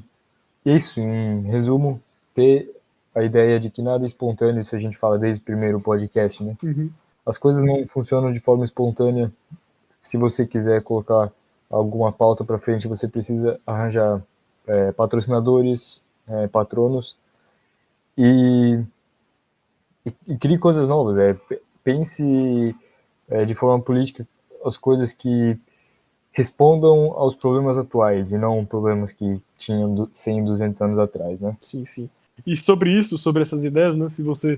isso, 0.66 1.00
em 1.00 1.44
resumo, 1.44 2.02
ter 2.36 2.70
a 3.16 3.24
ideia 3.24 3.60
de 3.60 3.70
que 3.70 3.82
nada 3.82 4.04
é 4.04 4.08
espontâneo, 4.08 4.62
isso 4.62 4.76
a 4.76 4.80
gente 4.80 4.98
fala 4.98 5.18
desde 5.18 5.42
o 5.42 5.46
primeiro 5.46 5.80
podcast, 5.80 6.44
né? 6.44 6.56
Uhum. 6.64 6.90
As 7.26 7.38
coisas 7.38 7.64
não 7.64 7.86
funcionam 7.88 8.32
de 8.32 8.40
forma 8.40 8.66
espontânea. 8.66 9.32
Se 10.00 10.18
você 10.18 10.46
quiser 10.46 10.82
colocar 10.82 11.32
alguma 11.70 12.12
pauta 12.12 12.44
para 12.44 12.58
frente, 12.58 12.88
você 12.88 13.08
precisa 13.08 13.60
arranjar 13.66 14.22
é, 14.68 14.92
patrocinadores, 14.92 16.02
é, 16.28 16.48
patronos 16.48 17.18
e, 18.18 18.80
e, 20.06 20.14
e, 20.28 20.38
crie 20.38 20.58
coisas 20.58 20.88
novas. 20.88 21.18
É, 21.18 21.38
pense 21.84 22.76
é, 23.30 23.46
de 23.46 23.56
forma 23.56 23.84
política 23.84 24.28
as 24.64 24.78
coisas 24.78 25.14
que 25.14 25.58
respondam 26.32 27.14
aos 27.14 27.36
problemas 27.36 27.78
atuais 27.78 28.32
e 28.32 28.38
não 28.38 28.66
problemas 28.66 29.12
que 29.12 29.42
tinham 29.58 30.10
100, 30.14 30.46
200 30.46 30.82
anos 30.82 31.00
atrás, 31.00 31.42
né? 31.42 31.58
Sim, 31.62 31.86
sim. 31.86 32.10
E 32.46 32.56
sobre 32.56 32.98
isso, 32.98 33.18
sobre 33.18 33.42
essas 33.42 33.64
ideias, 33.64 33.98
né, 33.98 34.08
se 34.10 34.24
você 34.24 34.58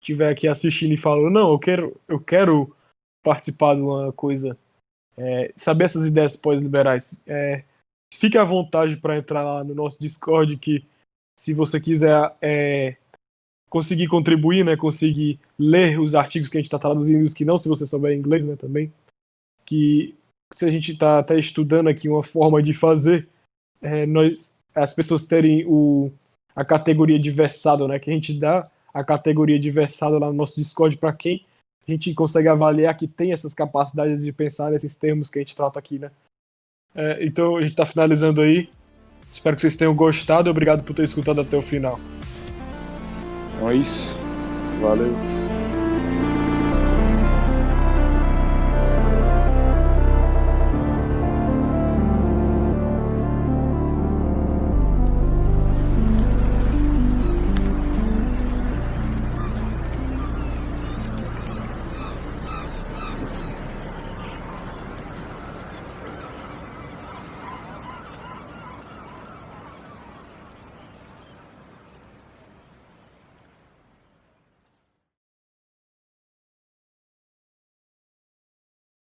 estiver 0.00 0.30
aqui 0.30 0.48
assistindo 0.48 0.92
e 0.92 0.96
falando, 0.96 1.30
não, 1.30 1.52
eu 1.52 1.58
quero, 1.58 1.96
eu 2.08 2.18
quero 2.18 2.74
participar 3.22 3.74
de 3.74 3.82
uma 3.82 4.12
coisa, 4.12 4.56
é, 5.16 5.52
saber 5.54 5.84
essas 5.84 6.06
ideias 6.06 6.36
pós-liberais, 6.36 7.22
é, 7.26 7.64
fique 8.14 8.38
à 8.38 8.44
vontade 8.44 8.96
para 8.96 9.18
entrar 9.18 9.42
lá 9.42 9.62
no 9.62 9.74
nosso 9.74 10.00
Discord, 10.00 10.56
que 10.56 10.84
se 11.38 11.52
você 11.52 11.78
quiser 11.78 12.34
é, 12.40 12.96
conseguir 13.70 14.08
contribuir, 14.08 14.64
né, 14.64 14.76
conseguir 14.76 15.38
ler 15.56 15.98
os 16.00 16.14
artigos 16.16 16.50
que 16.50 16.58
a 16.58 16.60
gente 16.60 16.66
está 16.66 16.78
traduzindo, 16.78 17.24
os 17.24 17.32
que 17.32 17.44
não, 17.44 17.56
se 17.56 17.68
você 17.68 17.86
souber 17.86 18.18
inglês, 18.18 18.44
né, 18.44 18.56
também, 18.56 18.92
que 19.64 20.14
se 20.52 20.64
a 20.64 20.70
gente 20.70 20.92
está 20.92 21.20
até 21.20 21.38
estudando 21.38 21.88
aqui 21.88 22.08
uma 22.08 22.24
forma 22.24 22.60
de 22.60 22.74
fazer, 22.74 23.28
é, 23.80 24.04
nós, 24.04 24.56
as 24.74 24.92
pessoas 24.92 25.24
terem 25.24 25.64
o, 25.66 26.10
a 26.54 26.64
categoria 26.64 27.18
de 27.18 27.30
versado, 27.30 27.86
né, 27.86 28.00
que 28.00 28.10
a 28.10 28.12
gente 28.12 28.38
dá 28.38 28.68
a 28.92 29.04
categoria 29.04 29.58
de 29.58 29.70
versado 29.70 30.18
lá 30.18 30.26
no 30.26 30.32
nosso 30.32 30.56
Discord 30.56 30.96
para 30.96 31.12
quem 31.12 31.46
a 31.86 31.90
gente 31.92 32.12
consegue 32.12 32.48
avaliar 32.48 32.96
que 32.96 33.06
tem 33.06 33.32
essas 33.32 33.54
capacidades 33.54 34.24
de 34.24 34.32
pensar 34.32 34.70
nesses 34.70 34.96
termos 34.96 35.30
que 35.30 35.38
a 35.38 35.42
gente 35.42 35.56
trata 35.56 35.78
aqui, 35.78 35.98
né. 35.98 36.10
É, 36.94 37.24
então 37.24 37.56
a 37.56 37.60
gente 37.62 37.70
está 37.70 37.86
finalizando 37.86 38.40
aí. 38.40 38.68
Espero 39.30 39.54
que 39.54 39.62
vocês 39.62 39.76
tenham 39.76 39.94
gostado. 39.94 40.50
Obrigado 40.50 40.82
por 40.82 40.92
ter 40.92 41.04
escutado 41.04 41.40
até 41.40 41.56
o 41.56 41.62
final. 41.62 42.00
Então 43.60 43.70
é 43.70 43.76
isso. 43.76 44.14
Valeu. 44.80 45.39